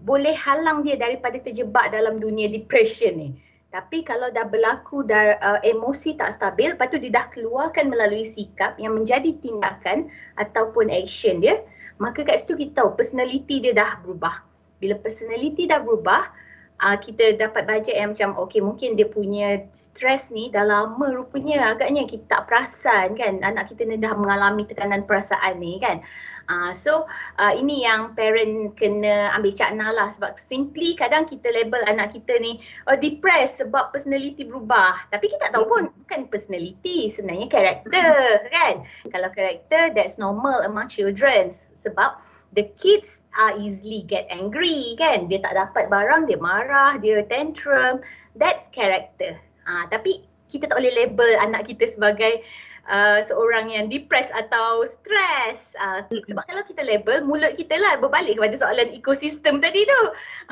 boleh 0.07 0.31
halang 0.31 0.87
dia 0.87 0.95
daripada 0.95 1.35
terjebak 1.43 1.91
dalam 1.91 2.23
dunia 2.23 2.47
depression 2.47 3.19
ni. 3.19 3.29
Tapi 3.67 4.07
kalau 4.07 4.31
dah 4.31 4.47
berlaku 4.47 5.03
dah 5.03 5.35
uh, 5.43 5.59
emosi 5.59 6.15
tak 6.15 6.31
stabil, 6.31 6.71
lepas 6.71 6.87
tu 6.87 6.97
dia 7.03 7.11
dah 7.11 7.27
keluarkan 7.27 7.91
melalui 7.91 8.23
sikap 8.23 8.79
yang 8.79 8.95
menjadi 8.95 9.35
tindakan 9.43 10.07
ataupun 10.39 10.87
action 10.87 11.43
dia, 11.43 11.59
maka 11.99 12.23
kat 12.23 12.39
situ 12.39 12.55
kita 12.55 12.83
tahu 12.83 12.95
personality 12.95 13.59
dia 13.59 13.75
dah 13.75 13.99
berubah. 13.99 14.39
Bila 14.79 14.95
personality 14.95 15.67
dah 15.67 15.83
berubah, 15.83 16.31
uh, 16.79 16.97
kita 16.97 17.35
dapat 17.35 17.67
baca 17.67 17.91
yang 17.91 18.13
macam 18.13 18.37
okay 18.37 18.61
mungkin 18.61 18.95
dia 18.95 19.09
punya 19.09 19.65
stres 19.73 20.29
ni 20.29 20.47
dah 20.53 20.63
lama 20.63 21.09
rupanya 21.11 21.73
agaknya 21.73 22.05
kita 22.05 22.25
tak 22.29 22.41
perasan 22.47 23.17
kan 23.17 23.41
anak 23.41 23.67
kita 23.73 23.83
ni 23.83 23.97
dah 23.97 24.13
mengalami 24.13 24.63
tekanan 24.63 25.03
perasaan 25.03 25.59
ni 25.59 25.81
kan. 25.81 26.01
Uh, 26.47 26.71
so 26.71 27.03
uh, 27.43 27.51
ini 27.51 27.83
yang 27.83 28.15
parent 28.15 28.71
kena 28.79 29.35
ambil 29.35 29.51
cakna 29.51 29.91
lah 29.91 30.07
sebab 30.07 30.39
simply 30.39 30.95
kadang 30.95 31.27
kita 31.27 31.51
label 31.51 31.83
anak 31.91 32.15
kita 32.15 32.39
ni 32.39 32.63
uh, 32.87 32.95
depressed 32.95 33.59
sebab 33.59 33.91
personality 33.91 34.47
berubah. 34.47 34.95
Tapi 35.11 35.27
kita 35.27 35.51
tak 35.51 35.59
tahu 35.59 35.67
pun 35.67 35.83
bukan 35.91 36.31
personality 36.31 37.11
sebenarnya 37.11 37.51
karakter 37.51 38.47
kan. 38.47 38.87
Kalau 39.11 39.29
karakter 39.35 39.91
that's 39.91 40.15
normal 40.15 40.63
among 40.63 40.87
children 40.87 41.51
sebab 41.51 42.15
the 42.55 42.63
kids 42.79 43.27
are 43.35 43.51
easily 43.59 44.07
get 44.07 44.23
angry 44.31 44.95
kan. 44.95 45.27
Dia 45.27 45.43
tak 45.43 45.59
dapat 45.59 45.91
barang 45.91 46.31
dia 46.31 46.39
marah, 46.39 46.95
dia 46.95 47.27
tantrum. 47.27 47.99
That's 48.39 48.71
character. 48.71 49.35
Uh, 49.67 49.83
tapi 49.91 50.23
kita 50.47 50.71
tak 50.71 50.79
boleh 50.79 50.95
label 50.95 51.27
anak 51.43 51.67
kita 51.67 51.91
sebagai 51.91 52.39
uh, 52.87 53.19
seorang 53.23 53.71
yang 53.71 53.91
depressed 53.91 54.33
atau 54.33 54.87
stress. 54.87 55.75
Uh, 55.77 56.03
sebab 56.27 56.43
kalau 56.47 56.63
kita 56.65 56.81
label, 56.83 57.23
mulut 57.23 57.53
kita 57.55 57.75
lah 57.77 57.99
berbalik 57.99 58.39
kepada 58.39 58.55
soalan 58.57 58.89
ekosistem 58.95 59.59
tadi 59.59 59.83
tu. 59.83 60.01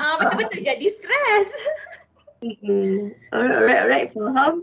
Uh, 0.00 0.14
betul-betul 0.20 0.60
jadi 0.62 0.86
stress. 0.86 1.48
Mm-hmm. 2.44 3.32
Alright, 3.32 3.80
alright, 3.82 4.08
faham. 4.12 4.62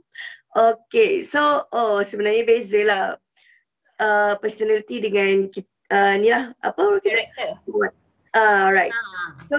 Okay, 0.54 1.26
so 1.26 1.66
oh 1.74 2.06
sebenarnya 2.06 2.46
beza 2.46 2.86
lah 2.86 3.04
uh, 3.98 4.34
personality 4.38 5.02
dengan 5.02 5.50
uh, 5.90 6.14
ni 6.22 6.30
lah 6.30 6.54
apa 6.62 6.78
orang 6.78 7.02
kata? 7.02 7.10
Director. 7.10 7.50
Uh, 8.34 8.66
right. 8.70 8.94
Ha, 8.94 9.38
so 9.42 9.58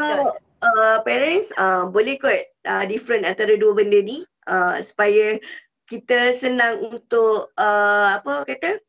uh, 0.62 0.98
parents 1.02 1.50
uh, 1.58 1.90
boleh 1.90 2.18
kot 2.18 2.46
uh, 2.66 2.86
different 2.86 3.26
antara 3.26 3.58
dua 3.58 3.74
benda 3.74 3.98
ni 4.02 4.22
uh, 4.46 4.78
supaya 4.78 5.38
kita 5.84 6.32
senang 6.32 6.80
untuk 6.80 7.52
uh, 7.60 8.08
apa 8.16 8.44
kata 8.48 8.80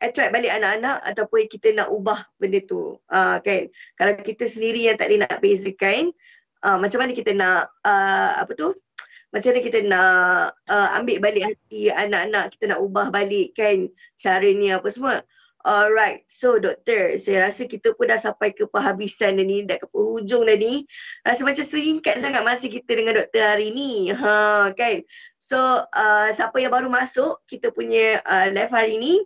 attract 0.00 0.32
balik 0.32 0.50
anak-anak 0.50 0.98
ataupun 1.04 1.46
kita 1.46 1.76
nak 1.76 1.92
ubah 1.92 2.24
benda 2.40 2.58
tu. 2.64 2.96
Uh, 3.12 3.36
kan? 3.44 3.68
Kalau 4.00 4.12
kita 4.18 4.48
sendiri 4.48 4.88
yang 4.88 4.96
tak 4.96 5.12
boleh 5.12 5.20
nak 5.28 5.38
bezakan, 5.44 6.10
uh, 6.64 6.80
macam 6.80 6.98
mana 7.04 7.12
kita 7.12 7.36
nak 7.36 7.68
uh, 7.84 8.32
apa 8.40 8.52
tu? 8.56 8.72
Macam 9.30 9.54
mana 9.54 9.60
kita 9.62 9.78
nak 9.86 10.58
uh, 10.66 10.88
ambil 10.98 11.22
balik 11.22 11.44
hati 11.46 11.92
anak-anak, 11.92 12.50
kita 12.56 12.74
nak 12.74 12.80
ubah 12.82 13.14
balik 13.14 13.54
kan 13.54 13.86
cara 14.18 14.48
ni 14.50 14.72
apa 14.74 14.88
semua. 14.90 15.22
Alright, 15.60 16.24
so 16.24 16.56
doktor, 16.56 17.20
saya 17.20 17.44
rasa 17.44 17.68
kita 17.68 17.92
pun 17.92 18.08
dah 18.08 18.16
sampai 18.16 18.56
ke 18.56 18.64
penghabisan 18.64 19.36
dah 19.36 19.44
ni, 19.44 19.60
dah 19.68 19.76
ke 19.76 19.84
penghujung 19.92 20.48
dah 20.48 20.56
ni. 20.56 20.88
Rasa 21.20 21.44
macam 21.44 21.68
singkat 21.68 22.16
sangat 22.16 22.40
masa 22.48 22.64
kita 22.64 22.96
dengan 22.96 23.20
doktor 23.20 23.44
hari 23.44 23.68
ni. 23.68 24.08
Ha, 24.08 24.72
kan? 24.72 25.04
So, 25.36 25.60
uh, 25.84 26.28
siapa 26.32 26.56
yang 26.64 26.72
baru 26.72 26.88
masuk 26.88 27.44
kita 27.44 27.76
punya 27.76 28.24
uh, 28.24 28.48
live 28.48 28.72
hari 28.72 28.96
ni, 28.96 29.20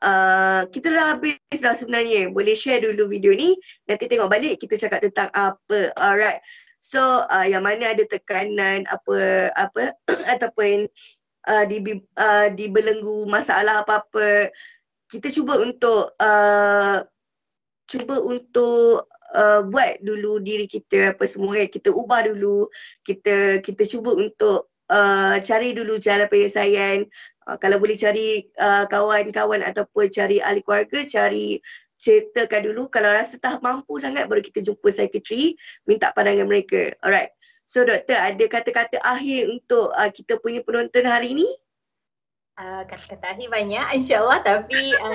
uh, 0.00 0.64
kita 0.72 0.88
dah 0.88 1.12
habis 1.12 1.36
dah 1.60 1.76
sebenarnya. 1.76 2.32
Boleh 2.32 2.56
share 2.56 2.80
dulu 2.80 3.12
video 3.12 3.36
ni, 3.36 3.52
nanti 3.84 4.08
tengok 4.08 4.32
balik 4.32 4.56
kita 4.64 4.80
cakap 4.80 5.04
tentang 5.04 5.28
apa. 5.36 5.92
Alright. 6.00 6.40
So, 6.80 7.28
uh, 7.28 7.44
yang 7.44 7.68
mana 7.68 7.92
ada 7.92 8.08
tekanan 8.08 8.88
apa 8.88 9.52
apa 9.52 9.92
ataupun 10.32 10.88
uh, 11.44 11.64
di 11.68 11.78
uh, 12.16 12.48
dibelenggu 12.56 13.28
masalah 13.28 13.84
apa-apa 13.84 14.48
kita 15.08 15.32
cuba 15.32 15.56
untuk 15.58 16.12
uh, 16.20 17.00
cuba 17.88 18.16
untuk 18.20 19.08
uh, 19.32 19.60
buat 19.64 20.04
dulu 20.04 20.38
diri 20.44 20.68
kita 20.68 21.16
apa 21.16 21.24
semua 21.24 21.56
kan. 21.56 21.68
Kita 21.72 21.88
ubah 21.90 22.28
dulu. 22.28 22.68
Kita 23.00 23.64
kita 23.64 23.88
cuba 23.88 24.12
untuk 24.12 24.68
uh, 24.92 25.36
cari 25.40 25.72
dulu 25.72 25.96
jalan 25.96 26.28
penyelesaian. 26.28 27.08
Uh, 27.48 27.56
kalau 27.56 27.80
boleh 27.80 27.96
cari 27.96 28.44
uh, 28.60 28.84
kawan-kawan 28.84 29.64
ataupun 29.64 30.12
cari 30.12 30.44
ahli 30.44 30.60
keluarga 30.60 31.00
cari 31.08 31.56
ceritakan 31.98 32.68
dulu. 32.68 32.92
Kalau 32.92 33.08
rasa 33.10 33.40
tak 33.40 33.64
mampu 33.64 33.96
sangat 33.98 34.28
baru 34.28 34.44
kita 34.44 34.60
jumpa 34.60 34.92
psikiatri 34.92 35.56
minta 35.88 36.12
pandangan 36.12 36.44
mereka. 36.44 36.92
Alright. 37.00 37.32
So 37.68 37.84
doktor 37.84 38.16
ada 38.16 38.44
kata-kata 38.48 39.00
akhir 39.04 39.48
untuk 39.48 39.92
uh, 39.92 40.08
kita 40.12 40.40
punya 40.40 40.64
penonton 40.64 41.04
hari 41.04 41.36
ini 41.36 41.48
Uh, 42.58 42.82
kata-kata 42.90 43.38
akhir 43.38 43.54
banyak 43.54 43.86
insyaAllah 44.02 44.42
tapi 44.42 44.90
uh, 45.06 45.14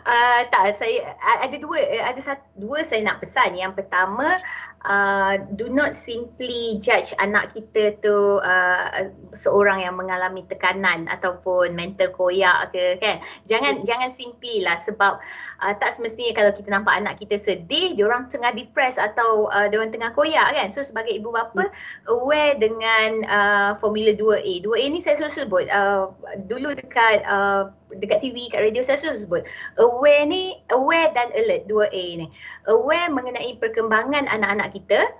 uh, 0.00 0.40
tak 0.48 0.80
saya 0.80 1.12
ada 1.20 1.52
dua 1.60 1.76
ada 2.00 2.16
satu 2.24 2.40
dua 2.56 2.80
saya 2.80 3.04
nak 3.04 3.20
pesan 3.20 3.52
yang 3.52 3.76
pertama 3.76 4.40
uh, 4.80 5.36
do 5.60 5.68
not 5.68 5.92
simply 5.92 6.78
judge 6.78 7.12
anak 7.18 7.50
kita 7.50 7.98
tu 7.98 8.40
uh, 8.40 9.12
seorang 9.34 9.82
yang 9.82 10.00
mengalami 10.00 10.46
tekanan 10.46 11.10
ataupun 11.10 11.74
mental 11.74 12.14
koyak 12.14 12.70
ke 12.70 12.96
kan 12.96 13.20
jangan 13.44 13.82
hmm. 13.82 13.86
jangan 13.86 14.10
simply 14.12 14.62
lah 14.62 14.80
sebab 14.80 15.18
uh, 15.62 15.74
tak 15.76 15.94
semestinya 15.96 16.32
kalau 16.32 16.52
kita 16.54 16.68
nampak 16.70 16.94
anak 16.94 17.18
kita 17.18 17.36
sedih 17.36 17.92
dia 17.92 18.04
orang 18.06 18.30
tengah 18.30 18.54
depres 18.54 18.96
atau 18.96 19.50
uh, 19.50 19.66
dia 19.66 19.78
orang 19.80 19.92
tengah 19.94 20.10
koyak 20.14 20.48
kan 20.54 20.68
so 20.70 20.80
sebagai 20.80 21.12
ibu 21.12 21.28
bapa 21.28 21.68
hmm. 21.68 21.74
aware 22.08 22.54
dengan 22.56 23.10
uh, 23.26 23.70
formula 23.76 24.14
2A 24.14 24.62
2A 24.62 24.84
ni 24.90 25.00
saya 25.02 25.18
selalu 25.18 25.34
sebut 25.34 25.64
uh, 25.68 26.10
dulu 26.46 26.76
dekat 26.76 27.26
uh, 27.26 27.74
dekat 27.98 28.22
TV, 28.22 28.46
kat 28.52 28.62
radio 28.62 28.84
saya 28.84 29.00
selalu 29.00 29.18
sebut 29.18 29.42
aware 29.82 30.24
ni, 30.28 30.62
aware 30.70 31.10
dan 31.16 31.34
alert 31.34 31.66
2A 31.66 32.04
ni. 32.22 32.26
Aware 32.70 33.10
mengenai 33.10 33.58
perkembangan 33.58 34.30
anak-anak 34.30 34.70
kita 34.76 35.10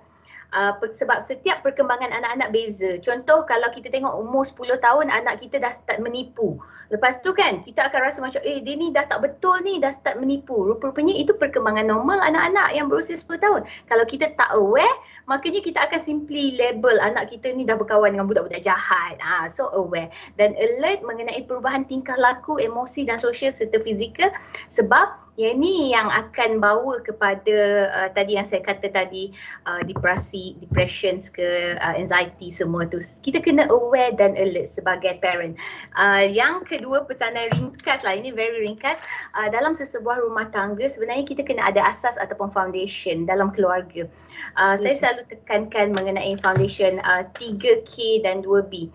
uh, 0.55 0.73
sebab 0.79 1.25
setiap 1.25 1.65
perkembangan 1.67 2.13
anak-anak 2.13 2.55
beza. 2.55 2.97
Contoh 3.03 3.45
kalau 3.45 3.69
kita 3.75 3.91
tengok 3.91 4.15
umur 4.21 4.47
10 4.47 4.79
tahun 4.79 5.07
anak 5.11 5.43
kita 5.43 5.59
dah 5.59 5.73
start 5.75 6.01
menipu. 6.01 6.61
Lepas 6.89 7.21
tu 7.21 7.37
kan 7.37 7.61
kita 7.61 7.85
akan 7.89 8.01
rasa 8.01 8.19
macam 8.25 8.41
eh 8.45 8.65
dia 8.65 8.75
ni 8.75 8.89
dah 8.89 9.05
tak 9.05 9.21
betul 9.21 9.61
ni 9.61 9.77
dah 9.77 9.93
start 9.93 10.17
menipu. 10.17 10.57
Rupa-rupanya 10.57 11.13
itu 11.13 11.37
perkembangan 11.37 11.85
normal 11.85 12.21
anak-anak 12.25 12.73
yang 12.73 12.89
berusia 12.89 13.17
10 13.17 13.45
tahun. 13.45 13.61
Kalau 13.89 14.05
kita 14.09 14.33
tak 14.37 14.49
aware 14.57 14.97
makanya 15.29 15.61
kita 15.61 15.85
akan 15.85 16.01
simply 16.01 16.57
label 16.57 16.97
anak 17.05 17.29
kita 17.29 17.53
ni 17.53 17.69
dah 17.69 17.77
berkawan 17.77 18.17
dengan 18.17 18.25
budak-budak 18.25 18.65
jahat. 18.65 19.21
Ah 19.21 19.45
ha, 19.45 19.53
so 19.53 19.69
aware 19.77 20.09
dan 20.41 20.57
alert 20.57 21.05
mengenai 21.05 21.45
perubahan 21.45 21.85
tingkah 21.85 22.17
laku, 22.17 22.57
emosi 22.57 23.05
dan 23.05 23.21
sosial 23.21 23.53
serta 23.53 23.85
fizikal 23.85 24.33
sebab 24.73 25.29
yang 25.39 25.63
ini 25.63 25.95
yang 25.95 26.11
akan 26.11 26.59
bawa 26.59 26.99
kepada 26.99 27.87
uh, 27.95 28.09
tadi 28.11 28.35
yang 28.35 28.43
saya 28.43 28.59
kata 28.59 28.91
tadi 28.91 29.31
uh, 29.71 29.79
depresi, 29.87 30.59
depression 30.59 31.23
ke 31.31 31.79
uh, 31.79 31.95
anxiety 31.95 32.51
semua 32.51 32.91
tu. 32.91 32.99
Kita 32.99 33.39
kena 33.39 33.71
aware 33.71 34.19
dan 34.19 34.35
alert 34.35 34.67
sebagai 34.67 35.15
parent. 35.23 35.55
Uh, 35.95 36.27
yang 36.27 36.67
kedua 36.79 37.03
pesanan 37.03 37.51
ringkas 37.51 38.07
lah, 38.07 38.15
ini 38.15 38.31
very 38.31 38.63
ringkas. 38.63 39.03
Uh, 39.35 39.51
dalam 39.51 39.75
sesebuah 39.75 40.23
rumah 40.23 40.47
tangga 40.55 40.87
sebenarnya 40.87 41.27
kita 41.27 41.43
kena 41.43 41.67
ada 41.67 41.83
asas 41.83 42.15
ataupun 42.23 42.55
foundation 42.55 43.27
dalam 43.27 43.51
keluarga. 43.51 44.07
Uh, 44.55 44.79
saya 44.79 44.95
hmm. 44.95 45.01
selalu 45.03 45.23
tekankan 45.35 45.91
mengenai 45.91 46.39
foundation 46.39 47.03
uh, 47.03 47.27
3K 47.35 48.23
dan 48.23 48.47
2B 48.47 48.95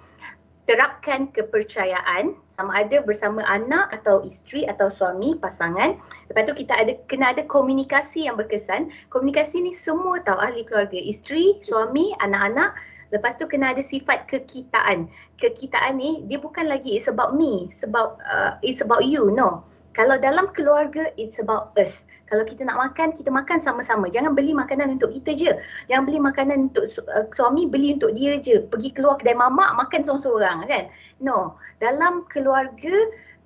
terapkan 0.63 1.27
kepercayaan 1.35 2.39
sama 2.47 2.87
ada 2.87 3.03
bersama 3.03 3.43
anak 3.51 3.91
atau 3.91 4.23
isteri 4.23 4.63
atau 4.63 4.87
suami 4.87 5.35
pasangan 5.35 5.99
lepas 6.31 6.43
tu 6.47 6.55
kita 6.55 6.71
ada 6.71 6.95
kena 7.11 7.35
ada 7.35 7.43
komunikasi 7.43 8.31
yang 8.31 8.39
berkesan 8.39 8.87
komunikasi 9.11 9.59
ni 9.59 9.75
semua 9.75 10.23
tahu 10.23 10.39
ahli 10.39 10.63
keluarga 10.63 10.95
isteri 10.95 11.59
suami 11.59 12.15
anak-anak 12.23 12.79
lepas 13.13 13.37
tu 13.37 13.45
kena 13.45 13.77
ada 13.77 13.85
sifat 13.85 14.25
kekitaan 14.25 15.07
kekitaan 15.37 16.01
ni 16.01 16.25
dia 16.25 16.41
bukan 16.41 16.65
lagi 16.65 16.97
it's 16.97 17.05
about 17.05 17.37
me 17.37 17.69
sebab 17.69 18.17
uh, 18.25 18.57
it's 18.65 18.81
about 18.81 19.05
you 19.05 19.29
no 19.29 19.61
kalau 19.93 20.17
dalam 20.17 20.49
keluarga 20.57 21.13
it's 21.15 21.37
about 21.37 21.69
us 21.77 22.09
kalau 22.33 22.49
kita 22.49 22.65
nak 22.65 22.81
makan, 22.81 23.13
kita 23.13 23.29
makan 23.29 23.61
sama-sama. 23.61 24.09
Jangan 24.09 24.33
beli 24.33 24.57
makanan 24.57 24.97
untuk 24.97 25.13
kita 25.13 25.37
je. 25.37 25.53
Jangan 25.85 26.03
beli 26.09 26.17
makanan 26.17 26.73
untuk 26.73 26.89
su- 26.89 27.05
uh, 27.05 27.29
suami, 27.29 27.69
beli 27.69 27.93
untuk 27.93 28.17
dia 28.17 28.41
je. 28.41 28.57
Pergi 28.57 28.89
keluar 28.89 29.21
kedai 29.21 29.37
mamak, 29.37 29.77
makan 29.77 30.01
seorang-seorang 30.01 30.65
kan. 30.65 30.89
No, 31.21 31.61
dalam 31.77 32.25
keluarga, 32.25 32.95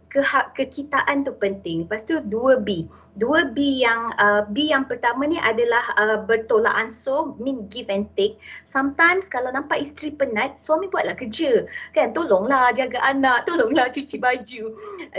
keha- 0.07 0.49
kekitaan 0.55 1.27
tu 1.27 1.35
penting. 1.35 1.85
Lepas 1.85 2.07
tu 2.07 2.19
2B. 2.23 2.87
2B 3.17 3.81
yang 3.81 4.13
uh, 4.21 4.45
B 4.45 4.69
yang 4.69 4.85
pertama 4.85 5.25
ni 5.25 5.41
adalah 5.41 5.81
uh, 5.97 6.21
bertolak 6.21 6.69
ansur, 6.77 7.33
mean 7.41 7.65
give 7.73 7.89
and 7.89 8.05
take. 8.13 8.37
Sometimes 8.61 9.25
kalau 9.25 9.49
nampak 9.49 9.81
isteri 9.81 10.13
penat, 10.13 10.61
suami 10.61 10.85
buatlah 10.85 11.17
kerja. 11.17 11.65
Kan 11.97 12.13
tolonglah 12.13 12.69
jaga 12.77 13.01
anak, 13.01 13.49
tolonglah 13.49 13.89
cuci 13.89 14.21
baju. 14.21 14.63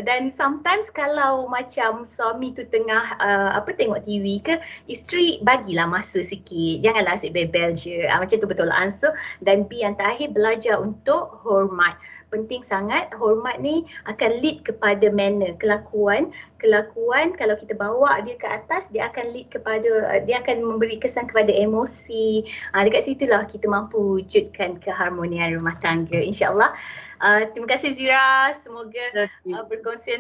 Dan 0.07 0.31
sometimes 0.31 0.95
kalau 0.95 1.51
macam 1.51 2.07
suami 2.07 2.55
tu 2.55 2.63
tengah 2.71 3.19
uh, 3.19 3.51
apa 3.59 3.75
tengok 3.75 4.07
TV 4.07 4.39
ke, 4.39 4.63
isteri 4.87 5.43
bagilah 5.43 5.91
masa 5.91 6.23
sikit. 6.23 6.87
Janganlah 6.87 7.19
asyik 7.19 7.35
bebel 7.35 7.75
je. 7.75 8.07
Uh, 8.07 8.23
macam 8.23 8.39
tu 8.39 8.47
bertolak 8.47 8.79
ansur. 8.79 9.11
Dan 9.43 9.67
B 9.67 9.83
yang 9.83 9.99
terakhir 9.99 10.31
belajar 10.31 10.79
untuk 10.79 11.43
hormat 11.43 11.99
penting 12.29 12.61
sangat 12.65 13.09
hormat 13.17 13.61
ni 13.61 13.85
akan 14.09 14.41
lead 14.41 14.65
kepada 14.65 15.09
manner 15.13 15.57
kelakuan. 15.57 16.31
Kelakuan 16.61 17.35
kalau 17.37 17.55
kita 17.57 17.73
bawa 17.75 18.21
dia 18.25 18.37
ke 18.37 18.49
atas 18.49 18.89
dia 18.93 19.09
akan 19.09 19.33
lead 19.33 19.49
kepada 19.49 20.21
dia 20.25 20.41
akan 20.45 20.65
memberi 20.65 21.01
kesan 21.01 21.29
kepada 21.29 21.51
emosi. 21.51 22.45
Ha, 22.73 22.85
dekat 22.85 23.09
situlah 23.09 23.45
kita 23.49 23.67
mampu 23.67 24.21
wujudkan 24.21 24.81
keharmonian 24.81 25.57
rumah 25.57 25.77
tangga 25.81 26.21
insyaallah 26.21 26.75
Uh, 27.19 27.51
terima 27.51 27.67
kasih 27.67 27.99
Zira. 27.99 28.55
Semoga 28.55 29.31
uh, 29.47 29.63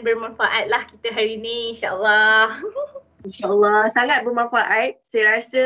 bermanfaat 0.02 0.66
lah 0.66 0.82
kita 0.90 1.14
hari 1.14 1.38
ini 1.38 1.74
insyaAllah. 1.74 2.58
InsyaAllah 3.26 3.90
sangat 3.90 4.22
bermanfaat. 4.22 4.98
Saya 5.02 5.38
rasa 5.38 5.62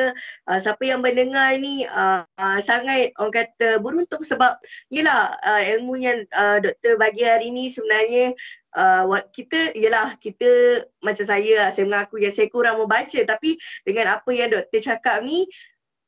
uh, 0.49 0.59
siapa 0.61 0.83
yang 0.89 1.05
mendengar 1.05 1.53
ni 1.61 1.85
uh, 1.89 2.24
uh, 2.24 2.59
sangat 2.64 3.12
orang 3.20 3.45
kata 3.45 3.80
beruntung 3.80 4.24
sebab 4.24 4.57
yelah 4.89 5.37
uh, 5.45 5.61
ilmu 5.76 6.01
yang 6.01 6.24
uh, 6.33 6.61
doktor 6.61 6.97
bagi 6.97 7.24
hari 7.28 7.53
ni 7.53 7.68
sebenarnya 7.68 8.33
uh, 8.72 9.05
kita 9.33 9.76
yelah 9.76 10.16
kita 10.16 10.85
macam 11.05 11.24
saya 11.28 11.68
saya 11.72 11.85
mengaku 11.85 12.24
yang 12.24 12.33
saya 12.33 12.49
kurang 12.49 12.80
membaca 12.80 13.20
tapi 13.24 13.61
dengan 13.85 14.16
apa 14.16 14.30
yang 14.33 14.49
doktor 14.49 14.80
cakap 14.80 15.20
ni 15.20 15.45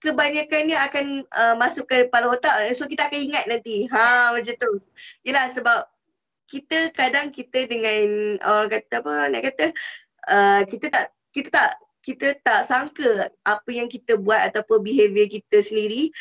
kebanyakannya 0.05 0.77
akan 0.77 1.07
uh, 1.33 1.55
masuk 1.57 1.89
ke 1.89 2.05
kepala 2.05 2.37
otak 2.37 2.53
so 2.77 2.85
kita 2.85 3.09
akan 3.09 3.21
ingat 3.25 3.45
nanti. 3.49 3.89
Ha 3.89 4.37
macam 4.37 4.55
tu. 4.61 4.73
Yelah 5.25 5.49
sebab 5.49 5.89
kita 6.45 6.93
kadang 6.93 7.33
kita 7.33 7.65
dengan 7.65 8.37
orang 8.45 8.69
kata 8.69 9.01
apa 9.01 9.33
nak 9.33 9.43
kata 9.49 9.67
uh, 10.29 10.61
kita 10.69 10.93
tak 10.93 11.07
kita 11.33 11.49
tak 11.49 11.71
kita 12.05 12.37
tak 12.45 12.69
sangka 12.69 13.33
apa 13.49 13.71
yang 13.73 13.89
kita 13.89 14.21
buat 14.21 14.53
ataupun 14.53 14.85
behavior 14.85 15.25
kita 15.25 15.65
sendiri 15.65 16.13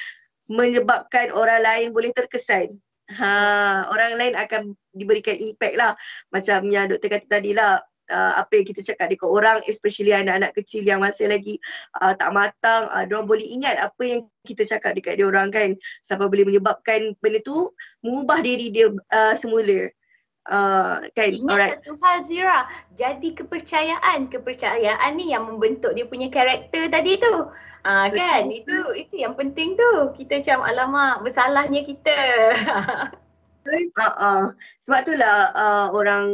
menyebabkan 0.47 1.35
orang 1.35 1.59
lain 1.59 1.87
boleh 1.91 2.15
terkesan. 2.15 2.79
Ha, 3.11 3.91
orang 3.91 4.15
lain 4.15 4.33
akan 4.39 4.79
diberikan 4.95 5.35
impact 5.35 5.75
lah. 5.75 5.91
Macam 6.31 6.71
yang 6.71 6.87
doktor 6.87 7.11
kata 7.11 7.27
tadi 7.27 7.51
lah, 7.51 7.83
uh, 8.11 8.33
apa 8.41 8.51
yang 8.59 8.67
kita 8.67 8.81
cakap 8.83 9.13
dekat 9.13 9.29
orang 9.29 9.57
especially 9.69 10.11
anak-anak 10.11 10.51
kecil 10.57 10.83
yang 10.83 10.99
masih 10.99 11.29
lagi 11.31 11.61
uh, 12.03 12.11
tak 12.17 12.33
matang 12.35 12.89
uh, 12.91 13.03
diorang 13.07 13.29
boleh 13.29 13.45
ingat 13.45 13.79
apa 13.79 14.03
yang 14.03 14.21
kita 14.43 14.67
cakap 14.67 14.97
dekat 14.97 15.21
dia 15.21 15.27
orang 15.29 15.53
kan 15.53 15.77
sampai 16.03 16.27
boleh 16.27 16.43
menyebabkan 16.43 17.15
benda 17.23 17.39
tu 17.45 17.71
mengubah 18.03 18.43
diri 18.43 18.73
dia 18.73 18.91
uh, 18.91 19.33
semula 19.37 19.87
Uh, 20.43 20.99
kan? 21.15 21.31
Ingat 21.31 21.55
Alright. 21.55 21.71
satu 21.79 21.95
hal 22.03 22.19
Zira, 22.19 22.67
jadi 22.99 23.31
kepercayaan. 23.31 24.27
Kepercayaan 24.27 25.15
ni 25.15 25.31
yang 25.31 25.47
membentuk 25.47 25.95
dia 25.95 26.03
punya 26.03 26.27
karakter 26.27 26.91
tadi 26.91 27.15
tu. 27.15 27.47
Ah 27.87 28.07
uh, 28.07 28.11
kan? 28.11 28.51
Itu 28.51 28.91
itu 28.91 29.23
yang 29.23 29.39
penting 29.39 29.79
tu. 29.79 29.91
Kita 30.19 30.43
macam 30.43 30.59
alamak 30.67 31.15
bersalahnya 31.23 31.87
kita. 31.87 32.17
uh, 34.03 34.11
uh. 34.19 34.43
Sebab 34.83 34.99
itulah 35.07 35.55
uh, 35.55 35.87
orang 35.95 36.27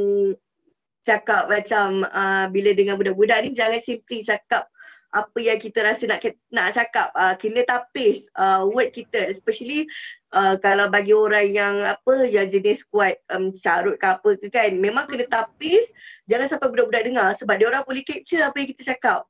cakap 1.09 1.49
macam 1.49 2.05
uh, 2.05 2.45
bila 2.53 2.77
dengan 2.77 3.01
budak-budak 3.01 3.41
ni 3.41 3.57
jangan 3.57 3.81
simply 3.81 4.21
cakap 4.21 4.69
apa 5.09 5.39
yang 5.41 5.57
kita 5.57 5.81
rasa 5.81 6.05
nak 6.05 6.21
nak 6.53 6.69
cakap. 6.77 7.09
Uh, 7.17 7.33
kena 7.41 7.65
tapis 7.65 8.29
uh, 8.37 8.61
word 8.69 8.93
kita. 8.93 9.25
Especially 9.25 9.89
uh, 10.37 10.53
kalau 10.61 10.85
bagi 10.85 11.17
orang 11.17 11.49
yang 11.49 11.75
apa 11.81 12.29
yang 12.29 12.45
jenis 12.45 12.85
kuat 12.93 13.17
um, 13.33 13.49
carut 13.49 13.97
ke 13.97 14.05
apa 14.05 14.29
ke 14.37 14.47
kan 14.53 14.69
memang 14.77 15.09
kena 15.09 15.25
tapis. 15.25 15.89
Jangan 16.29 16.45
sampai 16.45 16.69
budak-budak 16.69 17.09
dengar 17.09 17.33
sebab 17.33 17.57
dia 17.57 17.67
orang 17.73 17.83
boleh 17.89 18.05
capture 18.05 18.45
apa 18.45 18.55
yang 18.61 18.69
kita 18.77 18.83
cakap. 18.93 19.25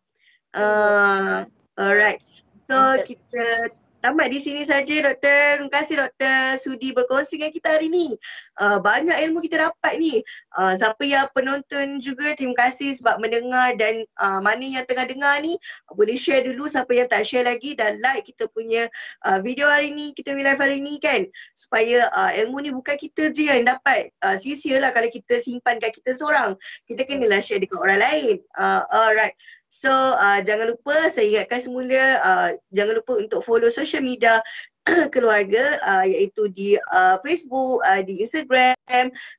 Uh, 0.52 1.48
alright. 1.80 2.20
So 2.68 2.76
kita 3.08 3.72
Tamat 4.00 4.32
di 4.32 4.40
sini 4.40 4.64
saja 4.64 5.12
doktor. 5.12 5.60
Terima 5.60 5.72
kasih 5.76 5.96
doktor 6.00 6.56
sudi 6.56 6.96
berkongsi 6.96 7.36
dengan 7.36 7.52
kita 7.52 7.68
hari 7.76 7.92
ni. 7.92 8.16
Uh, 8.56 8.80
banyak 8.80 9.12
ilmu 9.28 9.44
kita 9.44 9.68
dapat 9.68 10.00
ni. 10.00 10.24
Uh, 10.56 10.72
siapa 10.72 11.04
yang 11.04 11.28
penonton 11.36 12.00
juga 12.00 12.32
terima 12.40 12.56
kasih 12.56 12.96
sebab 12.96 13.20
mendengar 13.20 13.76
dan 13.76 14.08
uh, 14.24 14.40
mana 14.40 14.64
yang 14.64 14.88
tengah 14.88 15.04
dengar 15.04 15.44
ni 15.44 15.60
boleh 15.92 16.16
share 16.16 16.48
dulu 16.48 16.72
siapa 16.72 16.96
yang 16.96 17.12
tak 17.12 17.28
share 17.28 17.44
lagi 17.44 17.76
dan 17.76 18.00
like 18.00 18.24
kita 18.24 18.48
punya 18.48 18.88
uh, 19.28 19.44
video 19.44 19.68
hari 19.68 19.92
ni, 19.92 20.16
kita 20.16 20.32
punya 20.32 20.56
live 20.56 20.64
hari 20.64 20.80
ni 20.80 20.96
kan. 21.04 21.28
Supaya 21.52 22.08
uh, 22.16 22.32
ilmu 22.40 22.64
ni 22.64 22.72
bukan 22.72 22.96
kita 22.96 23.36
je 23.36 23.52
yang 23.52 23.68
dapat. 23.68 24.16
Uh, 24.24 24.40
sia-sia 24.40 24.80
lah 24.80 24.96
kalau 24.96 25.12
kita 25.12 25.44
simpan 25.44 25.76
kat 25.84 25.92
kita 25.92 26.16
seorang. 26.16 26.56
Kita 26.88 27.04
kenalah 27.04 27.44
share 27.44 27.60
dekat 27.60 27.76
orang 27.76 28.00
lain. 28.00 28.36
Uh, 28.56 28.80
alright. 28.96 29.36
So 29.80 29.88
uh, 29.96 30.44
jangan 30.44 30.76
lupa 30.76 31.08
saya 31.08 31.24
ingatkan 31.24 31.64
semula 31.64 32.20
uh, 32.20 32.52
jangan 32.76 33.00
lupa 33.00 33.16
untuk 33.16 33.40
follow 33.48 33.72
social 33.72 34.04
media 34.04 34.44
keluarga 35.16 35.80
uh, 35.88 36.04
iaitu 36.04 36.52
di 36.52 36.76
uh, 36.92 37.16
Facebook, 37.24 37.80
uh, 37.88 38.04
di 38.04 38.20
Instagram, 38.20 38.76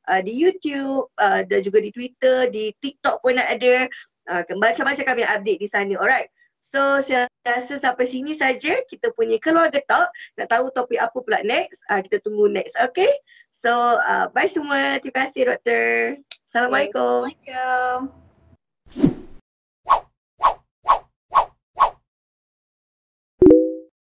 uh, 0.09 0.21
di 0.25 0.33
YouTube 0.33 1.13
uh, 1.21 1.45
dan 1.45 1.61
juga 1.61 1.85
di 1.85 1.93
Twitter, 1.93 2.49
di 2.49 2.73
TikTok 2.81 3.21
pun 3.21 3.37
ada. 3.37 3.85
Uh, 4.31 4.47
macam-macam 4.57 5.05
kami 5.05 5.23
update 5.29 5.61
di 5.61 5.69
sana. 5.69 5.93
Alright. 6.01 6.33
So 6.61 7.01
saya 7.05 7.29
rasa 7.45 7.81
sampai 7.81 8.05
sini 8.05 8.37
saja 8.37 8.81
kita 8.89 9.13
punya 9.17 9.37
keluarga 9.41 9.81
talk. 9.89 10.09
Nak 10.41 10.49
tahu 10.49 10.73
topik 10.73 11.01
apa 11.01 11.17
pula 11.21 11.41
next? 11.45 11.85
Uh, 11.93 12.01
kita 12.01 12.21
tunggu 12.25 12.49
next. 12.49 12.81
Okay. 12.81 13.13
So 13.53 13.73
uh, 14.01 14.33
bye 14.33 14.49
semua. 14.49 14.97
Terima 15.05 15.29
kasih 15.29 15.53
doktor. 15.53 16.21
Assalamualaikum. 16.49 17.29
Assalamualaikum. 17.29 18.30